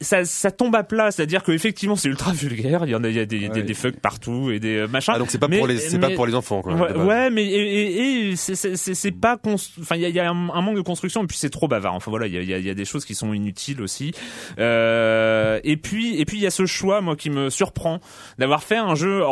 ça, 0.00 0.24
ça 0.24 0.50
tombe 0.50 0.74
à 0.74 0.82
plat, 0.82 1.12
c'est-à-dire 1.12 1.44
qu'effectivement 1.44 1.94
c'est 1.94 2.08
ultra 2.08 2.32
vulgaire. 2.32 2.82
Il 2.84 2.90
y 2.90 2.94
en 2.96 3.04
a, 3.04 3.08
il 3.08 3.14
y 3.14 3.20
a 3.20 3.24
des, 3.26 3.38
des, 3.38 3.48
Ouais. 3.48 3.62
des 3.62 3.74
fucks 3.74 4.00
partout 4.00 4.50
et 4.50 4.58
des 4.58 4.76
euh, 4.78 4.88
machins. 4.88 5.12
Ah, 5.14 5.18
donc 5.20 5.30
c'est 5.30 5.38
pas 5.38 5.46
Mais- 5.48 5.58
pour 5.58 5.68
les, 5.68 5.78
c'est 5.78 5.98
pas 6.00 6.10
pour 6.10 6.26
les 6.26 6.34
enfants, 6.34 6.62
quoi. 6.62 6.74
Ouais, 7.04 7.30
mais 7.30 7.44
et, 7.44 8.26
et, 8.26 8.30
et 8.32 8.36
c'est- 8.36 9.10
pas 9.12 9.38
enfin 9.44 9.94
il 9.96 10.00
y 10.02 10.06
a, 10.06 10.08
y 10.08 10.18
a 10.18 10.28
un, 10.28 10.48
un 10.50 10.60
manque 10.62 10.76
de 10.76 10.80
construction 10.80 11.22
et 11.22 11.26
puis 11.26 11.36
c'est 11.38 11.50
trop 11.50 11.68
bavard. 11.68 11.94
Enfin 11.94 12.10
voilà, 12.10 12.26
il 12.26 12.34
y 12.34 12.38
a, 12.38 12.42
y 12.42 12.54
a- 12.54 12.58
y 12.58 12.70
a 12.70 12.74
des 12.74 12.84
choses 12.84 13.04
qui 13.04 13.14
sont 13.14 13.32
inutiles 13.32 13.80
aussi. 13.82 14.12
Euh, 14.58 15.60
et 15.64 15.76
puis 15.76 16.18
et 16.20 16.24
puis 16.24 16.38
il 16.38 16.42
y 16.42 16.46
a 16.46 16.50
ce 16.50 16.66
choix 16.66 17.00
moi 17.00 17.14
qui 17.16 17.30
me 17.30 17.50
surprend 17.50 18.00
d'avoir 18.38 18.62
fait 18.62 18.76
un 18.78 18.94
jeu 18.94 19.24
en, 19.24 19.30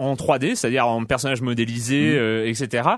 en 0.00 0.14
3D, 0.14 0.54
c'est-à-dire 0.54 0.86
en 0.86 1.04
personnage 1.04 1.42
modélisé, 1.42 2.14
euh, 2.16 2.46
etc. 2.48 2.88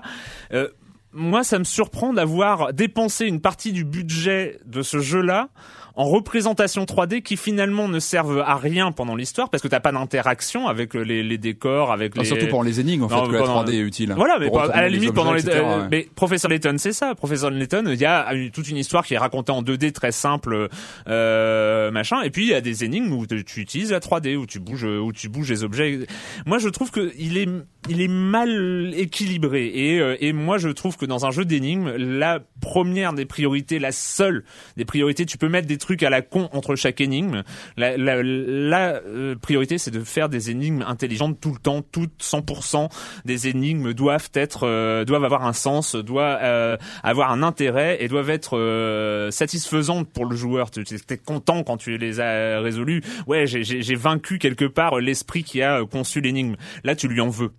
Euh, 0.53 0.69
moi, 1.17 1.43
ça 1.43 1.57
me 1.59 1.63
surprend 1.63 2.13
d'avoir 2.13 2.73
dépensé 2.73 3.25
une 3.25 3.41
partie 3.41 3.73
du 3.73 3.83
budget 3.83 4.59
de 4.65 4.81
ce 4.83 4.99
jeu-là 4.99 5.49
en 5.97 6.05
représentation 6.05 6.85
3D 6.85 7.21
qui 7.23 7.35
finalement 7.37 7.87
ne 7.89 7.99
servent 7.99 8.39
à 8.45 8.55
rien 8.55 8.91
pendant 8.91 9.15
l'histoire 9.15 9.49
parce 9.49 9.61
que 9.63 9.67
t'as 9.67 9.79
pas 9.79 9.91
d'interaction 9.91 10.67
avec 10.67 10.95
euh, 10.95 11.01
les, 11.01 11.23
les 11.23 11.37
décors, 11.37 11.91
avec 11.91 12.15
non, 12.15 12.21
les... 12.21 12.27
Surtout 12.27 12.47
pour 12.47 12.63
les 12.63 12.79
énigmes, 12.79 13.03
en 13.03 13.09
fait, 13.09 13.15
Non, 13.15 13.27
que 13.27 13.33
la 13.33 13.39
pendant- 13.39 13.63
3D 13.65 13.73
est 13.73 13.79
utile. 13.79 14.13
Voilà, 14.15 14.37
mais 14.39 14.49
pas- 14.51 14.69
à 14.71 14.81
la 14.81 14.89
limite 14.89 15.13
pendant 15.13 15.33
les. 15.33 15.41
etc., 15.41 15.63
euh, 15.65 15.81
ouais. 15.81 15.87
Mais 15.91 16.07
Professeur 16.15 16.49
Layton, 16.51 16.75
c'est 16.77 16.93
ça. 16.93 17.15
Professeur 17.15 17.49
Layton, 17.49 17.83
il 17.87 17.99
y 17.99 18.05
a 18.05 18.31
une- 18.33 18.51
toute 18.51 18.69
une 18.69 18.77
histoire 18.77 19.05
qui 19.05 19.15
est 19.15 19.17
racontée 19.17 19.51
en 19.51 19.61
2D 19.63 19.91
très 19.91 20.11
simple, 20.11 20.69
euh, 21.07 21.91
machin. 21.91 22.21
Et 22.21 22.29
puis 22.29 22.43
il 22.45 22.49
y 22.49 22.53
a 22.53 22.61
des 22.61 22.83
énigmes 22.83 23.11
où 23.13 23.25
tu 23.25 23.43
tu 23.43 23.61
utilises 23.61 23.91
la 23.91 23.99
3D, 23.99 24.35
où 24.35 24.45
tu 24.45 24.59
bouges, 24.59 24.83
où 24.83 25.11
tu 25.13 25.29
bouges 25.29 25.49
les 25.49 25.63
objets. 25.63 25.99
Moi, 26.45 26.59
je 26.59 26.69
trouve 26.69 26.91
que 26.91 27.11
il 27.17 27.37
est, 27.37 27.47
il 27.89 28.01
est 28.01 28.07
mal 28.07 28.93
équilibré. 28.95 29.71
Et, 29.73 29.99
euh, 29.99 30.15
et 30.19 30.33
moi, 30.33 30.57
je 30.57 30.69
trouve 30.69 30.95
que 30.97 31.05
dans 31.05 31.25
un 31.25 31.31
jeu 31.31 31.45
d'énigmes, 31.45 31.91
la 31.97 32.39
première 32.61 33.13
des 33.13 33.25
priorités, 33.25 33.79
la 33.79 33.91
seule 33.91 34.43
des 34.75 34.85
priorités, 34.85 35.25
tu 35.25 35.37
peux 35.37 35.49
mettre 35.49 35.67
des 35.67 35.77
trucs 35.77 35.86
à 36.01 36.09
la 36.09 36.21
con 36.21 36.49
entre 36.51 36.75
chaque 36.75 37.01
énigme. 37.01 37.43
La, 37.77 37.87
euh, 37.87 39.35
priorité, 39.35 39.77
c'est 39.77 39.91
de 39.91 40.01
faire 40.01 40.29
des 40.29 40.51
énigmes 40.51 40.83
intelligentes 40.85 41.39
tout 41.39 41.51
le 41.51 41.59
temps, 41.59 41.81
toutes 41.81 42.21
100% 42.21 42.89
des 43.25 43.47
énigmes 43.47 43.93
doivent 43.93 44.29
être, 44.33 44.67
euh, 44.67 45.05
doivent 45.05 45.23
avoir 45.23 45.45
un 45.45 45.53
sens, 45.53 45.95
doivent 45.95 46.39
euh, 46.41 46.77
avoir 47.03 47.31
un 47.31 47.43
intérêt 47.43 47.97
et 48.01 48.07
doivent 48.07 48.29
être 48.29 49.29
satisfaisantes 49.31 50.09
pour 50.09 50.25
le 50.25 50.35
joueur. 50.35 50.71
Tu 50.71 50.81
es 50.81 51.17
content 51.17 51.63
quand 51.63 51.77
tu 51.77 51.97
les 51.97 52.19
as 52.19 52.59
résolues. 52.59 53.01
Ouais, 53.27 53.45
j'ai 53.47 53.95
vaincu 53.95 54.39
quelque 54.39 54.65
part 54.65 54.99
l'esprit 54.99 55.43
qui 55.43 55.61
a 55.61 55.83
conçu 55.85 56.21
l'énigme. 56.21 56.55
Là, 56.83 56.95
tu 56.95 57.07
lui 57.07 57.21
en 57.21 57.29
veux. 57.29 57.51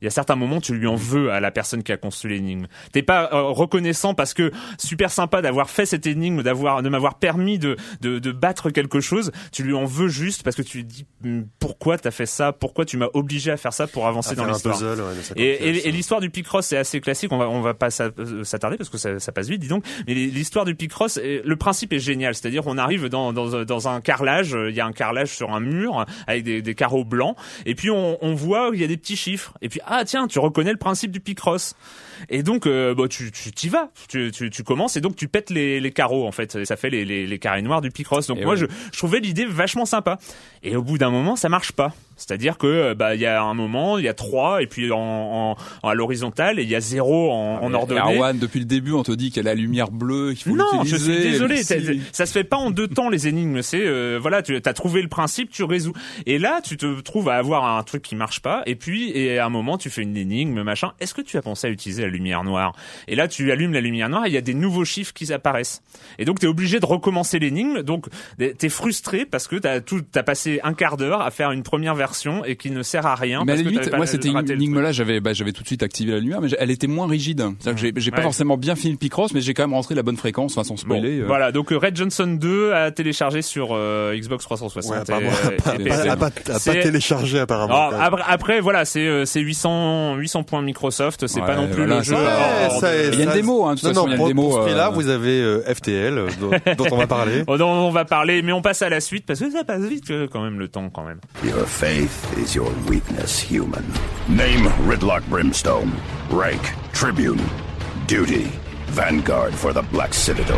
Il 0.00 0.04
y 0.04 0.08
a 0.08 0.10
certains 0.10 0.36
moments, 0.36 0.60
tu 0.60 0.74
lui 0.74 0.86
en 0.86 0.94
veux 0.94 1.30
à 1.32 1.40
la 1.40 1.50
personne 1.50 1.82
qui 1.82 1.92
a 1.92 1.96
conçu 1.96 2.28
l'énigme. 2.28 2.66
T'es 2.92 3.02
pas 3.02 3.30
euh, 3.32 3.42
reconnaissant 3.42 4.14
parce 4.14 4.32
que 4.34 4.52
super 4.78 5.10
sympa 5.10 5.42
d'avoir 5.42 5.70
fait 5.70 5.86
cette 5.86 6.06
énigme, 6.06 6.42
d'avoir 6.42 6.82
de 6.82 6.88
m'avoir 6.88 7.18
permis 7.18 7.58
de, 7.58 7.76
de 8.00 8.18
de 8.18 8.32
battre 8.32 8.70
quelque 8.70 9.00
chose. 9.00 9.32
Tu 9.52 9.62
lui 9.62 9.74
en 9.74 9.84
veux 9.84 10.08
juste 10.08 10.42
parce 10.42 10.54
que 10.56 10.62
tu 10.62 10.78
lui 10.78 10.84
dis 10.84 11.06
hum, 11.24 11.46
pourquoi 11.58 11.98
t'as 11.98 12.10
fait 12.10 12.26
ça, 12.26 12.52
pourquoi 12.52 12.84
tu 12.84 12.96
m'as 12.96 13.08
obligé 13.14 13.50
à 13.50 13.56
faire 13.56 13.72
ça 13.72 13.86
pour 13.86 14.06
avancer 14.06 14.32
À 14.32 14.34
dans 14.36 14.46
l'histoire? 14.46 14.80
ouais, 14.80 15.16
de 15.16 15.22
50 15.22 15.36
Et, 15.38 15.42
et, 15.68 15.88
et 15.88 15.92
l'histoire 15.92 16.20
du 16.20 16.30
Picross 16.30 16.66
c'est 16.66 16.76
assez 16.76 17.00
classique. 17.00 17.32
On 17.32 17.38
va 17.38 17.48
on 17.48 17.60
va 17.60 17.74
pas 17.74 17.88
euh, 18.00 18.44
s'attarder 18.44 18.76
parce 18.76 18.90
que 18.90 18.98
ça, 18.98 19.18
ça 19.18 19.32
passe 19.32 19.48
vite, 19.48 19.60
dis 19.60 19.68
donc. 19.68 19.84
Mais 20.06 20.14
l'histoire 20.14 20.64
du 20.64 20.74
Picross, 20.74 21.18
euh, 21.22 21.40
le 21.44 21.56
principe 21.56 21.92
est 21.92 21.98
génial. 21.98 22.34
C'est-à-dire 22.34 22.62
on 22.66 22.78
arrive 22.78 23.06
dans 23.08 23.32
dans 23.32 23.64
dans 23.64 23.88
un 23.88 24.00
carrelage. 24.00 24.54
euh, 24.54 24.70
Il 24.70 24.76
y 24.76 24.80
a 24.80 24.86
un 24.86 24.92
carrelage 24.92 25.30
sur 25.30 25.52
un 25.54 25.60
mur 25.60 26.04
avec 26.26 26.44
des, 26.44 26.62
des 26.62 26.74
carreaux 26.74 27.04
blancs. 27.04 27.36
Et 27.66 27.74
puis 27.74 27.90
on, 27.90 28.18
on 28.24 28.34
voit 28.34 28.70
il 28.74 28.80
y 28.80 28.84
a 28.84 28.86
des 28.86 28.96
petits 28.96 29.16
chiffres. 29.16 29.54
Et 29.62 29.68
puis 29.68 29.80
ah 29.88 30.04
tiens, 30.04 30.26
tu 30.26 30.38
reconnais 30.38 30.72
le 30.72 30.78
principe 30.78 31.10
du 31.10 31.20
Picross. 31.20 31.74
Et 32.28 32.42
donc 32.42 32.66
euh, 32.66 32.94
bah, 32.94 33.08
tu 33.08 33.30
tu 33.32 33.52
t'y 33.52 33.68
vas. 33.68 33.90
Tu, 34.08 34.30
tu 34.32 34.50
tu 34.50 34.62
commences 34.64 34.96
et 34.96 35.00
donc 35.00 35.16
tu 35.16 35.28
pètes 35.28 35.50
les 35.50 35.80
les 35.80 35.90
carreaux 35.92 36.26
en 36.26 36.32
fait. 36.32 36.54
Et 36.56 36.64
ça 36.64 36.76
fait 36.76 36.90
les 36.90 37.04
les, 37.04 37.26
les 37.26 37.38
carrés 37.38 37.62
noirs 37.62 37.80
du 37.80 37.90
Picross. 37.90 38.26
Donc 38.26 38.38
Et 38.38 38.44
moi 38.44 38.54
ouais. 38.54 38.60
je 38.60 38.66
je 38.92 38.98
trouvais 38.98 39.20
l'idée 39.20 39.44
vachement 39.46 39.84
sympa. 39.86 40.18
Et 40.62 40.76
au 40.76 40.82
bout 40.82 40.98
d'un 40.98 41.10
moment 41.10 41.36
ça 41.36 41.48
marche 41.48 41.72
pas. 41.72 41.92
C'est-à-dire 42.16 42.58
que 42.58 42.66
euh, 42.66 42.94
bah 42.94 43.14
il 43.14 43.20
y 43.20 43.26
a 43.26 43.40
un 43.42 43.54
moment, 43.54 43.96
il 43.96 44.04
y 44.04 44.08
a 44.08 44.14
trois 44.14 44.60
et 44.62 44.66
puis 44.66 44.90
en, 44.90 44.98
en, 44.98 45.56
en- 45.82 45.88
à 45.88 45.94
l'horizontale 45.94 46.58
et 46.58 46.62
il 46.64 46.68
y 46.68 46.74
a 46.74 46.80
zéro 46.80 47.30
en, 47.30 47.62
en 47.62 47.70
Et 47.70 47.74
ordonnée. 47.74 48.18
Depuis 48.40 48.58
le 48.58 48.64
début, 48.66 48.92
on 48.92 49.04
te 49.04 49.12
dit 49.12 49.28
qu'il 49.30 49.36
y 49.44 49.46
a 49.46 49.48
la 49.48 49.54
lumière 49.54 49.90
bleue, 49.92 50.32
qu'il 50.34 50.50
faut 50.50 50.56
Non, 50.56 50.82
je 50.84 50.96
suis 50.96 51.16
désolé. 51.22 51.62
Si. 51.62 52.00
Ça 52.12 52.26
se 52.26 52.32
fait 52.32 52.42
pas 52.44 52.56
en 52.56 52.70
deux 52.72 52.88
temps 52.88 53.08
les 53.08 53.28
énigmes. 53.28 53.62
C'est 53.62 53.84
euh, 53.86 54.18
voilà, 54.20 54.42
tu 54.42 54.56
as 54.56 54.72
trouvé 54.72 55.00
le 55.02 55.08
principe, 55.08 55.50
tu 55.50 55.62
résous. 55.62 55.92
Et 56.26 56.38
là, 56.38 56.60
tu 56.64 56.76
te 56.76 57.00
trouves 57.02 57.28
à 57.28 57.36
avoir 57.36 57.64
un 57.78 57.82
truc 57.84 58.02
qui 58.02 58.16
marche 58.16 58.40
pas. 58.40 58.62
Et 58.66 58.74
puis, 58.74 59.10
et 59.16 59.38
à 59.38 59.46
un 59.46 59.50
moment, 59.50 59.78
tu 59.78 59.88
fais 59.88 60.02
une 60.02 60.16
énigme, 60.16 60.62
machin. 60.62 60.92
Est-ce 60.98 61.14
que 61.14 61.22
tu 61.22 61.36
as 61.36 61.42
pensé 61.42 61.68
à 61.68 61.70
utiliser 61.70 62.02
la 62.08 62.12
lumière 62.16 62.44
noire 62.44 62.72
Et 63.06 63.14
là, 63.14 63.28
tu 63.28 63.52
allumes 63.52 63.72
la 63.72 63.80
lumière 63.80 64.08
noire 64.08 64.24
et 64.26 64.28
il 64.28 64.34
y 64.34 64.38
a 64.38 64.40
des 64.42 64.54
nouveaux 64.54 64.84
chiffres 64.84 65.12
qui 65.12 65.32
apparaissent. 65.32 65.82
Et 66.18 66.24
donc, 66.24 66.40
t'es 66.40 66.46
obligé 66.46 66.80
de 66.80 66.86
recommencer 66.86 67.38
l'énigme. 67.38 67.82
Donc, 67.82 68.06
t'es 68.38 68.68
frustré 68.68 69.24
parce 69.26 69.46
que 69.48 69.56
t'as 69.56 69.80
tout, 69.80 70.00
t'as 70.02 70.22
passé 70.22 70.60
un 70.64 70.74
quart 70.74 70.96
d'heure 70.96 71.20
à 71.22 71.30
faire 71.30 71.52
une 71.52 71.62
première 71.62 71.94
version 71.94 72.44
et 72.44 72.56
qui 72.56 72.70
ne 72.70 72.82
sert 72.82 73.06
à 73.06 73.14
rien. 73.14 73.44
Mais 73.44 73.52
à 73.52 73.54
parce 73.56 73.64
la 73.64 73.70
limite, 73.70 73.94
moi 73.94 74.06
c'était 74.06 74.28
une 74.28 74.34
raté 74.34 74.48
le 74.48 74.54
énigme 74.54 74.74
truc. 74.74 74.84
là, 74.84 74.92
j'avais 74.92 75.20
bah, 75.20 75.32
j'avais 75.32 75.52
tout 75.52 75.62
de 75.62 75.66
suite 75.68 75.82
activé 75.82 76.12
la 76.12 76.20
lumière, 76.20 76.40
mais 76.40 76.48
elle 76.58 76.70
était 76.70 76.86
moins 76.86 77.06
rigide. 77.06 77.42
C'est-à-dire 77.60 77.74
que 77.74 77.80
j'ai 77.80 77.92
j'ai 77.96 78.10
pas 78.10 78.18
Ouais. 78.18 78.22
forcément 78.22 78.56
bien 78.56 78.74
fini 78.74 78.92
le 78.92 78.98
Picross, 78.98 79.32
mais 79.34 79.40
j'ai 79.40 79.54
quand 79.54 79.62
même 79.64 79.74
rentré 79.74 79.94
la 79.94 80.02
bonne 80.02 80.16
fréquence, 80.16 80.52
enfin 80.56 80.64
sans 80.64 80.74
Bon, 80.74 80.96
spoiler. 80.96 81.20
euh. 81.20 81.24
Voilà, 81.26 81.52
donc 81.52 81.70
Red 81.70 81.96
Johnson 81.96 82.26
2 82.40 82.72
à 82.72 82.90
télécharger 82.90 83.42
sur 83.42 83.68
euh, 83.72 84.16
Xbox 84.16 84.44
360 84.44 84.90
Ouais, 84.92 84.98
à 84.98 85.04
pas, 86.16 86.30
pas- 86.30 86.58
télécharger 86.58 87.38
apparemment. 87.40 87.88
Alors, 87.88 88.00
après, 88.00 88.22
après, 88.26 88.60
voilà, 88.60 88.84
c'est 88.84 89.06
euh, 89.06 89.24
c'est 89.24 89.40
800 89.40 90.16
800 90.16 90.42
points 90.44 90.62
Microsoft, 90.62 91.26
c'est 91.26 91.40
Ouais, 91.40 91.46
pas 91.46 91.56
non 91.56 91.66
plus 91.68 91.84
voilà, 91.84 91.97
hors 91.98 92.80
ça- 92.80 92.92
de- 92.92 93.12
Il 93.12 93.18
y 93.18 93.22
a 93.22 93.24
une 93.26 93.32
démo, 93.32 93.66
hein, 93.66 93.74
de 93.74 93.80
toute 93.80 93.88
non, 93.94 93.94
façon, 93.94 94.06
non, 94.06 94.06
il 94.06 94.10
y 94.10 94.14
a 94.14 94.20
une 94.22 94.26
démo, 94.28 94.42
pour 94.42 94.52
ce 94.58 94.58
prix-là, 94.66 94.86
euh, 94.88 94.90
vous 94.90 95.08
avez 95.08 95.40
euh, 95.40 95.74
FTL, 95.74 96.14
dont, 96.40 96.50
dont 96.76 96.86
on 96.92 96.96
va 96.96 97.06
parler. 97.06 97.44
Oh, 97.46 97.56
dont 97.56 97.68
on 97.70 97.90
va 97.90 98.04
parler, 98.04 98.42
mais 98.42 98.52
on 98.52 98.62
passe 98.62 98.82
à 98.82 98.88
la 98.88 99.00
suite 99.00 99.24
parce 99.26 99.40
que 99.40 99.50
ça 99.50 99.64
passe 99.64 99.82
vite 99.82 100.10
euh, 100.10 100.26
quand 100.32 100.42
même 100.42 100.58
le 100.58 100.68
temps 100.68 100.88
quand 100.90 101.04
même. 101.04 101.20
Your 101.44 101.66
faith 101.66 102.26
is 102.36 102.54
your 102.54 102.70
weakness, 102.88 103.44
human. 103.50 103.84
Name 104.28 104.68
Ridlock 104.88 105.22
Brimstone. 105.28 105.90
Rank 106.30 106.74
Tribune. 106.92 107.40
Duty 108.06 108.46
Vanguard 108.88 109.52
for 109.52 109.72
the 109.74 109.82
Black 109.92 110.14
Citadel. 110.14 110.56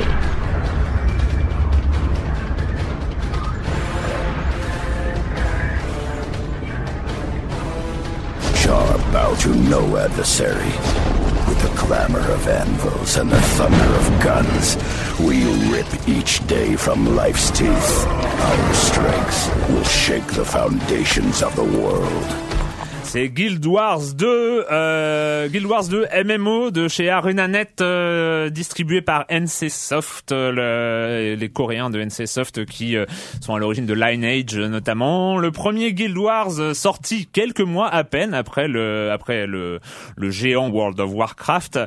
Shall 8.54 8.98
bow 9.12 9.34
to 9.40 9.48
no 9.54 9.96
adversary. 9.96 10.70
With 11.50 11.62
the 11.62 11.76
clamor 11.76 12.20
of 12.20 12.46
anvils 12.46 13.16
and 13.16 13.28
the 13.28 13.40
thunder 13.58 13.76
of 13.96 14.22
guns, 14.22 14.76
we 15.18 15.42
rip 15.68 16.08
each 16.08 16.46
day 16.46 16.76
from 16.76 17.16
life's 17.16 17.50
teeth. 17.50 18.06
Our 18.06 18.74
strength 18.74 19.68
will 19.68 19.82
shake 19.82 20.28
the 20.28 20.44
foundations 20.44 21.42
of 21.42 21.56
the 21.56 21.64
world. 21.64 22.49
C'est 23.02 23.28
Guild 23.28 23.66
Wars 23.66 24.14
2, 24.14 24.66
euh, 24.70 25.48
Guild 25.48 25.66
Wars 25.66 25.88
2 25.88 26.06
MMO 26.24 26.70
de 26.70 26.86
chez 26.86 27.10
ArenaNet, 27.10 27.80
euh, 27.80 28.50
distribué 28.50 29.00
par 29.02 29.24
NC 29.28 29.68
Soft, 29.68 30.30
euh, 30.30 30.52
le- 30.52 31.34
les 31.34 31.48
Coréens 31.48 31.90
de 31.90 31.98
NC 32.00 32.26
Soft 32.28 32.64
qui 32.66 32.96
euh, 32.96 33.06
sont 33.40 33.56
à 33.56 33.58
l'origine 33.58 33.84
de 33.86 33.94
Lineage 33.94 34.56
euh, 34.56 34.68
notamment. 34.68 35.38
Le 35.38 35.50
premier 35.50 35.92
Guild 35.92 36.16
Wars 36.16 36.60
euh, 36.60 36.72
sorti 36.72 37.26
quelques 37.26 37.60
mois 37.62 37.88
à 37.88 38.04
peine 38.04 38.32
après 38.32 38.68
le 38.68 39.10
après 39.10 39.48
le 39.48 39.80
le 40.16 40.30
géant 40.30 40.68
World 40.70 41.00
of 41.00 41.10
Warcraft 41.12 41.80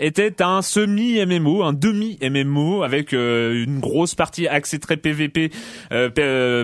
était 0.00 0.42
un 0.42 0.62
semi 0.62 1.24
MMO, 1.24 1.62
un 1.62 1.72
demi 1.72 2.18
MMO 2.20 2.82
avec 2.82 3.12
une 3.12 3.78
grosse 3.78 4.16
partie 4.16 4.48
axée 4.48 4.80
très 4.80 4.96
PVP, 4.96 5.50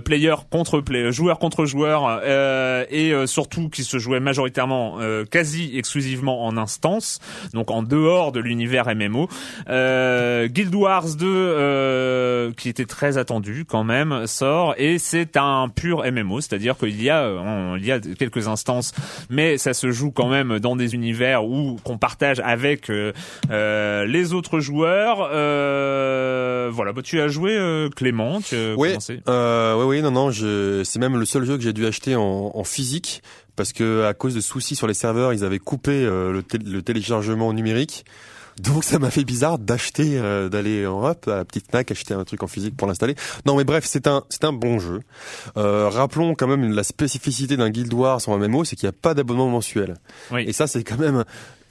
player 0.04 0.34
contre 0.50 0.80
play, 0.80 1.12
joueur 1.12 1.38
contre 1.38 1.64
joueur 1.64 2.20
euh, 2.24 2.84
et 2.94 3.12
euh, 3.12 3.26
surtout 3.26 3.68
qui 3.68 3.84
se 3.84 3.98
jouait 3.98 4.20
majoritairement 4.20 4.96
euh, 5.00 5.24
quasi 5.24 5.76
exclusivement 5.76 6.46
en 6.46 6.56
instance, 6.56 7.18
donc 7.52 7.70
en 7.70 7.82
dehors 7.82 8.32
de 8.32 8.40
l'univers 8.40 8.86
MMO. 8.94 9.28
Euh, 9.68 10.46
Guild 10.48 10.74
Wars 10.74 11.14
2 11.16 11.26
euh, 11.26 12.52
qui 12.56 12.68
était 12.68 12.84
très 12.84 13.18
attendu 13.18 13.64
quand 13.64 13.84
même 13.84 14.26
sort 14.26 14.74
et 14.78 14.98
c'est 14.98 15.36
un 15.36 15.68
pur 15.68 16.04
MMO, 16.10 16.40
c'est-à-dire 16.40 16.76
qu'il 16.76 17.02
y 17.02 17.10
a 17.10 17.22
euh, 17.24 17.76
il 17.78 17.84
y 17.84 17.92
a 17.92 17.98
quelques 17.98 18.48
instances 18.48 18.92
mais 19.28 19.58
ça 19.58 19.74
se 19.74 19.90
joue 19.90 20.10
quand 20.10 20.28
même 20.28 20.58
dans 20.58 20.76
des 20.76 20.94
univers 20.94 21.44
où 21.44 21.78
qu'on 21.82 21.98
partage 21.98 22.40
avec 22.40 22.88
les 23.50 24.32
autres 24.32 24.60
joueurs. 24.60 25.28
Euh, 25.32 26.70
voilà, 26.72 26.92
bah, 26.92 27.02
tu 27.02 27.20
as 27.20 27.28
joué 27.28 27.58
Clément, 27.96 28.40
tu 28.40 28.56
Oui, 28.76 28.96
euh, 29.28 29.74
oui, 29.78 29.84
oui, 29.84 30.02
non, 30.02 30.10
non, 30.10 30.30
je, 30.30 30.82
c'est 30.84 30.98
même 30.98 31.16
le 31.16 31.24
seul 31.24 31.44
jeu 31.44 31.56
que 31.56 31.62
j'ai 31.62 31.72
dû 31.72 31.86
acheter 31.86 32.16
en, 32.16 32.52
en 32.54 32.64
physique 32.64 32.83
parce 33.56 33.72
que 33.72 34.04
à 34.04 34.14
cause 34.14 34.34
de 34.34 34.40
soucis 34.40 34.76
sur 34.76 34.86
les 34.86 34.94
serveurs, 34.94 35.32
ils 35.32 35.44
avaient 35.44 35.58
coupé 35.58 35.92
euh, 36.04 36.32
le, 36.32 36.42
té- 36.42 36.58
le 36.58 36.82
téléchargement 36.82 37.52
numérique. 37.52 38.04
Donc 38.60 38.84
ça 38.84 39.00
m'a 39.00 39.10
fait 39.10 39.24
bizarre 39.24 39.58
d'acheter, 39.58 40.16
euh, 40.16 40.48
d'aller 40.48 40.86
en 40.86 41.04
hop 41.04 41.26
à 41.26 41.36
la 41.38 41.44
petite 41.44 41.66
Fnac 41.70 41.90
acheter 41.90 42.14
un 42.14 42.22
truc 42.22 42.40
en 42.44 42.46
physique 42.46 42.76
pour 42.76 42.86
l'installer. 42.86 43.16
Non 43.46 43.56
mais 43.56 43.64
bref, 43.64 43.84
c'est 43.84 44.06
un, 44.06 44.22
c'est 44.28 44.44
un 44.44 44.52
bon 44.52 44.78
jeu. 44.78 45.00
Euh, 45.56 45.88
rappelons 45.88 46.36
quand 46.36 46.46
même 46.46 46.72
la 46.72 46.84
spécificité 46.84 47.56
d'un 47.56 47.70
Guild 47.70 47.92
Wars 47.92 48.20
en 48.28 48.38
MMO, 48.38 48.62
c'est 48.64 48.76
qu'il 48.76 48.86
n'y 48.86 48.94
a 48.94 48.98
pas 49.00 49.14
d'abonnement 49.14 49.48
mensuel. 49.48 49.96
Oui. 50.30 50.44
Et 50.46 50.52
ça 50.52 50.68
c'est 50.68 50.84
quand 50.84 50.98
même 50.98 51.24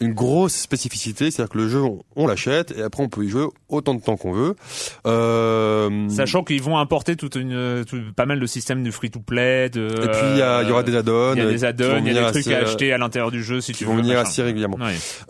une 0.03 0.13
grosse 0.13 0.53
spécificité, 0.55 1.31
c'est-à-dire 1.31 1.51
que 1.51 1.57
le 1.57 1.67
jeu 1.69 1.81
on, 1.81 1.99
on 2.15 2.27
l'achète 2.27 2.73
et 2.77 2.81
après 2.81 3.03
on 3.03 3.09
peut 3.09 3.23
y 3.25 3.29
jouer 3.29 3.45
autant 3.69 3.93
de 3.95 4.01
temps 4.01 4.17
qu'on 4.17 4.31
veut. 4.31 4.55
Euh, 5.05 6.09
Sachant 6.09 6.43
qu'ils 6.43 6.61
vont 6.61 6.77
importer 6.77 7.15
toute 7.15 7.35
une, 7.35 7.83
tout- 7.87 8.01
pas 8.15 8.25
mal 8.25 8.39
de 8.39 8.45
systèmes 8.45 8.83
de 8.83 8.91
free-to-play. 8.91 9.69
De, 9.69 9.87
Et 9.87 10.07
puis 10.07 10.19
il 10.33 10.37
y, 10.37 10.41
a- 10.41 10.61
il 10.63 10.69
y 10.69 10.71
aura 10.71 10.83
des 10.83 10.95
add-ons. 10.95 11.33
il 11.35 11.39
y 11.39 11.41
a 11.41 11.45
euh, 11.45 11.51
des 11.51 11.57
qui 11.59 11.65
add-ons, 11.65 11.87
vont 11.89 11.97
il 11.97 12.05
y 12.07 12.09
a 12.09 12.13
venir 12.13 12.25
des 12.27 12.31
trucs 12.31 12.47
assez, 12.47 12.53
à 12.55 12.59
euh, 12.59 12.63
acheter 12.63 12.93
à 12.93 12.97
l'intérieur 12.97 13.31
du 13.31 13.43
jeu 13.43 13.61
si 13.61 13.71
tu 13.73 13.85
vont 13.85 13.95
veux. 13.95 14.01
venir 14.01 14.15
machin. 14.15 14.29
assez 14.29 14.41
régulièrement. 14.43 14.77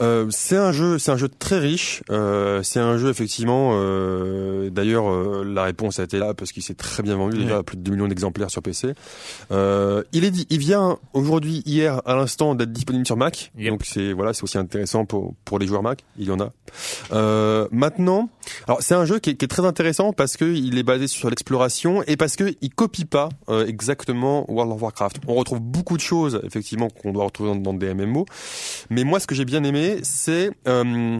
Euh, 0.02 0.26
c'est 0.30 0.58
un 0.58 0.72
jeu, 0.72 0.98
c'est 1.00 1.12
un 1.12 1.18
jeu 1.18 1.30
très 1.30 1.60
riche. 1.60 2.02
Euh, 2.10 2.62
c'est 2.64 2.80
un 2.80 2.98
jeu 2.98 3.10
effectivement. 3.10 3.72
euh, 3.74 4.70
D'ailleurs, 4.70 5.10
euh, 5.12 5.44
la 5.46 5.64
réponse 5.64 6.00
a 6.00 6.04
été 6.04 6.18
là 6.20 6.34
parce 6.34 6.52
qu'il 6.52 6.64
s'est 6.64 6.74
très 6.74 7.04
bien 7.04 7.16
vendu 7.16 7.38
déjà, 7.38 7.58
Ouais. 7.58 7.64
plus 7.64 7.78
de 7.78 7.82
2 7.84 7.92
millions 7.92 8.08
d'exemplaires 8.08 8.50
sur 8.50 8.62
PC. 8.62 8.94
Euh, 9.52 10.04
il 10.14 10.24
est 10.26 10.32
dit, 10.32 10.48
il 10.50 10.60
vient 10.60 10.98
aujourd'hui, 11.14 11.62
hier, 11.66 12.02
à 12.06 12.16
l'instant, 12.16 12.56
d'être 12.56 12.72
disponible 12.72 13.06
sur 13.06 13.18
Mac. 13.18 13.52
Yep. 13.58 13.70
Donc 13.70 13.82
c'est 13.86 14.14
voilà, 14.14 14.34
c'est 14.34 14.44
aussi 14.44 14.58
intéressant 14.64 15.06
pour 15.06 15.34
pour 15.46 15.60
les 15.60 15.68
joueurs 15.68 15.84
Mac. 15.84 16.04
Il 16.18 16.26
y 16.26 16.32
en 16.32 16.40
a. 16.40 16.52
Euh, 17.12 17.68
maintenant, 17.72 18.30
alors 18.68 18.82
c'est 18.82 18.96
un 18.96 19.06
jeu 19.06 19.20
qui 19.20 19.30
est, 19.30 19.48
très 19.48 19.66
intéressant 19.66 20.14
parce 20.14 20.38
que 20.38 20.46
il 20.46 20.78
est 20.78 20.84
basé 20.84 21.08
sur 21.08 21.30
l'exploration 21.30 22.04
et 22.08 22.18
parce 22.18 22.36
que 22.36 22.56
il 22.62 22.70
copie 22.74 23.06
pas 23.06 23.30
euh, 23.50 23.66
exactement 23.68 24.50
World 24.52 24.72
of 24.74 24.82
Warcraft. 24.82 25.18
On 25.28 25.36
retrouve 25.36 25.60
beaucoup 25.60 25.98
de 25.98 26.02
choses 26.02 26.42
effectivement 26.44 26.90
qu'on 26.90 27.12
doit 27.12 27.26
retrouver 27.26 27.52
dans, 27.52 27.60
dans 27.60 27.74
des 27.74 27.94
MMO. 27.94 28.26
Mais 28.90 29.04
moi, 29.04 29.20
ce 29.20 29.28
que 29.28 29.36
j'ai 29.36 29.46
bien 29.46 29.64
aimé, 29.64 30.00
c'est 30.04 30.52
euh, 30.68 31.20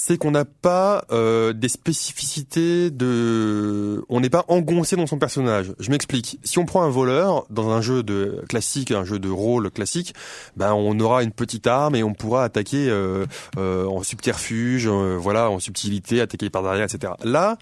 c'est 0.00 0.16
qu'on 0.16 0.30
n'a 0.30 0.44
pas 0.44 1.04
euh, 1.10 1.52
des 1.52 1.68
spécificités 1.68 2.88
de, 2.88 4.04
on 4.08 4.20
n'est 4.20 4.30
pas 4.30 4.44
engoncé 4.46 4.94
dans 4.94 5.08
son 5.08 5.18
personnage. 5.18 5.72
Je 5.80 5.90
m'explique. 5.90 6.38
Si 6.44 6.60
on 6.60 6.66
prend 6.66 6.84
un 6.84 6.88
voleur 6.88 7.46
dans 7.50 7.70
un 7.70 7.80
jeu 7.80 8.04
de 8.04 8.44
classique, 8.48 8.92
un 8.92 9.04
jeu 9.04 9.18
de 9.18 9.28
rôle 9.28 9.72
classique, 9.72 10.14
ben 10.56 10.72
on 10.72 11.00
aura 11.00 11.24
une 11.24 11.32
petite 11.32 11.66
arme 11.66 11.96
et 11.96 12.04
on 12.04 12.14
pourra 12.14 12.44
attaquer 12.44 12.88
euh, 12.88 13.26
euh, 13.58 13.86
en 13.86 14.04
subterfuge, 14.04 14.86
euh, 14.86 15.16
voilà, 15.18 15.50
en 15.50 15.58
subtilité, 15.58 16.20
attaquer 16.20 16.48
par 16.48 16.62
derrière, 16.62 16.84
etc. 16.84 17.14
Là 17.24 17.58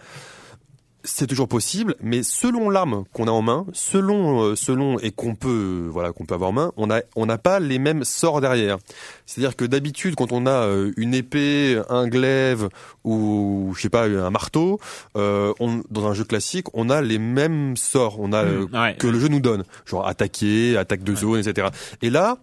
c'est 1.07 1.27
toujours 1.27 1.49
possible, 1.49 1.95
mais 2.03 2.23
selon 2.23 2.69
l'arme 2.69 3.05
qu'on 3.13 3.29
a 3.29 3.31
en 3.31 3.41
main, 3.43 3.65
selon 3.73 4.43
euh, 4.43 4.57
selon 4.57 4.99
et 4.99 5.13
qu'on 5.13 5.35
peut 5.35 5.85
euh, 5.87 5.89
voilà 5.91 6.13
qu'on 6.13 6.25
peut 6.27 6.35
avoir 6.35 6.51
en 6.51 6.53
main, 6.53 6.73
on 6.77 6.91
a 6.91 7.01
on 7.15 7.27
n'a 7.27 7.39
pas 7.39 7.61
les 7.61 7.79
mêmes 7.79 8.05
sorts 8.05 8.41
derrière. 8.41 8.77
C'est-à-dire 9.25 9.57
que 9.57 9.65
d'habitude, 9.65 10.15
quand 10.17 10.33
on 10.33 10.47
a 10.47 10.51
euh, 10.51 10.93
une 10.97 11.15
épée, 11.15 11.81
un 11.89 12.07
glaive 12.09 12.69
ou 13.05 13.73
je 13.77 13.83
sais 13.83 13.89
pas 13.89 14.05
un 14.05 14.31
marteau, 14.31 14.79
euh, 15.17 15.53
on, 15.61 15.83
dans 15.91 16.07
un 16.07 16.15
jeu 16.15 16.25
classique, 16.25 16.67
on 16.75 16.91
a 16.91 17.01
les 17.01 17.19
mêmes 17.19 17.77
sorts, 17.77 18.21
on 18.21 18.33
a 18.33 18.45
Mm, 18.45 18.69
euh, 18.75 18.83
ouais. 18.83 18.97
que 18.99 19.07
le 19.07 19.19
jeu 19.19 19.29
nous 19.29 19.41
donne, 19.41 19.65
genre 19.87 20.07
attaquer, 20.07 20.77
attaque 20.77 21.03
de 21.03 21.15
zone, 21.15 21.41
etc. 21.41 21.69
Et 22.03 22.11
là. 22.11 22.39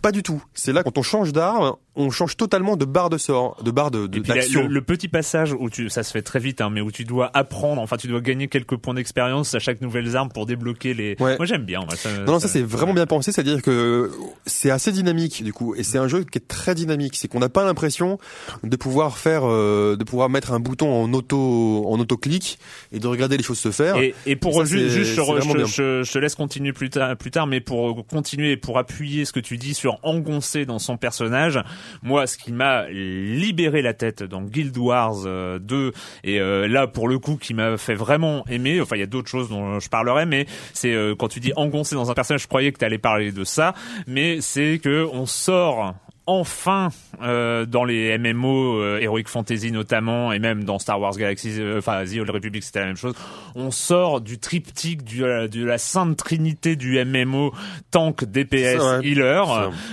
Pas 0.00 0.10
du 0.10 0.24
tout. 0.24 0.42
C'est 0.52 0.72
là 0.72 0.82
quand 0.82 0.98
on 0.98 1.02
change 1.02 1.32
d'arme, 1.32 1.74
on 1.94 2.10
change 2.10 2.36
totalement 2.36 2.76
de 2.76 2.84
barre 2.84 3.10
de 3.10 3.18
sort, 3.18 3.62
de 3.62 3.70
barre 3.70 3.90
de, 3.90 4.06
de 4.06 4.18
d'action. 4.20 4.62
le, 4.62 4.68
le 4.68 4.80
petit 4.82 5.08
passage 5.08 5.52
où 5.52 5.68
tu, 5.68 5.90
ça 5.90 6.02
se 6.02 6.10
fait 6.10 6.22
très 6.22 6.38
vite, 6.38 6.60
hein, 6.60 6.70
mais 6.70 6.80
où 6.80 6.90
tu 6.90 7.04
dois 7.04 7.30
apprendre, 7.34 7.82
enfin 7.82 7.96
tu 7.96 8.06
dois 8.08 8.20
gagner 8.20 8.48
quelques 8.48 8.76
points 8.76 8.94
d'expérience 8.94 9.54
à 9.54 9.58
chaque 9.58 9.80
nouvelle 9.82 10.16
arme 10.16 10.30
pour 10.30 10.46
débloquer 10.46 10.94
les. 10.94 11.16
Ouais. 11.20 11.36
Moi 11.36 11.44
j'aime 11.46 11.64
bien. 11.64 11.80
moi, 11.80 11.94
ça, 11.96 12.10
Non, 12.20 12.32
non, 12.32 12.38
ça 12.40 12.48
c'est 12.48 12.62
vraiment 12.62 12.94
bien 12.94 13.06
pensé, 13.06 13.30
c'est-à-dire 13.32 13.60
que 13.62 14.10
c'est 14.46 14.70
assez 14.70 14.90
dynamique 14.92 15.44
du 15.44 15.52
coup, 15.52 15.74
et 15.74 15.82
c'est 15.82 15.98
un 15.98 16.08
jeu 16.08 16.24
qui 16.24 16.38
est 16.38 16.48
très 16.48 16.74
dynamique. 16.74 17.16
C'est 17.16 17.28
qu'on 17.28 17.40
n'a 17.40 17.48
pas 17.50 17.64
l'impression 17.64 18.18
de 18.62 18.76
pouvoir 18.76 19.18
faire, 19.18 19.42
euh, 19.44 19.96
de 19.96 20.04
pouvoir 20.04 20.28
mettre 20.30 20.52
un 20.52 20.60
bouton 20.60 20.90
en 20.92 21.12
auto, 21.12 21.84
en 21.88 21.98
auto-clic 22.00 22.58
et 22.92 22.98
de 23.00 23.06
regarder 23.06 23.36
les 23.36 23.42
choses 23.42 23.58
se 23.58 23.70
faire. 23.70 23.96
Et, 23.98 24.14
et 24.26 24.36
pour 24.36 24.54
Ça, 24.54 24.64
juste, 24.64 24.88
je, 24.88 25.64
je- 25.66 26.02
je 26.02 26.12
te 26.12 26.18
laisse 26.18 26.34
continuer 26.34 26.72
plus 26.72 26.90
tard, 26.90 27.16
plus 27.16 27.30
tard, 27.30 27.46
mais 27.46 27.60
pour 27.60 28.06
continuer, 28.06 28.56
pour 28.56 28.78
appuyer 28.78 29.24
ce 29.24 29.32
que 29.32 29.40
tu 29.40 29.58
dis 29.58 29.74
sur 29.74 29.98
engoncer 30.02 30.64
dans 30.64 30.78
son 30.78 30.96
personnage, 30.96 31.60
moi, 32.02 32.26
ce 32.26 32.36
qui 32.36 32.52
m'a 32.52 32.88
libéré 32.88 33.82
la 33.82 33.94
tête 33.94 34.22
dans 34.22 34.42
Guild 34.42 34.76
Wars 34.76 35.22
euh, 35.26 35.58
2, 35.58 35.92
et 36.24 36.40
euh, 36.40 36.68
là 36.68 36.86
pour 36.86 37.08
le 37.08 37.18
coup, 37.18 37.36
qui 37.36 37.54
m'a 37.54 37.76
fait 37.76 37.94
vraiment 37.94 38.44
aimer. 38.48 38.80
Enfin, 38.80 38.96
il 38.96 39.00
y 39.00 39.04
a 39.04 39.06
d'autres 39.06 39.28
choses 39.28 39.48
dont 39.48 39.80
je 39.80 39.88
parlerai, 39.88 40.26
mais 40.26 40.46
c'est 40.72 40.92
euh, 40.92 41.14
quand 41.14 41.28
tu 41.28 41.40
dis 41.40 41.52
engoncer 41.56 41.94
dans 41.94 42.10
un 42.10 42.14
personnage, 42.14 42.42
je 42.42 42.48
croyais 42.48 42.72
que 42.72 42.78
tu 42.78 42.84
allais 42.84 42.98
parler 42.98 43.32
de 43.32 43.44
ça, 43.44 43.74
mais 44.06 44.40
c'est 44.40 44.80
que 44.82 45.06
on 45.12 45.26
sort 45.26 45.94
enfin 46.26 46.90
euh, 47.22 47.66
dans 47.66 47.84
les 47.84 48.16
MMO 48.16 48.80
euh, 48.80 48.98
Heroic 49.00 49.24
Fantasy 49.26 49.72
notamment 49.72 50.32
et 50.32 50.38
même 50.38 50.64
dans 50.64 50.78
Star 50.78 51.00
Wars 51.00 51.16
Galaxy 51.16 51.52
euh, 51.58 51.78
enfin 51.78 52.04
The 52.04 52.18
Old 52.20 52.30
Republic 52.30 52.62
c'était 52.62 52.80
la 52.80 52.86
même 52.86 52.96
chose 52.96 53.14
on 53.54 53.70
sort 53.70 54.20
du 54.20 54.38
triptyque 54.38 55.02
du, 55.02 55.24
euh, 55.24 55.48
de 55.48 55.64
la 55.64 55.78
sainte 55.78 56.16
trinité 56.16 56.76
du 56.76 57.02
MMO 57.04 57.52
tank 57.90 58.24
DPS 58.24 58.78
Ça, 58.78 58.98
ouais. 59.00 59.06
healer 59.06 59.42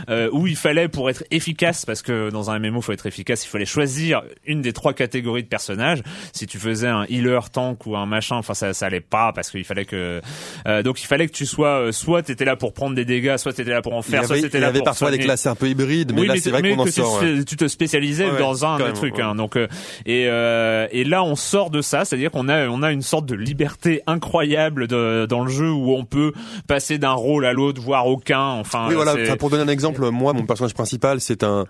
euh, 0.09 0.29
où 0.31 0.45
il 0.45 0.55
fallait 0.55 0.87
pour 0.87 1.09
être 1.09 1.23
efficace 1.31 1.85
parce 1.85 2.01
que 2.03 2.29
dans 2.29 2.51
un 2.51 2.59
MMO 2.59 2.79
il 2.79 2.83
faut 2.83 2.91
être 2.93 3.07
efficace 3.07 3.43
il 3.45 3.49
fallait 3.49 3.65
choisir 3.65 4.21
une 4.45 4.61
des 4.61 4.73
trois 4.73 4.93
catégories 4.93 5.43
de 5.43 5.47
personnages 5.47 6.03
si 6.33 6.45
tu 6.45 6.59
faisais 6.59 6.87
un 6.87 7.05
healer 7.09 7.49
tank 7.51 7.85
ou 7.87 7.97
un 7.97 8.05
machin 8.05 8.35
enfin 8.35 8.53
ça 8.53 8.73
ça 8.73 8.85
allait 8.85 8.99
pas 9.01 9.33
parce 9.33 9.49
qu'il 9.49 9.63
fallait 9.65 9.85
que 9.85 10.21
euh, 10.67 10.83
donc 10.83 11.01
il 11.01 11.05
fallait 11.07 11.27
que 11.27 11.33
tu 11.33 11.45
sois 11.47 11.79
euh, 11.87 11.91
soit 11.91 12.21
t'étais 12.21 12.45
là 12.45 12.55
pour 12.55 12.73
prendre 12.73 12.95
des 12.95 13.05
dégâts 13.05 13.37
soit 13.37 13.53
t'étais 13.53 13.71
là 13.71 13.81
pour 13.81 13.93
en 13.95 14.01
faire 14.03 14.25
soit 14.25 14.35
avait, 14.35 14.43
t'étais 14.43 14.57
il 14.57 14.61
y 14.61 14.61
là 14.61 14.67
avait 14.67 14.79
pour 14.79 14.85
parfois 14.85 15.09
des 15.09 15.15
soigner. 15.15 15.25
classes 15.25 15.45
un 15.47 15.55
peu 15.55 15.67
hybrides, 15.67 16.13
mais 16.19 16.21
Oui, 16.21 16.27
là 16.27 16.33
mais, 16.35 16.39
c'est 16.39 16.49
vrai 16.51 16.61
qu'on 16.61 16.79
en 16.79 16.85
que 16.85 17.41
tu, 17.43 17.55
te 17.55 17.67
spécialisais 17.67 18.29
Ouais, 18.29 18.39
dans 18.39 18.65
un 18.65 18.77
trucs. 18.91 19.15
ouais. 19.15 19.21
Hein, 19.21 19.35
donc 19.35 19.55
euh, 19.55 19.67
et 20.05 20.25
euh, 20.27 20.87
et 20.91 21.03
là 21.03 21.23
on 21.23 21.35
sort 21.35 21.69
de 21.69 21.81
ça, 21.81 22.05
c'est-à-dire 22.05 22.31
qu'on 22.31 22.47
a 22.49 22.67
on 22.67 22.83
a 22.83 22.91
une 22.91 23.01
sorte 23.01 23.25
de 23.25 23.35
liberté 23.35 24.01
incroyable 24.07 24.87
de, 24.87 25.25
dans 25.27 25.43
le 25.43 25.51
jeu 25.51 25.69
où 25.71 25.93
on 25.93 26.05
peut 26.05 26.33
passer 26.67 26.97
d'un 26.97 27.11
rôle 27.13 27.45
à 27.45 27.53
l'autre, 27.53 27.81
voire 27.81 28.07
aucun. 28.07 28.39
Enfin, 28.41 28.87
Oui, 28.89 28.95
voilà. 28.95 29.15
Enfin, 29.21 29.37
pour 29.37 29.49
donner 29.49 29.63
un 29.63 29.67
exemple, 29.67 30.09
moi, 30.09 30.33
mon 30.33 30.45
personnage 30.45 30.73
principal, 30.73 31.21
c'est 31.21 31.43
un, 31.43 31.65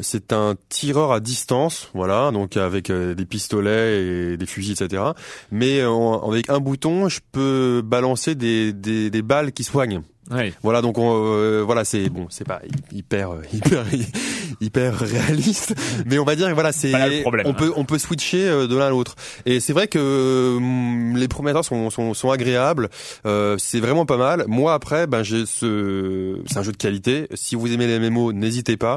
c'est 0.00 0.32
un 0.32 0.54
tireur 0.68 1.12
à 1.12 1.20
distance, 1.20 1.90
voilà, 1.94 2.30
donc 2.32 2.56
avec 2.56 2.90
euh, 2.90 3.14
des 3.14 3.24
pistolets 3.24 4.02
et 4.32 4.36
des 4.36 4.46
fusils, 4.46 4.72
etc. 4.80 5.02
Mais 5.50 5.84
en- 5.84 6.28
avec 6.30 6.50
un 6.50 6.60
bouton, 6.60 7.08
je 7.08 7.20
peux 7.32 7.82
balancer 7.84 8.34
des, 8.34 8.72
des, 8.72 9.10
des 9.10 9.22
balles 9.22 9.52
qui 9.52 9.64
soignent. 9.64 10.02
Ouais. 10.30 10.52
Voilà, 10.62 10.80
donc 10.80 10.96
on, 10.98 11.12
euh, 11.12 11.62
voilà, 11.64 11.84
c'est 11.84 12.08
bon, 12.08 12.26
c'est 12.30 12.46
pas 12.46 12.60
hyper, 12.92 13.32
euh, 13.32 13.42
hyper, 13.52 13.84
hyper 14.60 14.98
réaliste, 14.98 15.74
mais 16.06 16.18
on 16.18 16.24
va 16.24 16.34
dire 16.36 16.52
voilà, 16.54 16.72
c'est, 16.72 16.90
là 16.90 17.08
on 17.44 17.52
peut, 17.54 17.72
on 17.76 17.84
peut 17.84 17.98
switcher 17.98 18.48
euh, 18.48 18.66
de 18.66 18.76
l'un 18.76 18.86
à 18.86 18.90
l'autre. 18.90 19.16
Et 19.44 19.60
c'est 19.60 19.72
vrai 19.74 19.86
que 19.86 20.56
hum, 20.56 21.16
les 21.16 21.28
premiers 21.28 21.52
temps 21.52 21.62
sont, 21.62 21.90
sont, 21.90 22.14
sont 22.14 22.30
agréables, 22.30 22.88
euh, 23.26 23.56
c'est 23.58 23.80
vraiment 23.80 24.06
pas 24.06 24.16
mal. 24.16 24.44
Moi 24.48 24.72
après, 24.72 25.06
ben 25.06 25.22
j'ai 25.22 25.44
ce, 25.46 26.38
c'est 26.46 26.58
un 26.58 26.62
jeu 26.62 26.72
de 26.72 26.76
qualité. 26.76 27.28
Si 27.34 27.54
vous 27.54 27.72
aimez 27.72 27.86
les 27.86 27.98
MMO, 27.98 28.32
n'hésitez 28.32 28.76
pas. 28.76 28.96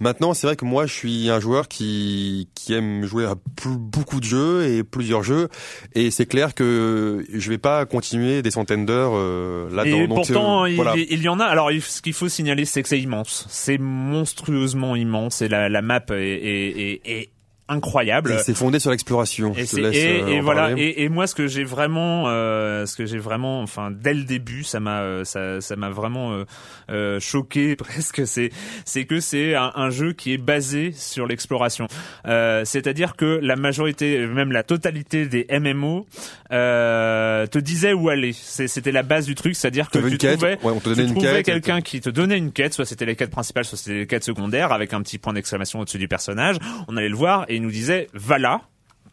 Maintenant, 0.00 0.34
c'est 0.34 0.46
vrai 0.46 0.56
que 0.56 0.64
moi, 0.64 0.86
je 0.86 0.92
suis 0.92 1.30
un 1.30 1.40
joueur 1.40 1.68
qui, 1.68 2.48
qui 2.54 2.74
aime 2.74 3.04
jouer 3.04 3.24
à 3.24 3.34
plus- 3.56 3.76
beaucoup 3.78 4.20
de 4.20 4.24
jeux 4.24 4.66
et 4.66 4.84
plusieurs 4.84 5.22
jeux, 5.22 5.48
et 5.94 6.10
c'est 6.10 6.26
clair 6.26 6.54
que 6.54 7.24
je 7.32 7.48
vais 7.48 7.58
pas 7.58 7.86
continuer 7.86 8.42
des 8.42 8.50
centaines 8.50 8.84
d'heures 8.86 9.12
euh, 9.14 9.68
là-dedans. 9.74 9.96
Et 9.96 10.06
Donc, 10.06 10.16
pourtant, 10.18 10.57
il, 10.66 10.76
voilà. 10.76 10.96
il 10.96 11.22
y 11.22 11.28
en 11.28 11.40
a. 11.40 11.44
Alors, 11.44 11.70
ce 11.80 12.02
qu'il 12.02 12.12
faut 12.12 12.28
signaler, 12.28 12.64
c'est 12.64 12.82
que 12.82 12.88
c'est 12.88 13.00
immense. 13.00 13.46
C'est 13.48 13.78
monstrueusement 13.78 14.96
immense. 14.96 15.42
Et 15.42 15.48
la, 15.48 15.68
la 15.68 15.82
map 15.82 16.04
est, 16.10 16.14
est, 16.14 17.00
est, 17.04 17.10
est 17.20 17.30
incroyable. 17.68 18.38
C'est 18.44 18.54
fondé 18.54 18.78
sur 18.78 18.90
l'exploration. 18.90 19.54
Et, 19.56 19.62
et, 19.62 20.22
euh, 20.22 20.26
et 20.26 20.40
voilà. 20.40 20.72
Et, 20.76 21.02
et 21.02 21.08
moi, 21.08 21.26
ce 21.26 21.34
que 21.34 21.46
j'ai 21.46 21.64
vraiment, 21.64 22.24
euh, 22.28 22.86
ce 22.86 22.96
que 22.96 23.06
j'ai 23.06 23.18
vraiment, 23.18 23.60
enfin, 23.62 23.90
dès 23.90 24.14
le 24.14 24.24
début, 24.24 24.64
ça 24.64 24.80
m'a, 24.80 25.00
euh, 25.00 25.24
ça, 25.24 25.60
ça 25.60 25.76
m'a 25.76 25.90
vraiment 25.90 26.32
euh, 26.32 26.44
euh, 26.90 27.20
choqué 27.20 27.76
presque. 27.76 28.26
C'est, 28.26 28.50
c'est 28.84 29.04
que 29.04 29.20
c'est 29.20 29.54
un, 29.54 29.72
un 29.74 29.90
jeu 29.90 30.12
qui 30.12 30.32
est 30.32 30.38
basé 30.38 30.92
sur 30.92 31.26
l'exploration. 31.26 31.86
Euh, 32.26 32.64
c'est-à-dire 32.64 33.16
que 33.16 33.38
la 33.42 33.56
majorité, 33.56 34.26
même 34.26 34.52
la 34.52 34.62
totalité 34.62 35.26
des 35.26 35.46
MMO, 35.50 36.06
euh, 36.52 37.46
te 37.46 37.58
disait 37.58 37.92
où 37.92 38.08
aller. 38.08 38.32
C'était 38.32 38.92
la 38.92 39.02
base 39.02 39.26
du 39.26 39.34
truc, 39.34 39.54
c'est-à-dire 39.54 39.90
que 39.90 39.98
tu 39.98 40.18
trouvais, 40.18 40.58
ouais, 40.62 40.72
on 40.72 40.80
te 40.80 40.94
tu 40.94 41.06
trouvais 41.14 41.42
quelqu'un 41.42 41.80
qui 41.80 42.00
te 42.00 42.10
donnait 42.10 42.38
une 42.38 42.52
quête, 42.52 42.74
soit 42.74 42.84
c'était 42.86 43.04
les 43.04 43.16
quêtes 43.16 43.30
principales, 43.30 43.64
soit 43.64 43.76
c'était 43.78 43.98
les 43.98 44.06
quêtes 44.06 44.24
secondaires, 44.24 44.72
avec 44.72 44.92
un 44.94 45.02
petit 45.02 45.18
point 45.18 45.32
d'exclamation 45.32 45.80
au-dessus 45.80 45.98
du 45.98 46.08
personnage. 46.08 46.56
On 46.88 46.96
allait 46.96 47.08
le 47.08 47.16
voir 47.16 47.44
et 47.48 47.57
il 47.58 47.62
nous 47.62 47.70
disait 47.70 48.08
va 48.14 48.38
là 48.38 48.62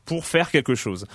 pour 0.05 0.25
faire 0.25 0.51
quelque 0.51 0.75
chose. 0.75 1.07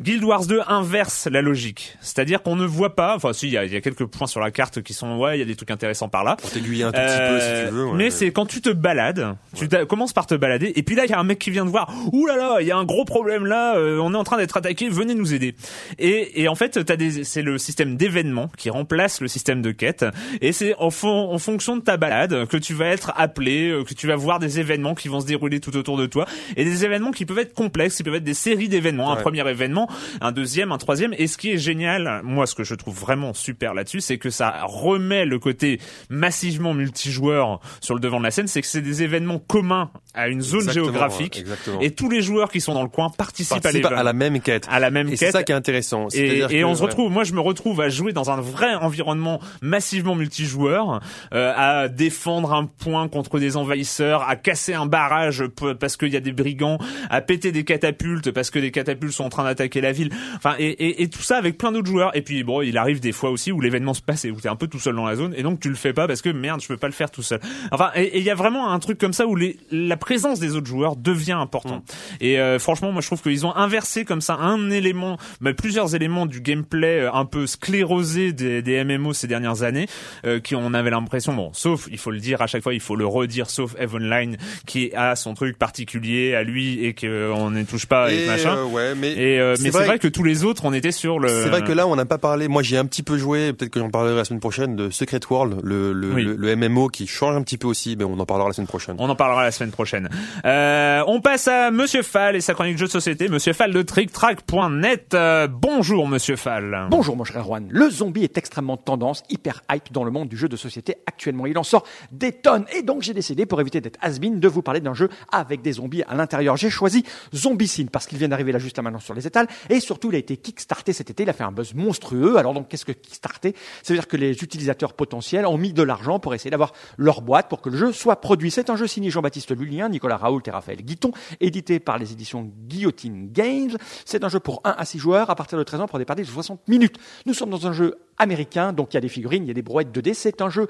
Guild 0.00 0.22
Wars 0.22 0.46
2 0.46 0.60
inverse 0.68 1.26
la 1.30 1.42
logique, 1.42 1.96
c'est-à-dire 2.00 2.40
qu'on 2.42 2.54
ne 2.54 2.64
voit 2.64 2.94
pas, 2.94 3.16
enfin 3.16 3.32
si 3.32 3.48
il 3.48 3.50
y 3.50 3.54
y 3.54 3.76
a 3.76 3.80
quelques 3.80 4.04
points 4.06 4.28
sur 4.28 4.40
la 4.40 4.52
carte 4.52 4.80
qui 4.82 4.94
sont 4.94 5.18
ouais 5.18 5.36
il 5.36 5.40
y 5.40 5.42
a 5.42 5.44
des 5.44 5.56
trucs 5.56 5.72
intéressants 5.72 6.08
par 6.08 6.22
là, 6.22 6.36
Pour 6.36 6.50
t'aiguiller 6.50 6.84
un 6.84 6.92
tout 6.92 7.00
petit 7.00 7.18
peu 7.18 7.40
si 7.40 7.66
tu 7.68 7.74
veux. 7.74 7.86
ouais. 7.86 7.96
mais 7.96 8.10
c'est 8.10 8.30
quand 8.30 8.46
tu 8.46 8.60
te 8.60 8.70
balades, 8.70 9.34
tu 9.56 9.68
commences 9.88 10.12
par 10.12 10.26
te 10.26 10.36
balader, 10.36 10.72
et 10.76 10.82
puis 10.84 10.94
là 10.94 11.04
il 11.04 11.10
y 11.10 11.14
a 11.14 11.18
un 11.18 11.24
mec 11.24 11.40
qui 11.40 11.50
vient 11.50 11.64
te 11.64 11.70
voir. 11.70 11.92
Ouh 12.12 12.26
là 12.26 12.36
là, 12.36 12.58
il 12.60 12.66
y 12.66 12.70
a 12.70 12.76
un 12.76 12.84
gros 12.84 13.04
problème 13.04 13.44
là. 13.46 13.76
euh, 13.76 13.98
on 13.98 14.14
est 14.14 14.16
en 14.16 14.22
train 14.24 14.36
d'être 14.36 14.56
attaqué. 14.56 14.88
Venez 14.88 15.14
nous 15.14 15.34
aider. 15.34 15.56
Et, 15.98 16.42
et 16.42 16.48
en 16.48 16.54
fait, 16.54 16.84
t'as 16.84 16.94
des, 16.96 17.24
c'est 17.24 17.42
le 17.42 17.58
système 17.58 17.96
d'événements 17.96 18.50
qui 18.56 18.70
remplace 18.70 19.20
le 19.20 19.26
système 19.28 19.62
de 19.62 19.72
quête. 19.72 20.04
Et 20.40 20.52
c'est 20.52 20.74
en, 20.78 20.90
fon- 20.90 21.32
en 21.32 21.38
fonction 21.38 21.76
de 21.76 21.82
ta 21.82 21.96
balade 21.96 22.46
que 22.46 22.56
tu 22.56 22.72
vas 22.72 22.86
être 22.86 23.12
appelé, 23.16 23.70
euh, 23.70 23.82
que 23.84 23.94
tu 23.94 24.06
vas 24.06 24.14
voir 24.16 24.38
des 24.38 24.60
événements 24.60 24.94
qui 24.94 25.08
vont 25.08 25.20
se 25.20 25.26
dérouler 25.26 25.58
tout 25.60 25.76
autour 25.76 25.96
de 25.96 26.06
toi, 26.06 26.26
et 26.56 26.64
des 26.64 26.84
événements 26.84 27.10
qui 27.10 27.26
peuvent 27.26 27.38
être 27.40 27.54
complexes, 27.54 27.96
qui 27.96 28.04
peuvent 28.04 28.14
être 28.14 28.22
des 28.24 28.34
séries 28.34 28.68
d'événements. 28.68 29.10
Un 29.12 29.16
premier 29.16 29.48
événement, 29.48 29.87
un 30.20 30.32
deuxième, 30.32 30.72
un 30.72 30.78
troisième. 30.78 31.14
Et 31.18 31.26
ce 31.26 31.36
qui 31.36 31.50
est 31.50 31.58
génial, 31.58 32.20
moi, 32.24 32.46
ce 32.46 32.54
que 32.54 32.64
je 32.64 32.74
trouve 32.74 32.98
vraiment 32.98 33.34
super 33.34 33.74
là-dessus, 33.74 34.00
c'est 34.00 34.18
que 34.18 34.30
ça 34.30 34.62
remet 34.64 35.24
le 35.24 35.38
côté 35.38 35.80
massivement 36.10 36.74
multijoueur 36.74 37.60
sur 37.80 37.94
le 37.94 38.00
devant 38.00 38.18
de 38.18 38.24
la 38.24 38.30
scène. 38.30 38.48
C'est 38.48 38.60
que 38.60 38.66
c'est 38.66 38.82
des 38.82 39.02
événements 39.02 39.38
communs 39.38 39.90
à 40.18 40.28
une 40.28 40.40
zone 40.42 40.60
Exactement, 40.60 40.84
géographique. 40.86 41.38
exactement. 41.38 41.80
Et 41.80 41.92
tous 41.92 42.10
les 42.10 42.20
joueurs 42.22 42.50
qui 42.50 42.60
sont 42.60 42.74
dans 42.74 42.82
le 42.82 42.88
coin 42.88 43.08
participent, 43.08 43.62
Participe 43.62 43.86
à 43.86 43.98
à 43.98 44.02
la 44.02 44.12
même 44.12 44.40
quête. 44.40 44.66
À 44.70 44.80
la 44.80 44.90
même 44.90 45.08
Et 45.08 45.16
c'est 45.16 45.26
quête. 45.26 45.32
ça 45.32 45.42
qui 45.44 45.52
est 45.52 45.54
intéressant. 45.54 46.08
Et, 46.08 46.10
C'est-à-dire 46.10 46.50
et 46.50 46.60
que, 46.60 46.64
on 46.64 46.74
se 46.74 46.82
retrouve, 46.82 47.10
moi 47.10 47.24
je 47.24 47.32
me 47.32 47.40
retrouve 47.40 47.80
à 47.80 47.88
jouer 47.88 48.12
dans 48.12 48.30
un 48.30 48.40
vrai 48.40 48.74
environnement 48.74 49.40
massivement 49.62 50.14
multijoueur, 50.14 51.00
euh, 51.32 51.52
à 51.56 51.88
défendre 51.88 52.52
un 52.52 52.66
point 52.66 53.08
contre 53.08 53.38
des 53.38 53.56
envahisseurs, 53.56 54.28
à 54.28 54.36
casser 54.36 54.74
un 54.74 54.86
barrage 54.86 55.44
parce 55.80 55.96
qu'il 55.96 56.12
y 56.12 56.16
a 56.16 56.20
des 56.20 56.32
brigands, 56.32 56.78
à 57.10 57.20
péter 57.20 57.52
des 57.52 57.64
catapultes 57.64 58.30
parce 58.32 58.50
que 58.50 58.58
des 58.58 58.70
catapultes 58.70 59.12
sont 59.12 59.24
en 59.24 59.28
train 59.30 59.44
d'attaquer 59.44 59.80
la 59.80 59.92
ville. 59.92 60.10
Enfin, 60.36 60.54
et, 60.58 60.66
et, 60.66 61.02
et 61.02 61.08
tout 61.08 61.22
ça 61.22 61.36
avec 61.36 61.56
plein 61.58 61.72
d'autres 61.72 61.88
joueurs. 61.88 62.16
Et 62.16 62.22
puis 62.22 62.42
bon, 62.44 62.60
il 62.62 62.76
arrive 62.76 63.00
des 63.00 63.12
fois 63.12 63.30
aussi 63.30 63.52
où 63.52 63.60
l'événement 63.60 63.94
se 63.94 64.02
passe 64.02 64.24
et 64.24 64.30
où 64.30 64.40
t'es 64.40 64.48
un 64.48 64.56
peu 64.56 64.66
tout 64.66 64.80
seul 64.80 64.96
dans 64.96 65.06
la 65.06 65.14
zone 65.16 65.34
et 65.36 65.42
donc 65.42 65.60
tu 65.60 65.68
le 65.68 65.76
fais 65.76 65.92
pas 65.92 66.06
parce 66.06 66.22
que 66.22 66.28
merde, 66.30 66.60
je 66.60 66.66
peux 66.68 66.76
pas 66.76 66.88
le 66.88 66.92
faire 66.92 67.10
tout 67.10 67.22
seul. 67.22 67.40
Enfin, 67.70 67.90
et 67.94 68.08
et 68.08 68.18
il 68.20 68.24
y 68.24 68.30
a 68.30 68.34
vraiment 68.34 68.72
un 68.72 68.78
truc 68.80 68.98
comme 68.98 69.12
ça 69.12 69.26
où 69.26 69.36
les, 69.36 69.58
la 69.70 69.96
présence 70.08 70.40
des 70.40 70.56
autres 70.56 70.66
joueurs 70.66 70.96
devient 70.96 71.32
important. 71.32 71.82
Et 72.22 72.40
euh, 72.40 72.58
franchement, 72.58 72.92
moi 72.92 73.02
je 73.02 73.08
trouve 73.08 73.20
qu'ils 73.20 73.44
ont 73.44 73.54
inversé 73.54 74.06
comme 74.06 74.22
ça 74.22 74.36
un 74.36 74.70
élément, 74.70 75.18
mais 75.42 75.52
plusieurs 75.52 75.94
éléments 75.94 76.24
du 76.24 76.40
gameplay 76.40 77.00
euh, 77.00 77.12
un 77.12 77.26
peu 77.26 77.46
sclérosé 77.46 78.32
des, 78.32 78.62
des 78.62 78.82
MMO 78.84 79.12
ces 79.12 79.26
dernières 79.26 79.64
années, 79.64 79.86
euh, 80.24 80.40
qui 80.40 80.54
on 80.54 80.72
avait 80.72 80.88
l'impression, 80.88 81.34
bon, 81.34 81.50
sauf, 81.52 81.88
il 81.92 81.98
faut 81.98 82.10
le 82.10 82.20
dire 82.20 82.40
à 82.40 82.46
chaque 82.46 82.62
fois, 82.62 82.72
il 82.72 82.80
faut 82.80 82.96
le 82.96 83.04
redire, 83.06 83.50
sauf 83.50 83.74
Eve 83.78 83.96
Online 83.96 84.38
qui 84.66 84.90
a 84.94 85.14
son 85.14 85.34
truc 85.34 85.58
particulier 85.58 86.34
à 86.34 86.42
lui 86.42 86.82
et 86.86 86.94
qu'on 86.94 87.50
ne 87.50 87.62
touche 87.64 87.84
pas 87.84 88.10
et, 88.10 88.24
Et, 88.24 88.26
machin. 88.26 88.56
euh, 88.56 88.64
ouais, 88.64 88.94
mais 88.94 89.12
Et 89.12 89.38
euh, 89.38 89.56
mais 89.60 89.64
c'est 89.64 89.70
vrai 89.70 89.86
vrai 89.86 89.98
que 89.98 90.08
tous 90.08 90.24
les 90.24 90.42
autres, 90.44 90.64
on 90.64 90.72
était 90.72 90.90
sur 90.92 91.18
le. 91.18 91.28
C'est 91.28 91.50
vrai 91.50 91.62
que 91.62 91.72
là, 91.72 91.86
on 91.86 91.96
n'a 91.96 92.06
pas 92.06 92.16
parlé. 92.18 92.48
Moi, 92.48 92.62
j'ai 92.62 92.78
un 92.78 92.86
petit 92.86 93.02
peu 93.02 93.18
joué. 93.18 93.52
Peut-être 93.52 93.70
que 93.70 93.80
j'en 93.80 93.90
parlerai 93.90 94.16
la 94.16 94.24
semaine 94.24 94.40
prochaine 94.40 94.74
de 94.74 94.88
Secret 94.88 95.20
World, 95.30 95.60
le, 95.62 95.92
le, 95.92 96.12
Oui. 96.14 96.24
le, 96.24 96.34
le 96.36 96.56
MMO 96.56 96.88
qui 96.88 97.06
change 97.06 97.36
un 97.36 97.42
petit 97.42 97.58
peu 97.58 97.66
aussi. 97.68 97.94
Mais 97.98 98.04
on 98.04 98.18
en 98.18 98.24
parlera 98.26 98.48
la 98.48 98.54
semaine 98.54 98.68
prochaine. 98.68 98.96
On 98.98 99.08
en 99.10 99.16
parlera 99.16 99.42
la 99.44 99.50
semaine 99.50 99.70
prochaine. 99.72 99.97
Euh, 100.44 101.02
on 101.06 101.20
passe 101.20 101.48
à 101.48 101.70
Monsieur 101.70 102.02
Fall 102.02 102.36
et 102.36 102.40
sa 102.40 102.54
chronique 102.54 102.78
jeux 102.78 102.86
de 102.86 102.90
société. 102.90 103.28
Monsieur 103.28 103.52
Fall 103.52 103.72
de 103.72 103.82
TrickTrack.net. 103.82 105.14
Euh, 105.14 105.48
bonjour 105.48 106.06
Monsieur 106.06 106.36
Fall. 106.36 106.86
Bonjour 106.90 107.16
mon 107.16 107.24
cher 107.24 107.38
Erwan, 107.38 107.66
le 107.70 107.90
zombie 107.90 108.24
est 108.24 108.38
extrêmement 108.38 108.76
tendance, 108.76 109.22
hyper 109.30 109.62
hype 109.72 109.92
dans 109.92 110.04
le 110.04 110.10
monde 110.10 110.28
du 110.28 110.36
jeu 110.36 110.48
de 110.48 110.56
société 110.56 110.96
actuellement. 111.06 111.46
Il 111.46 111.58
en 111.58 111.62
sort 111.62 111.84
des 112.12 112.32
tonnes 112.32 112.66
et 112.76 112.82
donc 112.82 113.02
j'ai 113.02 113.14
décidé 113.14 113.46
pour 113.46 113.60
éviter 113.60 113.80
d'être 113.80 113.98
has 114.02 114.18
de 114.18 114.48
vous 114.48 114.62
parler 114.62 114.80
d'un 114.80 114.94
jeu 114.94 115.08
avec 115.32 115.62
des 115.62 115.72
zombies 115.72 116.02
à 116.02 116.14
l'intérieur. 116.14 116.56
J'ai 116.56 116.70
choisi 116.70 117.04
Zombicide 117.34 117.90
parce 117.90 118.06
qu'il 118.06 118.18
vient 118.18 118.28
d'arriver 118.28 118.52
là 118.52 118.58
juste 118.58 118.76
là 118.76 118.82
maintenant 118.82 119.00
sur 119.00 119.14
les 119.14 119.26
étals 119.26 119.46
et 119.70 119.80
surtout 119.80 120.10
il 120.10 120.16
a 120.16 120.18
été 120.18 120.36
kickstarté 120.36 120.92
cet 120.92 121.10
été, 121.10 121.22
il 121.22 121.30
a 121.30 121.32
fait 121.32 121.44
un 121.44 121.52
buzz 121.52 121.74
monstrueux. 121.74 122.36
Alors 122.36 122.54
donc 122.54 122.68
qu'est-ce 122.68 122.84
que 122.84 122.92
kickstarté 122.92 123.54
Ça 123.82 123.92
veut 123.92 123.98
dire 123.98 124.08
que 124.08 124.16
les 124.16 124.42
utilisateurs 124.42 124.94
potentiels 124.94 125.46
ont 125.46 125.58
mis 125.58 125.72
de 125.72 125.82
l'argent 125.82 126.18
pour 126.18 126.34
essayer 126.34 126.50
d'avoir 126.50 126.72
leur 126.96 127.22
boîte 127.22 127.48
pour 127.48 127.60
que 127.60 127.70
le 127.70 127.76
jeu 127.76 127.92
soit 127.92 128.20
produit. 128.20 128.50
C'est 128.50 128.70
un 128.70 128.76
jeu 128.76 128.86
signé 128.86 129.10
Jean-Baptiste 129.10 129.52
Nicolas 129.88 130.16
Raoult 130.16 130.40
et 130.46 130.50
Raphaël 130.50 130.82
Guiton, 130.82 131.12
édité 131.40 131.78
par 131.78 131.98
les 131.98 132.12
éditions 132.12 132.50
Guillotine 132.66 133.30
Games. 133.30 133.76
C'est 134.04 134.24
un 134.24 134.28
jeu 134.28 134.40
pour 134.40 134.60
1 134.64 134.74
à 134.76 134.84
6 134.84 134.98
joueurs 134.98 135.30
à 135.30 135.36
partir 135.36 135.58
de 135.58 135.62
13 135.62 135.82
ans 135.82 135.86
pour 135.86 135.98
des 135.98 136.04
parties 136.04 136.22
de 136.22 136.26
60 136.26 136.66
minutes. 136.66 136.96
Nous 137.26 137.34
sommes 137.34 137.50
dans 137.50 137.66
un 137.66 137.72
jeu 137.72 137.94
américain, 138.20 138.72
donc 138.72 138.92
il 138.92 138.96
y 138.96 138.98
a 138.98 139.00
des 139.00 139.08
figurines, 139.08 139.44
il 139.44 139.48
y 139.48 139.50
a 139.52 139.54
des 139.54 139.62
brouettes 139.62 139.96
2D. 139.96 140.12
C'est 140.14 140.42
un 140.42 140.50
jeu 140.50 140.66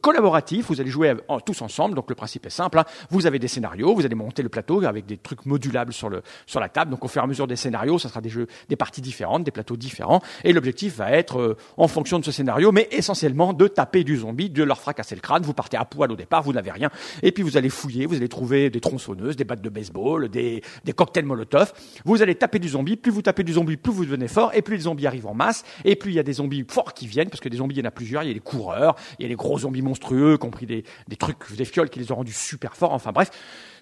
collaboratif, 0.00 0.68
vous 0.68 0.80
allez 0.80 0.90
jouer 0.90 1.14
tous 1.44 1.60
ensemble, 1.62 1.94
donc 1.94 2.08
le 2.08 2.14
principe 2.14 2.46
est 2.46 2.50
simple. 2.50 2.78
hein. 2.78 2.84
Vous 3.10 3.26
avez 3.26 3.38
des 3.38 3.48
scénarios, 3.48 3.94
vous 3.94 4.04
allez 4.04 4.14
monter 4.14 4.42
le 4.42 4.48
plateau 4.48 4.82
avec 4.84 5.06
des 5.06 5.18
trucs 5.18 5.44
modulables 5.46 5.92
sur, 5.92 6.08
le, 6.08 6.22
sur 6.46 6.60
la 6.60 6.68
table. 6.68 6.90
Donc 6.90 7.04
au 7.04 7.08
fur 7.08 7.20
et 7.20 7.24
à 7.24 7.26
mesure 7.26 7.46
des 7.46 7.56
scénarios, 7.56 7.98
ça 7.98 8.08
sera 8.08 8.20
des 8.20 8.28
jeux, 8.30 8.46
des 8.68 8.76
parties 8.76 9.00
différentes, 9.00 9.44
des 9.44 9.50
plateaux 9.50 9.76
différents. 9.76 10.22
Et 10.44 10.52
l'objectif 10.52 10.96
va 10.96 11.10
être, 11.12 11.38
euh, 11.38 11.56
en 11.76 11.88
fonction 11.88 12.18
de 12.18 12.24
ce 12.24 12.32
scénario, 12.32 12.72
mais 12.72 12.88
essentiellement 12.90 13.52
de 13.52 13.68
taper 13.68 14.02
du 14.02 14.16
zombie, 14.16 14.48
de 14.48 14.62
leur 14.62 14.80
fracasser 14.80 15.14
le 15.14 15.20
crâne. 15.20 15.42
Vous 15.42 15.54
partez 15.54 15.76
à 15.76 15.84
poil 15.84 16.10
au 16.10 16.16
départ, 16.16 16.42
vous 16.42 16.52
n'avez 16.52 16.70
rien. 16.70 16.90
Et 17.22 17.32
puis 17.32 17.42
vous 17.42 17.56
allez 17.56 17.68
fouiller, 17.68 18.06
vous 18.06 18.16
allez 18.16 18.28
trouver 18.28 18.45
des 18.46 18.80
tronçonneuses, 18.80 19.36
des 19.36 19.44
battes 19.44 19.62
de 19.62 19.68
baseball, 19.68 20.28
des, 20.28 20.62
cocktails 20.94 21.24
Molotov. 21.24 21.72
Vous 22.04 22.22
allez 22.22 22.34
taper 22.34 22.58
du 22.58 22.68
zombie. 22.68 22.96
Plus 22.96 23.12
vous 23.12 23.22
tapez 23.22 23.42
du 23.42 23.54
zombie, 23.54 23.76
plus 23.76 23.92
vous 23.92 24.04
devenez 24.04 24.28
fort. 24.28 24.52
Et 24.54 24.62
plus 24.62 24.76
les 24.76 24.82
zombies 24.82 25.06
arrivent 25.06 25.26
en 25.26 25.34
masse. 25.34 25.64
Et 25.84 25.96
plus 25.96 26.12
il 26.12 26.14
y 26.14 26.18
a 26.18 26.22
des 26.22 26.34
zombies 26.34 26.64
forts 26.68 26.94
qui 26.94 27.06
viennent, 27.06 27.28
parce 27.28 27.40
que 27.40 27.48
des 27.48 27.58
zombies, 27.58 27.76
il 27.76 27.78
y 27.78 27.82
en 27.82 27.88
a 27.88 27.90
plusieurs. 27.90 28.22
Il 28.22 28.28
y 28.28 28.30
a 28.30 28.34
les 28.34 28.40
coureurs, 28.40 28.96
il 29.18 29.22
y 29.22 29.26
a 29.26 29.28
les 29.28 29.34
gros 29.34 29.58
zombies 29.58 29.82
monstrueux, 29.82 30.38
compris 30.38 30.66
des, 30.66 30.84
des 31.08 31.16
trucs, 31.16 31.54
des 31.56 31.64
fioles 31.64 31.90
qui 31.90 31.98
les 31.98 32.12
ont 32.12 32.16
rendus 32.16 32.32
super 32.32 32.76
forts. 32.76 32.92
Enfin 32.92 33.12
bref. 33.12 33.30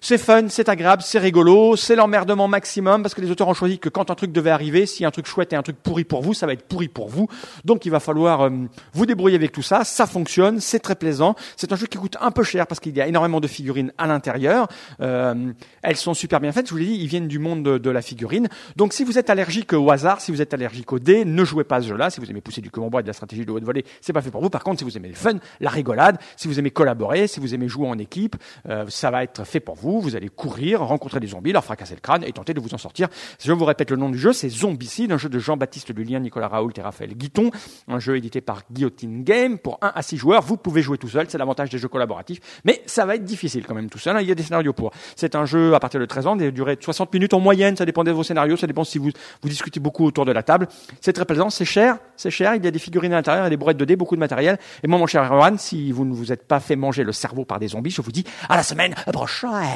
C'est 0.01 0.17
fun, 0.17 0.47
c'est 0.49 0.69
agréable, 0.69 1.01
c'est 1.03 1.19
rigolo, 1.19 1.75
c'est 1.75 1.95
l'emmerdement 1.95 2.47
maximum 2.47 3.01
parce 3.01 3.13
que 3.13 3.21
les 3.21 3.31
auteurs 3.31 3.47
ont 3.47 3.53
choisi 3.53 3.79
que 3.79 3.89
quand 3.89 4.11
un 4.11 4.15
truc 4.15 4.31
devait 4.31 4.49
arriver, 4.49 4.85
si 4.85 5.05
un 5.05 5.11
truc 5.11 5.25
chouette 5.25 5.53
et 5.53 5.55
un 5.55 5.63
truc 5.63 5.77
pourri 5.77 6.03
pour 6.03 6.21
vous, 6.21 6.33
ça 6.33 6.45
va 6.45 6.53
être 6.53 6.67
pourri 6.67 6.87
pour 6.87 7.09
vous. 7.09 7.27
Donc 7.63 7.85
il 7.85 7.89
va 7.89 7.99
falloir 7.99 8.41
euh, 8.41 8.49
vous 8.93 9.05
débrouiller 9.05 9.35
avec 9.35 9.51
tout 9.51 9.61
ça. 9.61 9.83
Ça 9.83 10.05
fonctionne, 10.05 10.59
c'est 10.59 10.79
très 10.79 10.95
plaisant. 10.95 11.35
C'est 11.57 11.71
un 11.71 11.75
jeu 11.75 11.87
qui 11.87 11.97
coûte 11.97 12.17
un 12.21 12.31
peu 12.31 12.43
cher 12.43 12.67
parce 12.67 12.79
qu'il 12.79 12.95
y 12.95 13.01
a 13.01 13.07
énormément 13.07 13.39
de 13.39 13.47
figurines 13.47 13.91
à 13.97 14.07
l'intérieur. 14.07 14.67
Euh, 15.01 15.51
elles 15.81 15.95
sont 15.95 16.13
super 16.13 16.39
bien 16.39 16.51
faites. 16.51 16.67
Je 16.67 16.71
vous 16.71 16.77
l'ai 16.77 16.85
dit, 16.85 16.97
ils 16.99 17.07
viennent 17.07 17.27
du 17.27 17.39
monde 17.39 17.63
de, 17.63 17.89
la 17.89 18.01
figurine. 18.01 18.49
Donc 18.75 18.93
si 18.93 19.03
vous 19.03 19.17
êtes 19.17 19.29
allergique 19.29 19.73
au 19.73 19.89
hasard, 19.91 20.19
si 20.21 20.31
vous 20.31 20.41
êtes 20.41 20.53
allergique 20.53 20.91
au 20.91 20.99
dé, 20.99 21.23
ne 21.23 21.43
jouez 21.45 21.63
pas 21.63 21.77
à 21.77 21.81
ce 21.81 21.87
jeu-là. 21.87 22.09
Si 22.09 22.19
vous 22.19 22.29
aimez 22.29 22.41
pousser 22.41 22.61
du 22.61 22.71
combat 22.71 22.99
et 22.99 23.03
de 23.03 23.07
la 23.07 23.13
stratégie 23.13 23.45
de 23.45 23.51
haute 23.51 23.63
volée, 23.63 23.85
c'est 24.01 24.13
pas 24.13 24.21
fait 24.21 24.31
pour 24.31 24.41
vous. 24.41 24.49
Par 24.49 24.63
contre, 24.63 24.79
si 24.79 24.83
vous 24.83 24.97
aimez 24.97 25.09
le 25.09 25.15
fun, 25.15 25.37
la 25.59 25.69
rigolade, 25.69 26.17
si 26.35 26.47
vous 26.47 26.59
aimez 26.59 26.71
collaborer, 26.71 27.27
si 27.27 27.39
vous 27.39 27.53
aimez 27.53 27.67
jouer 27.67 27.87
en 27.87 27.97
équipe, 27.97 28.35
euh, 28.69 28.85
ça 28.89 29.11
va 29.11 29.23
être 29.23 29.45
fait 29.45 29.59
pour 29.59 29.75
vous. 29.75 29.84
Vous 29.85 30.15
allez 30.15 30.29
courir, 30.29 30.81
rencontrer 30.81 31.19
des 31.19 31.27
zombies, 31.27 31.51
leur 31.51 31.63
fracasser 31.63 31.95
le 31.95 32.01
crâne 32.01 32.23
et 32.23 32.31
tenter 32.31 32.53
de 32.53 32.59
vous 32.59 32.73
en 32.73 32.77
sortir. 32.77 33.07
Je 33.43 33.51
vous 33.51 33.65
répète 33.65 33.91
le 33.91 33.97
nom 33.97 34.09
du 34.09 34.17
jeu, 34.17 34.33
c'est 34.33 34.49
Zombicide, 34.49 35.11
un 35.11 35.17
jeu 35.17 35.29
de 35.29 35.39
Jean-Baptiste 35.39 35.95
Lulien, 35.95 36.19
Nicolas 36.19 36.47
Raoult 36.47 36.71
et 36.75 36.81
Raphaël 36.81 37.13
Guiton, 37.15 37.51
un 37.87 37.99
jeu 37.99 38.17
édité 38.17 38.41
par 38.41 38.63
Guillotine 38.71 39.23
Game 39.23 39.57
pour 39.59 39.77
1 39.81 39.91
à 39.95 40.01
6 40.01 40.17
joueurs. 40.17 40.41
Vous 40.41 40.57
pouvez 40.57 40.81
jouer 40.81 40.97
tout 40.97 41.07
seul, 41.07 41.25
c'est 41.29 41.37
l'avantage 41.37 41.69
des 41.69 41.77
jeux 41.77 41.87
collaboratifs, 41.87 42.39
mais 42.65 42.81
ça 42.85 43.05
va 43.05 43.15
être 43.15 43.23
difficile 43.23 43.65
quand 43.65 43.75
même 43.75 43.89
tout 43.89 43.99
seul. 43.99 44.15
hein. 44.17 44.21
Il 44.21 44.27
y 44.27 44.31
a 44.31 44.35
des 44.35 44.43
scénarios 44.43 44.73
pour. 44.73 44.91
C'est 45.15 45.35
un 45.35 45.45
jeu 45.45 45.75
à 45.75 45.79
partir 45.79 45.99
de 45.99 46.05
13 46.05 46.27
ans, 46.27 46.35
des 46.35 46.51
durées 46.51 46.75
de 46.75 46.83
60 46.83 47.13
minutes 47.13 47.33
en 47.33 47.39
moyenne, 47.39 47.75
ça 47.75 47.85
dépend 47.85 48.03
de 48.03 48.11
vos 48.11 48.23
scénarios, 48.23 48.57
ça 48.57 48.67
dépend 48.67 48.83
si 48.83 48.97
vous, 48.97 49.09
vous 49.41 49.49
discutez 49.49 49.79
beaucoup 49.79 50.05
autour 50.05 50.25
de 50.25 50.31
la 50.31 50.43
table. 50.43 50.67
C'est 51.01 51.13
très 51.13 51.25
plaisant, 51.25 51.49
c'est 51.49 51.65
cher, 51.65 51.97
c'est 52.17 52.31
cher, 52.31 52.55
il 52.55 52.63
y 52.63 52.67
a 52.67 52.71
des 52.71 52.79
figurines 52.79 53.13
à 53.13 53.17
l'intérieur, 53.17 53.49
des 53.49 53.57
brouettes 53.57 53.77
de 53.77 53.85
dés, 53.85 53.95
beaucoup 53.95 54.15
de 54.15 54.19
matériel. 54.19 54.57
Et 54.83 54.87
moi, 54.87 54.97
mon 54.99 55.07
cher 55.07 55.23
Erwan, 55.31 55.57
si 55.57 55.91
vous 55.91 56.05
ne 56.05 56.13
vous 56.13 56.31
êtes 56.31 56.47
pas 56.47 56.59
fait 56.59 56.75
manger 56.75 57.03
le 57.03 57.11
cerveau 57.11 57.45
par 57.45 57.59
des 57.59 57.69
zombies, 57.69 57.91
je 57.91 58.01
vous 58.01 58.11
dis 58.11 58.23
à 58.49 58.57
la 58.57 58.63
semaine 58.63 58.95
prochaine. 59.11 59.74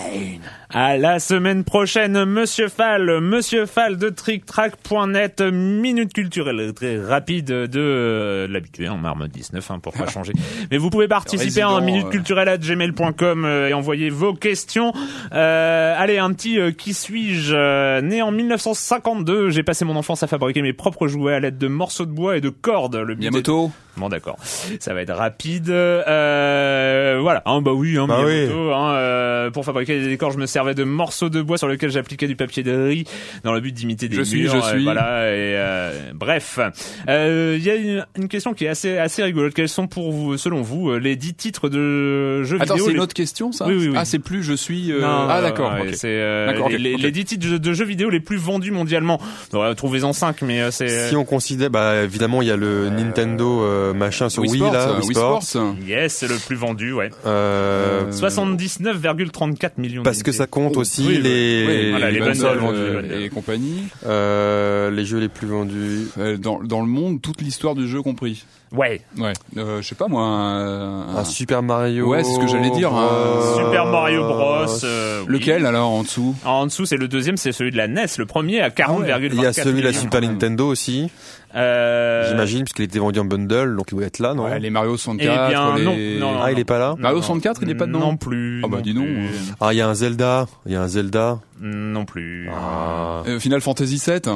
À 0.72 0.98
la 0.98 1.20
semaine 1.20 1.64
prochaine, 1.64 2.26
Monsieur 2.26 2.68
Fall, 2.68 3.20
Monsieur 3.22 3.66
Fall 3.66 3.98
de 3.98 4.10
TrickTrack.net, 4.10 5.42
minute 5.42 6.14
culturelle 6.14 6.74
très 6.76 7.00
rapide 7.04 7.48
de 7.48 7.70
euh, 7.80 8.48
l'habitué 8.48 8.88
en 8.88 8.98
marme 8.98 9.28
19, 9.28 9.72
hein, 9.72 9.80
pour 9.80 9.94
pas 9.94 10.06
changer. 10.12 10.34
Mais 10.70 10.78
vous 10.78 10.92
pouvez 10.92 11.08
participer 11.08 11.44
résident, 11.46 11.72
en 11.78 11.82
minute 11.82 12.06
euh. 12.06 12.10
culturelle 12.12 12.50
à 12.50 12.58
gmail.com 12.58 13.46
euh, 13.46 13.68
et 13.70 13.74
envoyer 13.74 14.12
vos 14.12 14.34
questions. 14.36 14.94
Euh, 15.34 15.96
allez, 15.98 16.20
un 16.20 16.32
petit 16.34 16.60
euh, 16.60 16.72
qui 16.72 16.94
suis-je 16.94 18.02
Né 18.02 18.22
en 18.22 18.32
1952, 18.32 19.50
j'ai 19.50 19.64
passé 19.64 19.86
mon 19.86 19.96
enfance 19.96 20.22
à 20.22 20.28
fabriquer 20.28 20.62
mes 20.62 20.74
propres 20.74 21.08
jouets 21.08 21.34
à 21.34 21.40
l'aide 21.40 21.58
de 21.58 21.68
morceaux 21.68 22.06
de 22.06 22.12
bois 22.12 22.38
et 22.38 22.42
de 22.42 22.50
cordes. 22.50 22.96
Le 22.96 23.14
est- 23.14 23.30
Bon 24.00 24.10
d'accord, 24.10 24.38
ça 24.80 24.94
va 24.94 25.02
être 25.02 25.14
rapide. 25.14 25.70
Euh, 25.70 27.18
voilà, 27.22 27.42
hein, 27.46 27.62
bah 27.62 27.74
oui, 27.74 27.98
hein, 27.98 28.06
Bah 28.08 28.24
Miyamoto, 28.24 28.72
hein, 28.74 28.94
euh, 28.94 29.52
pour 29.52 29.66
fabriquer 29.66 30.00
des 30.00 30.08
décors, 30.08 30.32
je 30.32 30.38
me 30.38 30.46
servais 30.46 30.74
de 30.74 30.84
morceaux 30.84 31.30
de 31.30 31.42
bois 31.42 31.58
sur 31.58 31.68
lesquels 31.68 31.92
j'appliquais 31.92 32.28
du 32.28 32.36
papier 32.36 32.64
de 32.64 32.72
riz 32.72 33.06
dans 33.44 33.54
le 33.54 33.60
but 33.60 33.72
d'imiter 33.74 34.08
des 34.08 34.16
Je 34.16 34.22
suis, 34.22 34.42
murs. 34.44 34.52
je 34.54 34.58
euh, 34.58 34.62
suis. 34.74 34.84
voilà, 34.84 35.28
et 35.32 35.56
euh, 35.58 36.12
bref, 36.14 36.60
Euh, 37.08 37.56
il 37.58 37.64
y 37.66 37.70
a 37.70 37.76
une, 37.76 38.06
une 38.18 38.28
question 38.28 38.54
qui 38.54 38.66
est 38.66 38.70
assez 38.70 38.98
assez 38.98 39.24
rigolote. 39.24 39.54
Quels 39.54 39.70
sont 39.70 39.88
pour 39.88 40.12
vous, 40.12 40.38
selon 40.38 40.62
vous, 40.62 40.92
euh, 40.92 40.98
les 40.98 41.16
dix 41.16 41.34
titres 41.34 41.70
de 41.70 42.44
jeux 42.44 42.58
Attends, 42.62 42.76
vidéo 42.76 42.86
c'est 42.86 42.92
les- 42.92 42.96
une 42.98 43.02
autre 43.02 43.14
question, 43.14 43.52
ça 43.52 43.66
Oui, 43.68 43.76
oui, 43.78 43.88
oui. 43.90 43.96
Ah, 43.98 44.06
c'est 44.06 44.20
plus 44.20 44.44
je 44.44 44.54
suis. 44.54 44.92
euh, 44.92 45.02
Non, 45.02 45.28
ah, 45.30 45.42
d'accord. 45.42 45.74
ouais, 45.74 45.82
ok. 45.90 45.94
C'est 45.94 46.08
euh, 46.08 46.48
D'accord, 46.48 46.70
les, 46.70 46.94
ok, 46.96 47.02
les- 47.02 47.12
titres 47.12 47.48
de, 47.50 47.58
de 47.58 47.74
jeux 47.74 47.86
vidéo 47.86 48.10
les 48.10 48.20
plus 48.20 48.38
vendus 48.38 48.72
mondialement. 48.72 49.20
Trouvez-en 49.76 50.14
cinq, 50.14 50.42
mais 50.42 50.62
euh, 50.62 50.72
c'est 50.72 51.10
Si 51.10 51.16
on 51.16 51.26
considère, 51.26 51.70
bah 51.70 52.04
évidemment, 52.04 52.42
il 52.42 52.48
y 52.48 52.52
a 52.52 52.56
le 52.56 52.90
Nintendo 52.90 53.64
euh, 53.64 53.89
machin 53.94 54.30
sur 54.30 54.42
Wii 54.44 54.52
Wii 54.52 54.60
Sports, 54.60 54.74
là, 54.74 54.88
euh, 54.90 55.00
Wii 55.00 55.08
Wii 55.08 55.16
Sports. 55.16 55.44
Yes, 55.88 56.14
c'est 56.14 56.28
le 56.28 56.36
plus 56.38 56.56
vendu, 56.56 56.94
ouais. 56.94 57.10
Euh, 57.26 58.06
Euh, 58.08 58.12
79,34 58.12 59.72
millions. 59.78 60.04
parce 60.04 60.24
que 60.24 60.32
ça 60.32 60.48
compte 60.48 60.78
aussi 60.78 61.02
Oui, 61.08 61.16
oui, 61.18 61.22
les 61.24 61.66
Oui, 61.68 61.90
Voilà, 61.92 62.12
les 62.12 62.20
bundles, 62.20 62.46
euh, 62.46 63.02
les 63.02 63.08
bundles. 63.10 63.22
et 63.24 63.30
compagnie. 63.30 63.84
euh, 64.06 64.92
les 64.92 65.06
jeux 65.06 65.20
les 65.20 65.30
plus 65.30 65.48
vendus. 65.48 66.08
Euh, 66.18 66.38
dans, 66.38 66.60
dans 66.64 66.82
le 66.82 66.88
monde, 66.88 67.22
toute 67.22 67.42
l'histoire 67.42 67.76
du 67.76 67.88
jeu 67.88 68.02
compris. 68.02 68.46
Ouais. 68.72 69.02
Ouais. 69.18 69.34
Euh, 69.58 69.82
je 69.82 69.88
sais 69.88 69.96
pas 69.96 70.08
moi. 70.08 70.22
Un, 70.24 71.16
Un 71.18 71.24
Super 71.26 71.64
Mario. 71.64 72.08
Ouais, 72.08 72.24
c'est 72.24 72.34
ce 72.34 72.40
que 72.40 72.48
j'allais 72.48 72.70
dire, 72.70 72.92
Bros. 72.92 73.56
Super 73.58 73.86
Mario 73.88 74.22
Bros. 74.24 74.66
euh, 74.84 75.22
oui. 75.28 75.34
Lequel 75.34 75.66
alors 75.66 75.90
en 75.90 76.04
dessous? 76.04 76.36
En 76.46 76.66
dessous, 76.68 76.86
c'est 76.86 76.98
le 76.98 77.08
deuxième, 77.08 77.36
c'est 77.38 77.52
celui 77.52 77.72
de 77.72 77.78
la 77.78 77.88
NES. 77.88 78.06
Le 78.20 78.26
premier 78.28 78.62
à 78.62 78.70
40,24 78.70 79.30
Il 79.34 79.42
y 79.42 79.46
a 79.46 79.54
celui 79.54 79.82
de 79.82 79.88
la. 79.88 79.94
Super 79.94 80.22
Nintendo 80.22 80.68
aussi, 80.68 81.10
Euh, 81.56 82.30
j'imagine, 82.30 82.64
puisqu'il 82.64 82.84
était 82.84 83.00
vendu 83.00 83.20
en 83.20 83.26
bundle, 83.26 83.76
donc 83.76 83.88
il 83.92 83.96
doit 83.96 84.06
être 84.06 84.20
là, 84.20 84.34
non 84.34 84.44
Ouais, 84.46 84.60
Les 84.60 84.70
Mario 84.70 84.98
64. 84.98 85.46
Eh 85.46 85.50
bien, 85.50 85.78
non, 85.84 85.96
les... 85.96 86.20
non, 86.20 86.34
non. 86.34 86.40
Ah, 86.44 86.52
il 86.52 86.60
est 86.60 86.64
pas 86.66 86.78
là 86.80 86.96
Mario 86.98 87.22
64, 87.22 87.62
il 87.64 87.70
est 87.72 87.76
pas 87.76 87.88
dedans 87.88 88.00
Non 88.00 88.18
plus. 88.18 88.62
Ah 88.64 88.68
bah, 88.70 88.80
dis 88.82 88.94
donc. 88.94 89.06
plus. 89.06 89.30
Ah, 89.60 89.74
il 89.74 89.78
y 89.78 89.82
a 89.82 89.88
un 89.88 89.94
Zelda, 89.96 90.48
il 90.66 90.74
y 90.74 90.76
a 90.76 90.82
un 90.82 90.88
Zelda. 90.88 91.40
Non 91.62 92.06
plus. 92.06 92.50
Ah, 92.54 93.24
Euh, 93.28 93.40
Final 93.40 93.60
Fantasy 93.62 93.98
7 93.98 94.30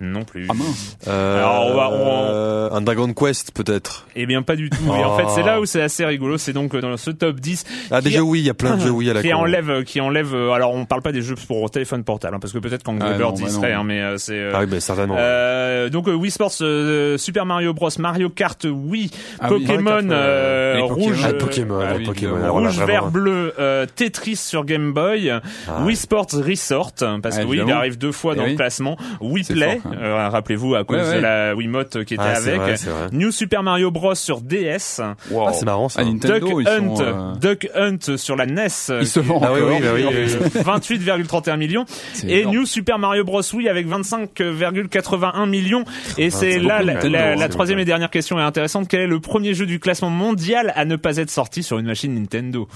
Non 0.00 0.22
plus. 0.24 0.46
Ah 0.48 0.54
mince. 0.54 0.96
euh, 1.08 1.38
Alors, 1.38 1.66
on 1.66 1.74
va- 1.74 1.90
on- 1.90 2.24
euh, 2.30 2.70
un 2.70 2.80
Dragon 2.80 3.12
Quest 3.12 3.50
peut-être. 3.52 4.06
Eh 4.14 4.24
bien, 4.24 4.42
pas 4.42 4.54
du 4.54 4.70
tout. 4.70 4.76
Et 4.86 5.04
en 5.04 5.16
fait, 5.16 5.24
c'est 5.34 5.42
là 5.42 5.60
où 5.60 5.64
c'est 5.66 5.82
assez 5.82 6.04
rigolo. 6.06 6.38
C'est 6.38 6.52
donc 6.52 6.76
dans 6.76 6.96
ce 6.96 7.10
top 7.10 7.40
10. 7.40 7.64
Ah, 7.90 8.00
des 8.00 8.10
qui- 8.10 8.16
jeux 8.16 8.22
Wii, 8.22 8.42
il 8.42 8.46
y 8.46 8.50
a 8.50 8.54
plein 8.54 8.76
de 8.76 8.82
jeux 8.82 8.90
Wii 8.90 9.10
à 9.10 9.14
la 9.14 9.22
qui 9.22 9.30
con. 9.30 9.38
enlève, 9.38 9.82
qui 9.84 10.00
enlève. 10.00 10.32
alors, 10.34 10.72
on 10.74 10.84
parle 10.84 11.02
pas 11.02 11.10
des 11.12 11.22
jeux 11.22 11.34
pour 11.48 11.68
téléphone 11.72 12.04
portable, 12.04 12.36
hein, 12.36 12.38
parce 12.40 12.52
que 12.52 12.58
peut-être 12.58 12.84
qu'Angry 12.84 13.08
Ah, 13.14 13.18
non, 13.18 13.30
bah 13.32 13.34
y 13.46 13.50
serait, 13.50 13.74
non. 13.74 13.80
hein, 13.80 13.84
mais 13.84 14.00
euh, 14.00 14.16
c'est. 14.16 14.38
euh, 14.38 14.52
Ah 14.54 14.60
oui, 14.60 14.66
bah, 14.66 14.78
certainement. 14.80 15.16
Euh, 15.18 15.88
donc 15.88 16.06
euh, 16.08 16.12
Wii 16.14 16.30
Sports, 16.30 16.49
euh, 16.60 17.16
Super 17.18 17.46
Mario 17.46 17.72
Bros, 17.74 17.88
Mario 17.98 18.28
Kart, 18.30 18.64
Wii, 18.70 19.10
Ah 19.40 19.48
oui. 19.52 19.64
Pokémon, 19.66 19.90
euh, 20.10 20.74
les 20.74 20.80
Pokémon. 20.82 20.94
rouge, 21.04 21.20
Ah, 21.24 21.28
euh, 21.28 21.38
Pokémon, 21.38 21.78
ah 21.82 21.86
ah, 21.90 21.94
oui, 21.98 22.04
Pokémon. 22.04 22.52
rouge, 22.52 22.78
vert, 22.84 23.10
bleu, 23.10 23.52
euh, 23.58 23.86
Tetris 23.94 24.36
sur 24.36 24.64
Game 24.64 24.92
Boy, 24.92 25.30
Ah. 25.30 25.40
Wii 25.84 25.96
Sports 25.96 26.26
Resort, 26.32 26.92
parce 27.22 27.36
que 27.38 27.42
Ah, 27.42 27.46
oui, 27.46 27.60
il 27.64 27.70
arrive 27.72 27.98
deux 27.98 28.12
fois 28.12 28.32
Eh 28.34 28.36
dans 28.36 28.42
le 28.44 28.50
oui. 28.50 28.56
classement, 28.56 28.96
Wii 29.20 29.44
Play, 29.44 29.80
hein. 29.84 29.90
euh, 30.00 30.28
rappelez-vous 30.28 30.74
à 30.74 30.84
cause 30.84 30.98
Ouais, 30.98 31.16
de 31.16 31.20
la 31.20 31.54
Wiimote 31.54 32.04
qui 32.04 32.14
était 32.14 32.22
Ah, 32.26 32.36
avec, 32.36 32.56
vrai. 32.60 32.74
New 33.12 33.30
Super 33.30 33.62
Mario 33.62 33.90
Bros 33.90 34.14
sur 34.14 34.40
DS, 34.40 35.00
Wow. 35.30 35.46
Ah, 35.48 35.52
c'est 35.52 35.64
marrant, 35.64 35.88
ça. 35.88 36.04
Nintendo, 36.04 36.38
Duck 36.58 36.66
Hunt, 36.68 36.96
sont, 36.96 37.02
euh, 37.04 37.34
Duck 37.40 37.68
Hunt 37.74 38.16
sur 38.16 38.36
la 38.36 38.46
NES, 38.46 38.66
Ils 39.00 39.06
se 39.06 39.20
vendent 39.20 39.42
Ah 39.44 39.52
oui, 39.52 39.60
encore. 39.60 39.70
oui, 39.94 40.02
bah 40.02 40.10
oui, 40.12 40.26
oui. 40.54 40.62
28,31 40.64 41.56
millions 41.56 41.84
et 42.26 42.40
énorme. 42.40 42.56
New 42.56 42.66
Super 42.66 42.98
Mario 42.98 43.24
Bros 43.24 43.42
Wii 43.54 43.68
avec 43.68 43.86
25,81 43.88 45.46
millions 45.46 45.84
et 46.18 46.30
c'est 46.40 46.58
là 46.58 46.82
la, 46.82 46.98
hein, 47.00 47.36
la 47.36 47.48
troisième 47.48 47.78
et 47.78 47.84
dernière 47.84 48.10
question 48.10 48.38
est 48.38 48.42
intéressante 48.42 48.88
quel 48.88 49.00
est 49.00 49.06
le 49.06 49.20
premier 49.20 49.54
jeu 49.54 49.66
du 49.66 49.78
classement 49.78 50.10
mondial 50.10 50.72
à 50.76 50.84
ne 50.84 50.96
pas 50.96 51.16
être 51.18 51.30
sorti 51.30 51.62
sur 51.62 51.78
une 51.78 51.86
machine 51.86 52.14
Nintendo? 52.14 52.68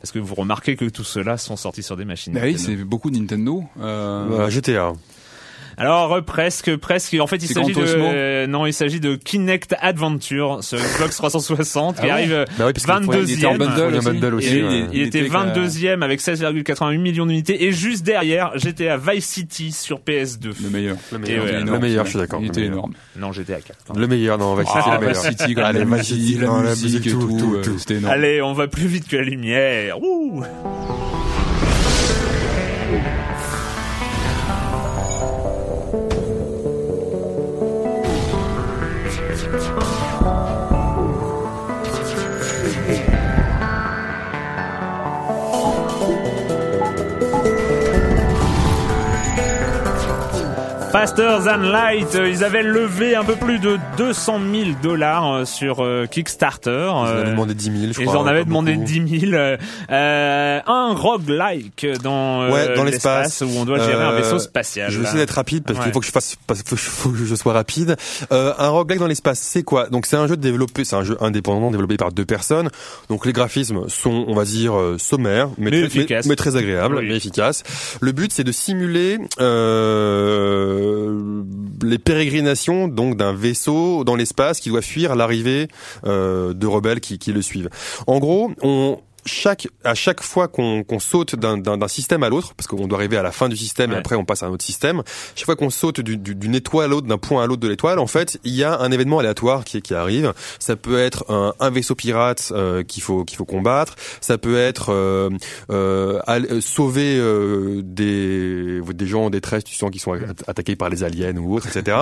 Parce 0.00 0.12
que 0.12 0.18
vous 0.18 0.34
remarquez 0.34 0.76
que 0.76 0.84
tous 0.86 1.04
ceux-là 1.04 1.36
sont 1.36 1.56
sortis 1.56 1.82
sur 1.82 1.96
des 1.96 2.04
machines 2.04 2.32
Bah 2.34 2.40
oui, 2.44 2.58
c'est 2.58 2.76
beaucoup 2.76 3.10
Nintendo. 3.10 3.64
Euh, 3.80 4.26
Euh, 4.30 4.50
GTA. 4.50 4.92
Alors 5.80 6.12
euh, 6.12 6.20
presque, 6.22 6.76
presque. 6.76 7.14
En 7.20 7.26
fait, 7.28 7.36
il 7.36 7.46
s'agit 7.48 7.72
de 7.72 7.80
euh, 7.80 8.46
non, 8.48 8.66
il 8.66 8.72
s'agit 8.72 8.98
de 9.00 9.14
Kinect 9.14 9.76
Adventure 9.80 10.58
sur 10.62 10.76
Xbox 10.78 11.16
360 11.16 12.00
qui 12.00 12.08
Ah 12.10 12.14
arrive 12.14 12.32
euh, 12.32 12.44
Bah 12.58 12.66
oui, 12.66 12.72
il 13.26 13.32
était 13.32 13.46
en 13.46 13.54
22e. 13.54 13.58
bundle 13.58 13.68
Il 13.68 13.70
y 13.78 13.84
a 13.84 13.86
un 13.86 13.96
aussi. 13.98 14.06
bundle 14.06 14.26
Et 14.26 14.36
aussi. 14.36 14.56
il, 14.58 14.64
ouais. 14.64 14.70
il 14.92 14.98
Il 14.98 15.06
était 15.06 15.18
était 15.20 15.28
qu'à- 15.30 15.44
22e 15.54 16.02
avec 16.02 16.20
16,88 16.20 16.98
millions 16.98 17.26
d'unités 17.26 17.64
et 17.64 17.70
juste 17.72 18.04
derrière 18.04 18.58
GTA 18.58 18.96
Vice 18.96 19.24
City 19.26 19.70
sur 19.70 20.00
PS2. 20.00 20.52
le 20.62 20.70
meilleur. 20.70 20.96
Le 21.12 21.18
meilleur, 21.18 21.44
ouais, 21.44 21.60
le 21.62 21.78
meilleur, 21.78 22.04
je 22.06 22.10
suis 22.10 22.18
d'accord. 22.18 22.40
Il 22.42 22.48
était 22.48 22.64
énorme. 22.64 22.92
Non, 23.16 23.32
GTA 23.32 23.60
4. 23.60 23.98
Le 23.98 24.06
meilleur, 24.08 24.36
non, 24.38 24.54
Vice 24.56 24.66
City, 24.68 24.78
Ah, 24.84 24.98
le 25.00 25.06
meilleur. 25.06 25.22
Vice 25.22 26.06
City, 26.08 26.34
la 26.40 26.60
musique, 26.70 27.08
tout, 27.10 27.18
tout, 27.20 27.38
tout, 27.38 27.56
tout. 27.62 27.78
c'était 27.78 27.94
énorme. 27.94 28.12
Allez, 28.14 28.42
on 28.42 28.52
va 28.52 28.66
plus 28.66 28.86
vite 28.88 29.06
que 29.06 29.16
la 29.16 29.22
lumière. 29.22 29.96
Ouh 30.02 30.42
Faster 50.92 51.38
Than 51.44 51.58
Light, 51.58 52.14
euh, 52.14 52.28
ils 52.30 52.42
avaient 52.44 52.62
levé 52.62 53.14
un 53.14 53.22
peu 53.22 53.34
plus 53.34 53.58
de 53.58 53.78
200 53.98 54.40
000 54.52 54.70
dollars 54.82 55.32
euh, 55.34 55.44
sur 55.44 55.84
euh, 55.84 56.06
Kickstarter. 56.06 56.70
Ils 56.86 56.90
en 56.90 57.04
avaient 57.04 57.30
demandé 57.30 57.54
10 57.54 57.64
000, 57.80 57.92
je 57.92 58.00
crois. 58.00 58.12
j'en 58.14 58.26
avais 58.26 58.38
pas 58.40 58.44
demandé 58.46 58.72
beaucoup. 58.72 58.86
10 58.86 59.20
000. 59.30 59.32
euh, 59.34 60.60
un 60.66 60.94
roguelike 60.94 61.86
dans, 62.02 62.50
Ouais, 62.50 62.74
dans 62.74 62.84
l'espace. 62.84 63.42
où 63.42 63.50
on 63.58 63.66
doit 63.66 63.78
gérer 63.80 64.02
un 64.02 64.12
Euh, 64.12 64.16
vaisseau 64.16 64.38
spatial. 64.38 64.90
Je 64.90 64.98
vais 64.98 65.04
essayer 65.04 65.18
d'être 65.18 65.32
rapide 65.32 65.64
parce 65.64 65.78
Ouais. 65.78 65.84
qu'il 65.84 65.92
faut 65.92 66.00
que 66.00 66.06
je 66.06 66.10
fasse, 66.10 66.36
faut, 66.64 67.10
que 67.10 67.16
je 67.24 67.34
sois 67.34 67.52
rapide. 67.52 67.96
Euh, 68.32 68.54
un 68.58 68.68
roguelike 68.70 69.00
dans 69.00 69.06
l'espace, 69.06 69.40
c'est 69.40 69.62
quoi? 69.64 69.88
Donc 69.88 70.06
c'est 70.06 70.16
un 70.16 70.26
jeu 70.26 70.36
développé, 70.38 70.84
c'est 70.84 70.96
un 70.96 71.04
jeu 71.04 71.18
indépendant 71.20 71.70
développé 71.70 71.98
par 71.98 72.12
deux 72.12 72.24
personnes. 72.24 72.70
Donc 73.10 73.26
les 73.26 73.32
graphismes 73.34 73.88
sont, 73.88 74.24
on 74.26 74.34
va 74.34 74.44
dire, 74.44 74.72
sommaires, 74.96 75.48
mais, 75.58 75.70
Mais 75.70 75.78
très, 75.82 75.86
efficaces. 75.98 76.26
mais 76.26 76.36
très 76.36 76.56
agréables, 76.56 76.96
Oui. 76.96 77.08
mais 77.08 77.16
efficaces. 77.16 77.62
Le 78.00 78.12
but, 78.12 78.32
c'est 78.32 78.44
de 78.44 78.52
simuler 78.52 79.18
euh, 79.40 80.77
les 81.82 81.98
pérégrinations 81.98 82.88
donc 82.88 83.16
d'un 83.16 83.32
vaisseau 83.32 84.04
dans 84.04 84.16
l'espace 84.16 84.60
qui 84.60 84.68
doit 84.68 84.82
fuir 84.82 85.16
l'arrivée 85.16 85.68
euh, 86.06 86.52
de 86.52 86.66
rebelles 86.66 87.00
qui 87.00 87.32
le 87.32 87.42
suivent. 87.42 87.70
En 88.06 88.18
gros, 88.18 88.52
on 88.62 88.98
chaque 89.28 89.68
à 89.84 89.94
chaque 89.94 90.22
fois 90.22 90.48
qu'on 90.48 90.82
qu'on 90.82 90.98
saute 90.98 91.36
d'un 91.36 91.88
système 91.88 92.22
à 92.24 92.28
l'autre, 92.28 92.54
parce 92.56 92.66
qu'on 92.66 92.86
doit 92.88 92.98
arriver 92.98 93.16
à 93.16 93.22
la 93.22 93.30
fin 93.32 93.48
du 93.48 93.56
système 93.56 93.92
et 93.92 93.94
après 93.96 94.16
on 94.16 94.24
passe 94.24 94.42
à 94.42 94.46
un 94.46 94.50
autre 94.50 94.64
système. 94.64 95.02
Chaque 95.36 95.44
fois 95.46 95.54
qu'on 95.56 95.70
saute 95.70 96.00
du- 96.00 96.16
du- 96.16 96.34
d'une 96.34 96.54
étoile 96.54 96.86
à 96.86 96.88
l'autre, 96.88 97.06
d'un 97.06 97.18
point 97.18 97.42
à 97.42 97.46
l'autre 97.46 97.60
de 97.60 97.68
l'étoile, 97.68 97.98
en 97.98 98.06
fait, 98.06 98.38
il 98.44 98.54
y 98.54 98.64
a 98.64 98.78
un 98.80 98.90
événement 98.90 99.18
aléatoire 99.20 99.64
qui 99.64 99.80
qui 99.82 99.94
arrive. 99.94 100.32
Ça 100.58 100.74
peut 100.76 100.98
être 100.98 101.24
un, 101.30 101.54
un 101.60 101.70
vaisseau 101.70 101.94
pirate 101.94 102.50
euh, 102.52 102.82
qu'il 102.82 103.02
faut 103.02 103.24
qu'il 103.24 103.36
faut 103.36 103.44
combattre. 103.44 103.94
Ça 104.20 104.38
peut 104.38 104.58
être 104.58 104.90
euh, 104.92 105.30
euh, 105.70 106.20
al- 106.26 106.46
euh, 106.50 106.60
sauver 106.60 107.16
euh, 107.18 107.82
des 107.84 108.80
des 108.94 109.06
gens 109.06 109.24
en 109.26 109.30
détresse, 109.30 109.64
tu 109.64 109.74
sens 109.74 109.90
qui 109.90 109.98
sont 109.98 110.12
at- 110.14 110.18
attaqués 110.46 110.74
par 110.76 110.88
les 110.88 111.04
aliens 111.04 111.36
ou 111.36 111.54
autres, 111.54 111.68
etc. 111.76 111.96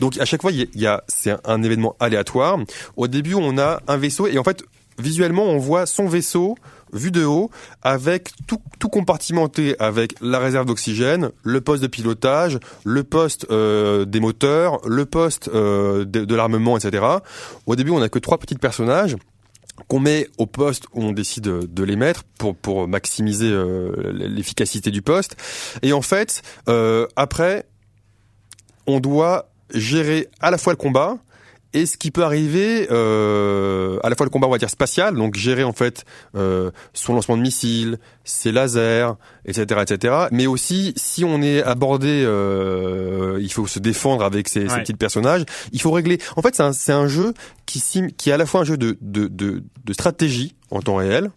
Donc 0.00 0.18
à 0.18 0.24
chaque 0.24 0.42
fois, 0.42 0.50
il 0.52 0.68
y 0.74 0.86
a, 0.86 0.94
a 0.94 1.04
c'est 1.08 1.34
un 1.44 1.62
événement 1.62 1.94
aléatoire. 2.00 2.58
Au 2.96 3.06
début, 3.08 3.34
on 3.34 3.56
a 3.58 3.80
un 3.88 3.96
vaisseau 3.96 4.26
et 4.26 4.38
en 4.38 4.44
fait, 4.44 4.62
visuellement, 5.02 5.44
on 5.44 5.58
voit 5.58 5.86
son 5.86 6.06
vaisseau 6.06 6.56
vu 6.92 7.10
de 7.10 7.24
haut, 7.24 7.50
avec 7.82 8.32
tout, 8.46 8.88
compartimenté, 8.88 9.76
avec 9.78 10.14
la 10.20 10.38
réserve 10.38 10.66
d'oxygène, 10.66 11.30
le 11.42 11.60
poste 11.60 11.82
de 11.82 11.88
pilotage, 11.88 12.58
le 12.84 13.02
poste 13.02 13.46
euh, 13.50 14.04
des 14.04 14.20
moteurs, 14.20 14.80
le 14.86 15.06
poste 15.06 15.48
euh, 15.54 16.04
de, 16.04 16.34
l'armement, 16.34 16.76
etc. 16.76 17.04
Au 17.66 17.76
début, 17.76 17.90
on 17.90 18.00
n'a 18.00 18.08
que 18.08 18.18
trois 18.18 18.38
petits 18.38 18.56
personnages 18.56 19.16
qu'on 19.88 20.00
met 20.00 20.28
au 20.36 20.46
poste 20.46 20.84
où 20.92 21.02
on 21.02 21.12
décide 21.12 21.44
de 21.44 21.84
les 21.84 21.96
mettre 21.96 22.24
pour 22.34 22.86
maximiser 22.86 23.50
euh, 23.50 24.12
l'efficacité 24.12 24.90
du 24.90 25.00
poste. 25.00 25.36
Et 25.80 25.92
en 25.92 26.02
fait, 26.02 26.42
après, 27.16 27.64
on 28.86 29.00
doit 29.00 29.48
gérer 29.72 30.28
à 30.40 30.50
la 30.50 30.58
fois 30.58 30.74
le 30.74 30.76
combat 30.76 31.16
et 31.74 31.86
ce 31.86 31.96
qui 31.96 32.10
peut 32.10 32.22
arriver 32.24 32.86
euh, 32.90 33.98
à 34.02 34.10
la 34.10 34.16
fois 34.16 34.26
le 34.26 34.30
combat 34.30 34.46
on 34.46 34.50
va 34.50 34.58
dire 34.58 34.70
spatial 34.70 35.14
donc 35.14 35.36
gérer 35.36 35.64
en 35.64 35.72
fait 35.72 36.04
euh, 36.36 36.70
son 36.92 37.14
lancement 37.14 37.36
de 37.36 37.42
missiles 37.42 37.98
ses 38.24 38.52
lasers 38.52 39.12
etc 39.46 39.80
etc 39.82 40.14
mais 40.32 40.46
aussi 40.46 40.92
si 40.96 41.24
on 41.24 41.40
est 41.42 41.62
abordé 41.62 42.22
euh, 42.24 43.38
il 43.40 43.52
faut 43.52 43.66
se 43.66 43.78
défendre 43.78 44.24
avec 44.24 44.48
ces, 44.48 44.68
ces 44.68 44.74
Ouais. 44.74 44.80
petits 44.82 44.94
personnages 44.94 45.44
il 45.72 45.80
faut 45.80 45.90
régler 45.90 46.18
en 46.36 46.42
fait 46.42 46.54
c'est 46.54 46.62
un, 46.92 46.98
un 47.00 47.08
jeu 47.08 47.34
qui 47.66 47.80
sim, 47.80 48.08
qui 48.16 48.30
est 48.30 48.32
à 48.32 48.36
la 48.36 48.46
fois 48.46 48.60
un 48.62 48.64
jeu 48.64 48.76
de 48.76 48.96
de, 49.00 49.26
de, 49.28 49.62
de 49.84 49.92
stratégie 49.92 50.54
en 50.70 50.80
temps 50.80 50.96
réel 50.96 51.30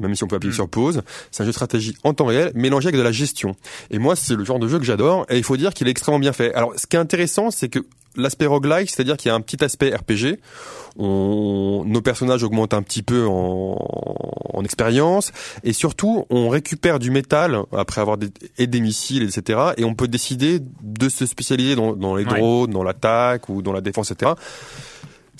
même 0.00 0.14
si 0.16 0.24
on 0.24 0.26
peut 0.26 0.34
appuyer 0.36 0.50
Mm. 0.50 0.54
sur 0.56 0.68
pause, 0.68 1.02
c'est 1.30 1.42
un 1.42 1.46
jeu 1.46 1.50
de 1.50 1.54
stratégie 1.54 1.94
en 2.02 2.12
temps 2.12 2.24
réel, 2.24 2.50
mélangé 2.56 2.88
avec 2.88 2.98
de 2.98 3.04
la 3.04 3.12
gestion. 3.12 3.54
Et 3.92 4.00
moi, 4.00 4.16
c'est 4.16 4.34
le 4.34 4.44
genre 4.44 4.58
de 4.58 4.66
jeu 4.66 4.80
que 4.80 4.84
j'adore, 4.84 5.26
et 5.30 5.38
il 5.38 5.44
faut 5.44 5.56
dire 5.56 5.74
qu'il 5.74 5.86
est 5.86 5.92
extrêmement 5.92 6.18
bien 6.18 6.32
fait. 6.32 6.52
Alors, 6.54 6.72
ce 6.76 6.88
qui 6.88 6.96
est 6.96 6.98
intéressant, 6.98 7.52
c'est 7.52 7.68
que 7.68 7.78
l'aspect 8.16 8.46
roguelike, 8.46 8.90
c'est-à-dire 8.90 9.16
qu'il 9.16 9.28
y 9.28 9.32
a 9.32 9.34
un 9.34 9.40
petit 9.40 9.62
aspect 9.64 9.94
RPG. 9.94 10.38
On, 10.98 11.84
nos 11.86 12.00
personnages 12.02 12.42
augmentent 12.42 12.74
un 12.74 12.82
petit 12.82 13.02
peu 13.02 13.26
en, 13.26 13.76
en 14.52 14.64
expérience, 14.64 15.32
et 15.64 15.72
surtout, 15.72 16.26
on 16.30 16.48
récupère 16.48 16.98
du 16.98 17.10
métal 17.10 17.60
après 17.72 18.00
avoir 18.00 18.18
des, 18.18 18.28
et 18.58 18.66
des 18.66 18.80
missiles, 18.80 19.22
etc. 19.22 19.58
Et 19.76 19.84
on 19.84 19.94
peut 19.94 20.08
décider 20.08 20.58
de 20.82 21.08
se 21.08 21.26
spécialiser 21.26 21.76
dans, 21.76 21.92
dans 21.94 22.14
les 22.16 22.24
Ouais. 22.24 22.38
drones, 22.38 22.70
dans 22.72 22.82
l'attaque 22.82 23.48
ou 23.48 23.62
dans 23.62 23.72
la 23.72 23.80
défense, 23.80 24.10
etc. 24.10 24.32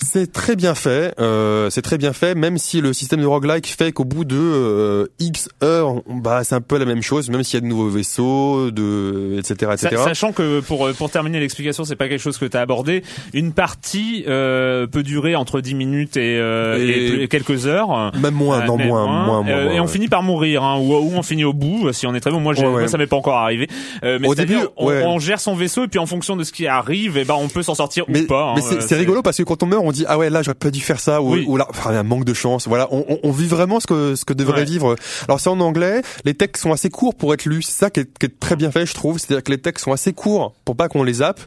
C'est 0.03 0.31
très 0.31 0.55
bien 0.55 0.73
fait, 0.73 1.13
euh, 1.19 1.69
c'est 1.69 1.83
très 1.83 1.97
bien 1.99 2.11
fait, 2.11 2.33
même 2.33 2.57
si 2.57 2.81
le 2.81 2.91
système 2.91 3.21
de 3.21 3.25
roguelike 3.27 3.67
fait 3.67 3.91
qu'au 3.91 4.03
bout 4.03 4.25
de 4.25 4.35
euh, 4.35 5.05
X 5.19 5.47
heures, 5.63 6.01
bah 6.09 6.43
c'est 6.43 6.55
un 6.55 6.61
peu 6.61 6.77
la 6.79 6.85
même 6.85 7.03
chose, 7.03 7.29
même 7.29 7.43
s'il 7.43 7.55
y 7.55 7.57
a 7.57 7.61
de 7.61 7.67
nouveaux 7.67 7.87
vaisseaux, 7.87 8.71
de 8.71 9.35
etc. 9.37 9.71
etc. 9.73 9.89
Sa- 9.97 10.03
Sachant 10.05 10.31
que 10.31 10.59
pour 10.61 10.87
euh, 10.87 10.93
pour 10.93 11.11
terminer 11.11 11.39
l'explication, 11.39 11.83
c'est 11.85 11.95
pas 11.95 12.07
quelque 12.09 12.19
chose 12.19 12.39
que 12.39 12.45
tu 12.45 12.57
as 12.57 12.61
abordé. 12.61 13.03
Une 13.33 13.53
partie 13.53 14.25
euh, 14.27 14.87
peut 14.87 15.03
durer 15.03 15.35
entre 15.35 15.61
10 15.61 15.75
minutes 15.75 16.17
et, 16.17 16.37
euh, 16.39 17.21
et 17.21 17.27
quelques 17.27 17.67
heures. 17.67 18.11
Même 18.19 18.33
moins, 18.33 18.61
Euh, 18.61 18.65
non 18.65 18.77
mais 18.77 18.87
moins, 18.87 19.05
moins, 19.05 19.25
moins, 19.25 19.41
moins, 19.43 19.71
et 19.71 19.79
on 19.79 19.83
ouais. 19.83 19.87
finit 19.87 20.07
par 20.07 20.23
mourir, 20.23 20.63
hein, 20.63 20.79
ou, 20.79 20.95
ou 20.95 21.11
on 21.15 21.21
finit 21.21 21.43
au 21.45 21.53
bout 21.53 21.93
si 21.93 22.07
on 22.07 22.15
est 22.15 22.19
très 22.21 22.31
bon. 22.31 22.39
Moi, 22.39 22.53
Ouais, 22.59 22.67
moi 22.67 22.87
ça 22.87 22.97
m'est 22.97 23.07
pas 23.07 23.17
encore 23.17 23.37
arrivé. 23.37 23.67
Mais 24.03 24.27
Au 24.27 24.33
début, 24.35 24.57
on, 24.77 24.87
ouais. 24.87 25.03
on 25.05 25.19
gère 25.19 25.39
son 25.39 25.53
vaisseau 25.55 25.83
et 25.85 25.87
puis 25.87 25.99
en 25.99 26.05
fonction 26.07 26.35
de 26.35 26.43
ce 26.43 26.51
qui 26.51 26.65
arrive, 26.67 27.17
et 27.17 27.23
ben 27.23 27.35
on 27.37 27.47
peut 27.47 27.61
s'en 27.63 27.75
sortir 27.75 28.05
mais, 28.07 28.21
ou 28.23 28.27
pas. 28.27 28.53
mais 28.55 28.61
hein, 28.61 28.65
c'est 28.67 28.77
euh, 28.77 28.81
c'est 28.81 28.95
rigolo 28.95 29.21
parce 29.21 29.37
que 29.37 29.43
quand 29.43 29.61
on 29.63 29.67
meurt, 29.67 29.83
on 29.85 29.90
dit 29.91 30.05
ah 30.07 30.17
ouais 30.17 30.29
là 30.29 30.41
j'aurais 30.41 30.55
pas 30.55 30.71
dû 30.71 30.81
faire 30.81 30.99
ça 30.99 31.21
ou, 31.21 31.33
Oui. 31.33 31.45
ou 31.47 31.57
là 31.57 31.65
enfin, 31.69 31.91
il 31.91 31.93
y 31.93 31.97
a 31.97 31.99
un 31.99 32.03
manque 32.03 32.25
de 32.25 32.33
chance. 32.33 32.67
Voilà, 32.67 32.87
on, 32.91 33.05
on, 33.09 33.19
on 33.23 33.31
vit 33.31 33.47
vraiment 33.47 33.79
ce 33.79 33.87
que 33.87 34.15
ce 34.15 34.25
que 34.25 34.33
devrait 34.33 34.59
Ouais. 34.61 34.65
vivre. 34.65 34.95
Alors 35.27 35.39
c'est 35.39 35.49
en 35.49 35.59
anglais, 35.59 36.01
les 36.25 36.33
textes 36.33 36.63
sont 36.63 36.71
assez 36.71 36.89
courts 36.89 37.15
pour 37.15 37.33
être 37.33 37.45
lus. 37.45 37.61
C'est 37.63 37.71
ça 37.79 37.89
qui 37.89 38.01
est, 38.01 38.17
qui 38.19 38.25
est 38.25 38.39
très 38.39 38.55
bien 38.55 38.71
fait, 38.71 38.85
je 38.85 38.93
trouve. 38.93 39.17
C'est-à-dire 39.19 39.43
que 39.43 39.51
les 39.51 39.57
textes 39.59 39.85
sont 39.85 39.91
assez 39.93 40.13
courts 40.13 40.53
pour 40.65 40.75
pas 40.75 40.87
qu'on 40.89 41.03
les 41.03 41.13
zappe 41.13 41.39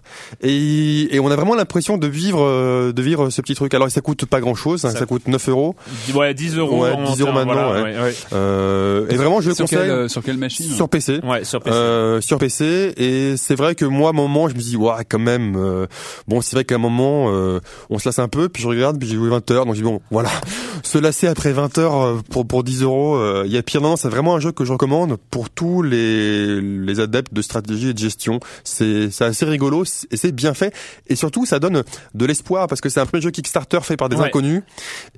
et, 0.42 1.14
et 1.14 1.20
on 1.20 1.30
a 1.30 1.36
vraiment 1.36 1.54
l'impression 1.54 1.96
de 1.98 2.06
vivre 2.06 2.42
euh, 2.42 2.92
de 2.92 3.02
vivre 3.02 3.30
ce 3.30 3.40
petit 3.40 3.54
truc. 3.54 3.74
Alors 3.74 3.90
ça 3.90 4.00
coûte 4.00 4.24
pas 4.26 4.40
grand-chose, 4.40 4.80
ça, 4.80 4.90
Ça 4.90 5.00
ça 5.00 5.06
coûte 5.06 5.26
9 5.28 5.48
euros. 5.48 5.74
Ouais, 6.14 6.34
10 6.34 6.56
euros. 6.58 6.82
Ouais, 6.82 6.90
en 6.92 7.04
10 7.04 7.20
euros 7.20 7.32
maintenant, 7.32 7.68
voilà, 7.68 7.82
ouais. 7.82 8.00
ouais, 8.00 8.14
Euh, 8.32 9.06
et 9.10 9.16
vraiment 9.16 9.40
je 9.40 9.48
le 9.50 9.54
sur, 9.54 9.64
conseille 9.64 9.78
quelle, 9.80 9.90
euh, 9.90 10.08
sur 10.08 10.22
quelle 10.22 10.36
machine 10.38 10.66
sur 10.70 10.88
PC. 10.88 11.20
ouais. 11.22 11.28
Ouais, 11.28 11.44
sur 11.44 11.60
PC. 11.60 11.76
Euh, 11.76 12.20
sur 12.20 12.38
PC 12.38 12.92
et 12.96 13.36
c'est 13.36 13.54
vrai 13.54 13.74
que 13.74 13.84
moi 13.84 14.08
à 14.08 14.10
un 14.10 14.16
moment 14.16 14.48
je 14.48 14.54
me 14.54 14.60
dis 14.60 14.76
ouais 14.76 14.92
quand 15.08 15.18
même 15.18 15.54
euh, 15.56 15.86
bon 16.28 16.40
c'est 16.40 16.54
vrai 16.56 16.64
qu'à 16.64 16.76
un 16.76 16.78
moment 16.78 17.26
euh, 17.28 17.60
on 17.90 17.98
se 17.98 18.08
lasse 18.08 18.18
un 18.18 18.28
peu 18.28 18.33
puis 18.48 18.62
je 18.62 18.68
regarde 18.68 18.98
puis 18.98 19.08
j'ai 19.08 19.16
joué 19.16 19.28
20 19.28 19.50
heures 19.50 19.66
donc 19.66 19.74
je 19.74 19.80
dis 19.80 19.84
bon 19.84 20.00
voilà 20.10 20.30
se 20.82 20.98
lasser 20.98 21.26
après 21.26 21.52
20 21.52 21.78
heures 21.78 22.02
euh, 22.02 22.20
pour 22.30 22.46
pour 22.46 22.64
10 22.64 22.82
euros 22.82 23.16
euh, 23.16 23.42
il 23.46 23.52
y 23.52 23.56
a 23.58 23.62
pire 23.62 23.80
non 23.80 23.96
c'est 23.96 24.08
vraiment 24.08 24.34
un 24.34 24.40
jeu 24.40 24.52
que 24.52 24.64
je 24.64 24.72
recommande 24.72 25.16
pour 25.30 25.50
tous 25.50 25.82
les 25.82 26.60
les 26.60 27.00
adeptes 27.00 27.32
de 27.32 27.42
stratégie 27.42 27.88
et 27.90 27.94
de 27.94 27.98
gestion 27.98 28.40
c'est 28.64 29.10
c'est 29.10 29.24
assez 29.24 29.44
rigolo 29.44 29.84
et 30.10 30.16
c'est 30.16 30.32
bien 30.32 30.54
fait 30.54 30.74
et 31.06 31.16
surtout 31.16 31.46
ça 31.46 31.58
donne 31.58 31.82
de 32.14 32.24
l'espoir 32.26 32.66
parce 32.66 32.80
que 32.80 32.88
c'est 32.88 33.00
un 33.00 33.06
premier 33.06 33.22
jeu 33.22 33.30
Kickstarter 33.30 33.80
fait 33.82 33.96
par 33.96 34.08
des 34.08 34.16
Ouais. 34.16 34.26
inconnus 34.26 34.62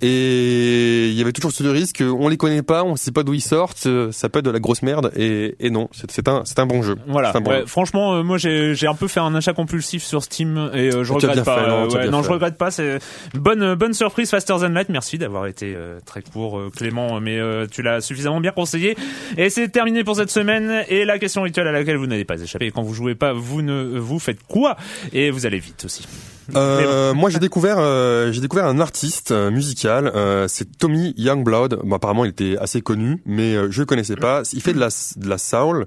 et 0.03 1.09
il 1.09 1.14
y 1.14 1.21
avait 1.21 1.33
toujours 1.33 1.53
ce 1.53 1.62
risque 1.64 2.03
on 2.07 2.29
les 2.29 2.37
connaît 2.37 2.62
pas 2.62 2.85
on 2.85 2.97
sait 2.97 3.12
pas 3.12 3.23
d'où 3.23 3.35
ils 3.35 3.41
sortent 3.41 3.87
euh, 3.87 4.12
ça 4.12 4.29
peut 4.29 4.39
être 4.39 4.45
de 4.45 4.51
la 4.51 4.61
grosse 4.61 4.83
merde 4.83 5.11
et 5.17 5.57
et 5.61 5.71
non 5.71 5.89
c'est 5.93 6.11
c'est 6.11 6.29
un 6.29 6.43
c'est 6.45 6.59
un 6.59 6.67
bon 6.67 6.83
jeu 6.83 6.97
Voilà. 7.07 7.33
Bon 7.33 7.51
Ouais, 7.51 7.61
jeu. 7.61 7.67
franchement, 7.67 8.14
euh, 8.14 8.23
moi 8.23 8.39
j'ai 8.39 8.75
j'ai 8.75 8.87
un 8.87 8.95
peu 8.95 9.09
fait 9.09 9.21
un 9.21 9.35
achat 9.35 9.53
compulsif 9.53 10.03
sur 10.05 10.23
Steam 10.23 10.71
et 10.75 10.93
euh, 10.95 11.05
je 11.05 11.12
regrette 11.12 11.45
pas. 11.45 11.61
fait, 11.62 11.69
non, 11.69 11.85
euh, 11.85 11.89
ouais, 11.89 12.09
non, 12.09 12.23
je 12.23 12.31
regrette 12.31 12.57
pas. 12.57 12.71
C'est 12.71 12.99
bonne 13.35 13.75
bonne 13.75 13.95
surprise 13.95 14.31
Faster 14.31 14.55
Than 14.61 14.71
Light. 14.71 14.89
Merci 14.89 15.19
d'avoir 15.19 15.47
été 15.47 15.75
euh, 15.75 16.01
très 16.05 16.23
court, 16.23 16.59
euh, 16.59 16.71
Clément, 16.75 17.21
mais 17.21 17.39
euh, 17.39 17.67
tu 17.71 17.83
l'as 17.83 18.01
suffisamment 18.01 18.41
bien 18.41 18.53
conseillé. 18.53 18.97
Et 19.37 19.51
c'est 19.51 19.69
terminé 19.69 20.05
pour 20.05 20.17
cette 20.17 20.31
semaine. 20.31 20.85
Et 20.89 21.05
la 21.05 21.19
question 21.19 21.43
rituelle 21.43 21.69
à 21.69 21.73
laquelle 21.73 21.97
vous 21.97 22.07
n'allez 22.07 22.25
pas 22.25 22.41
échapper. 22.41 22.71
Quand 22.71 22.83
vous 22.83 22.95
jouez 22.95 23.15
pas, 23.15 23.33
vous 23.33 23.63
ne 23.63 23.99
vous 23.99 24.19
faites 24.19 24.43
quoi? 24.47 24.77
Et 25.13 25.31
vous 25.31 25.47
allez 25.47 25.59
vite 25.59 25.85
aussi. 25.85 26.07
Euh, 26.55 27.15
moi, 27.15 27.31
j'ai 27.31 27.39
découvert, 27.39 27.77
euh, 27.79 28.31
j'ai 28.33 28.41
découvert 28.41 28.67
un 28.67 28.79
artiste 28.79 29.33
euh, 29.33 29.51
musical. 29.51 30.11
euh, 30.15 30.47
c'est 30.49 30.79
Tommy 30.79 31.13
Youngblood. 31.17 31.81
Bon, 31.85 31.97
apparemment, 31.97 32.25
il 32.25 32.31
était 32.31 32.57
assez 32.59 32.81
connu, 32.83 33.21
mais 33.27 33.55
euh, 33.57 33.69
je 33.71 33.81
le 33.81 33.87
connaissais 33.87 34.17
pas. 34.17 34.43
Il 34.53 34.63
fait 34.63 34.73
de 34.73 34.79
la 34.79 34.89
de 35.17 35.29
la 35.29 35.39
soul 35.39 35.87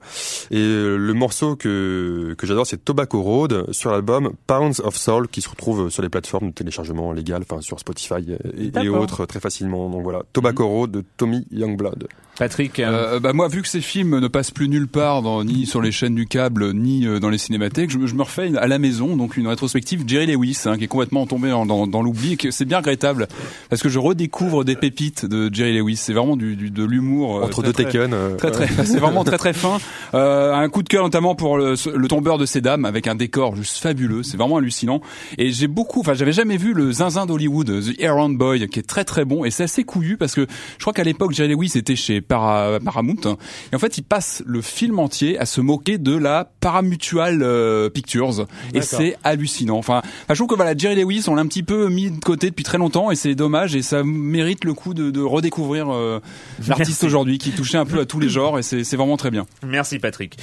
et 0.52 0.62
le 0.62 1.14
morceau 1.14 1.56
que 1.56 2.36
que 2.38 2.46
j'adore, 2.48 2.66
c'est 2.68 2.84
Tobacco 2.84 3.22
Road 3.22 3.72
sur 3.72 3.92
l'album 3.92 4.32
Pounds 4.48 4.82
of 4.84 4.96
Soul, 4.96 5.28
qui 5.28 5.42
se 5.42 5.50
retrouve 5.50 5.90
sur 5.90 6.02
les 6.02 6.10
plateformes 6.10 6.50
de 6.50 6.54
téléchargement 6.54 7.12
légal, 7.14 7.44
enfin 7.50 7.62
sur 7.62 7.80
Spotify 7.80 8.16
et, 8.58 8.72
et 8.82 8.90
autres 8.90 9.26
très 9.26 9.40
facilement. 9.40 9.90
Donc 9.90 10.04
voilà, 10.04 10.24
Tobacco 10.34 10.68
Road 10.68 10.92
de 10.92 11.04
Tommy 11.18 11.46
Youngblood. 11.52 12.08
Patrick. 12.40 12.80
euh, 12.80 13.16
Euh, 13.16 13.20
bah 13.20 13.34
moi, 13.34 13.48
vu 13.50 13.62
que 13.62 13.68
ces 13.68 13.82
films 13.82 14.18
ne 14.20 14.28
passent 14.28 14.50
plus 14.52 14.68
nulle 14.70 14.88
part, 14.88 15.22
dans, 15.22 15.44
ni 15.44 15.66
sur 15.66 15.82
les 15.82 15.92
chaînes 15.92 16.16
du 16.16 16.26
câble, 16.26 16.74
ni 16.74 17.06
euh, 17.06 17.20
dans 17.20 17.30
les 17.30 17.38
cinémathèques, 17.38 17.92
je, 17.92 17.98
me- 17.98 18.08
je 18.08 18.16
me 18.16 18.24
refais 18.24 18.48
une- 18.48 18.58
à 18.58 18.66
la 18.68 18.80
maison, 18.80 19.16
donc 19.18 19.38
une 19.38 19.48
rétrospective 19.48 20.04
Jerry 20.08 20.26
Lewis, 20.28 20.62
hein, 20.66 20.78
qui 20.78 20.86
est 20.86 20.88
complètement 20.88 21.26
tombé 21.28 21.50
dans, 21.50 21.66
dans, 21.66 21.86
dans 21.86 22.02
l'oubli, 22.02 22.34
et 22.34 22.38
que 22.38 22.50
c'est 22.52 22.66
bien 22.66 22.78
regrettable, 22.78 23.28
parce 23.70 23.82
que 23.84 23.90
je 23.90 24.00
redécouvre 24.00 24.64
des 24.66 24.76
pépites 24.76 25.26
de 25.26 25.54
Jerry 25.54 25.78
Lewis. 25.78 25.98
C'est 25.98 26.14
vraiment 26.14 26.38
du, 26.38 26.56
du- 26.56 26.72
de 26.72 26.84
l'humour 26.84 27.38
euh, 27.40 27.44
Entre 27.44 27.62
très, 27.62 27.68
deux 27.68 27.74
très- 27.74 27.84
Taken. 27.86 28.16
Très 28.38 28.52
très, 28.52 28.68
c'est 28.86 29.00
vraiment 29.00 29.24
très 29.24 29.38
très 29.38 29.54
fin. 29.54 29.78
Euh, 30.14 30.54
un 30.56 30.70
coup 30.70 30.82
de 30.82 30.90
cœur 30.90 31.04
notamment 31.04 31.36
pour 31.36 31.58
le, 31.58 31.76
le 31.94 32.08
tombeur 32.08 32.38
de 32.38 32.46
ces 32.46 32.62
dames 32.62 32.86
avec 32.86 33.08
un 33.08 33.16
décor 33.16 33.56
juste 33.56 33.78
fabuleux. 33.78 34.24
C'est 34.24 34.38
vraiment 34.38 34.58
hallucinant. 34.58 35.02
Et 35.38 35.52
j'ai 35.52 35.68
beaucoup, 35.68 36.00
enfin 36.00 36.14
j'avais 36.14 36.32
jamais 36.34 36.56
vu 36.58 36.74
le 36.74 36.92
zinzin 36.94 37.26
d'Hollywood, 37.26 37.68
The 37.84 38.00
Errand 38.00 38.30
Boy, 38.30 38.68
qui 38.70 38.80
est 38.80 38.84
très 38.88 39.04
très 39.04 39.26
bon. 39.26 39.44
Et 39.44 39.52
c'est 39.52 39.64
assez 39.64 39.84
couillu 39.84 40.16
parce 40.18 40.34
que 40.36 40.46
je 40.78 40.84
crois 40.84 40.94
qu'à 40.94 41.04
l'époque 41.04 41.34
Jerry 41.34 41.50
Lewis 41.54 41.74
était 41.76 41.96
chez 41.98 42.22
Para- 42.30 42.80
Paramount. 42.80 43.38
Et 43.74 43.76
en 43.76 43.80
fait 43.80 43.98
il 43.98 44.04
passe 44.04 44.42
le 44.46 44.62
film 44.62 45.00
entier 45.00 45.38
à 45.38 45.46
se 45.46 45.60
moquer 45.60 45.98
de 45.98 46.16
la 46.16 46.50
Paramutual 46.62 47.40
euh, 47.42 47.90
Pictures. 47.90 48.46
Et 48.74 48.82
c'est 48.82 49.18
hallucinant. 49.26 49.78
Enfin, 49.78 50.02
je 50.30 50.36
trouve 50.36 50.48
que 50.48 50.56
voilà 50.56 50.74
Jerry 50.78 50.96
Lewis 51.02 51.26
on 51.28 51.36
l'a 51.36 51.42
un 51.42 51.48
petit 51.48 51.64
peu 51.64 51.90
mis 51.90 52.12
de 52.12 52.20
côté 52.24 52.50
depuis 52.50 52.64
très 52.64 52.78
longtemps 52.78 53.12
et 53.12 53.16
c'est 53.16 53.36
dommage 53.36 53.76
et 53.76 53.82
ça 53.82 54.04
mérite 54.04 54.64
le 54.64 54.74
coup 54.74 54.94
de, 54.94 55.10
de 55.12 55.22
redécouvrir 55.22 55.92
euh, 55.94 56.20
l'artiste 56.68 57.04
aujourd'hui 57.04 57.38
qui 57.40 57.52
touchait 57.52 57.78
un 57.78 57.86
peu 57.86 58.00
à 58.00 58.06
tous 58.06 58.20
les 58.20 58.30
genres 58.38 58.60
et 58.60 58.64
c'est 58.64 58.84
c'est 58.84 58.96
vraiment 58.98 59.18
très 59.18 59.32
bien. 59.32 59.46
Merci 59.66 60.00
Patrick. 60.00 60.38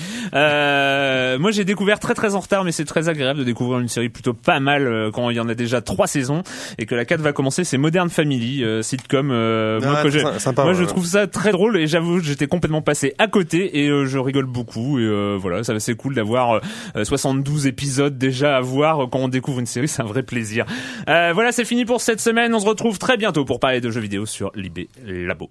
Euh, 0.51 1.39
moi 1.39 1.51
j'ai 1.51 1.65
découvert 1.65 1.99
très 1.99 2.15
très 2.15 2.35
en 2.35 2.41
retard, 2.41 2.65
mais 2.65 2.73
c'est 2.73 2.85
très 2.85 3.09
agréable 3.09 3.39
de 3.41 3.45
découvrir 3.45 3.79
une 3.81 3.89
série 3.89 4.09
plutôt 4.09 4.33
pas 4.35 4.61
mal 4.61 4.87
euh, 4.87 5.11
quand 5.13 5.31
il 5.31 5.37
y 5.37 5.41
en 5.41 5.49
a 5.49 5.55
déjà 5.55 5.81
trois 5.81 6.07
saisons 6.07 6.43
et 6.79 6.87
que 6.87 6.95
la 6.95 7.05
4 7.05 7.21
va 7.21 7.33
commencer. 7.33 7.65
C'est 7.65 7.79
Modern 7.79 8.09
Family, 8.11 8.65
euh, 8.65 8.83
sitcom. 8.83 9.31
euh, 9.31 9.81
moi 9.81 9.95
Ah, 9.99 10.03
que 10.03 10.39
sympa, 10.39 10.63
moi 10.65 10.73
ouais. 10.73 10.79
je 10.79 10.85
trouve 10.85 11.07
ça 11.07 11.27
très 11.27 11.53
drôle 11.53 11.76
et 11.77 11.87
j'avoue 11.87 12.21
j'étais 12.21 12.47
complètement 12.47 12.83
passé 12.83 13.15
à 13.19 13.29
côté 13.29 13.81
et 13.81 13.89
euh, 13.89 14.07
je 14.07 14.19
rigole 14.19 14.47
beaucoup 14.47 14.99
et 14.99 15.03
euh, 15.03 15.37
voilà 15.39 15.65
ça 15.65 15.79
c'est 15.79 15.95
cool 15.95 16.15
d'avoir 16.15 16.61
euh, 16.97 17.05
72 17.05 17.67
épisodes 17.67 18.17
déjà 18.19 18.57
à 18.57 18.61
voir 18.61 19.09
quand 19.11 19.19
on 19.21 19.29
découvre 19.29 19.61
une 19.61 19.67
série, 19.67 19.89
c'est 19.97 20.03
un 20.03 20.07
vrai 20.07 20.23
plaisir. 20.23 20.65
Euh, 21.09 21.33
voilà 21.35 21.53
c'est 21.53 21.65
fini 21.65 21.85
pour 21.85 22.01
cette 22.01 22.21
semaine. 22.21 22.55
On 22.55 22.61
se 22.61 22.67
retrouve 22.67 22.99
très 22.99 23.17
bientôt 23.17 23.45
pour 23.45 23.61
parler 23.61 23.81
de 23.81 23.91
jeux 23.91 24.01
vidéo 24.01 24.27
sur 24.27 24.51
Libé 24.55 24.89
Labo. 25.07 25.51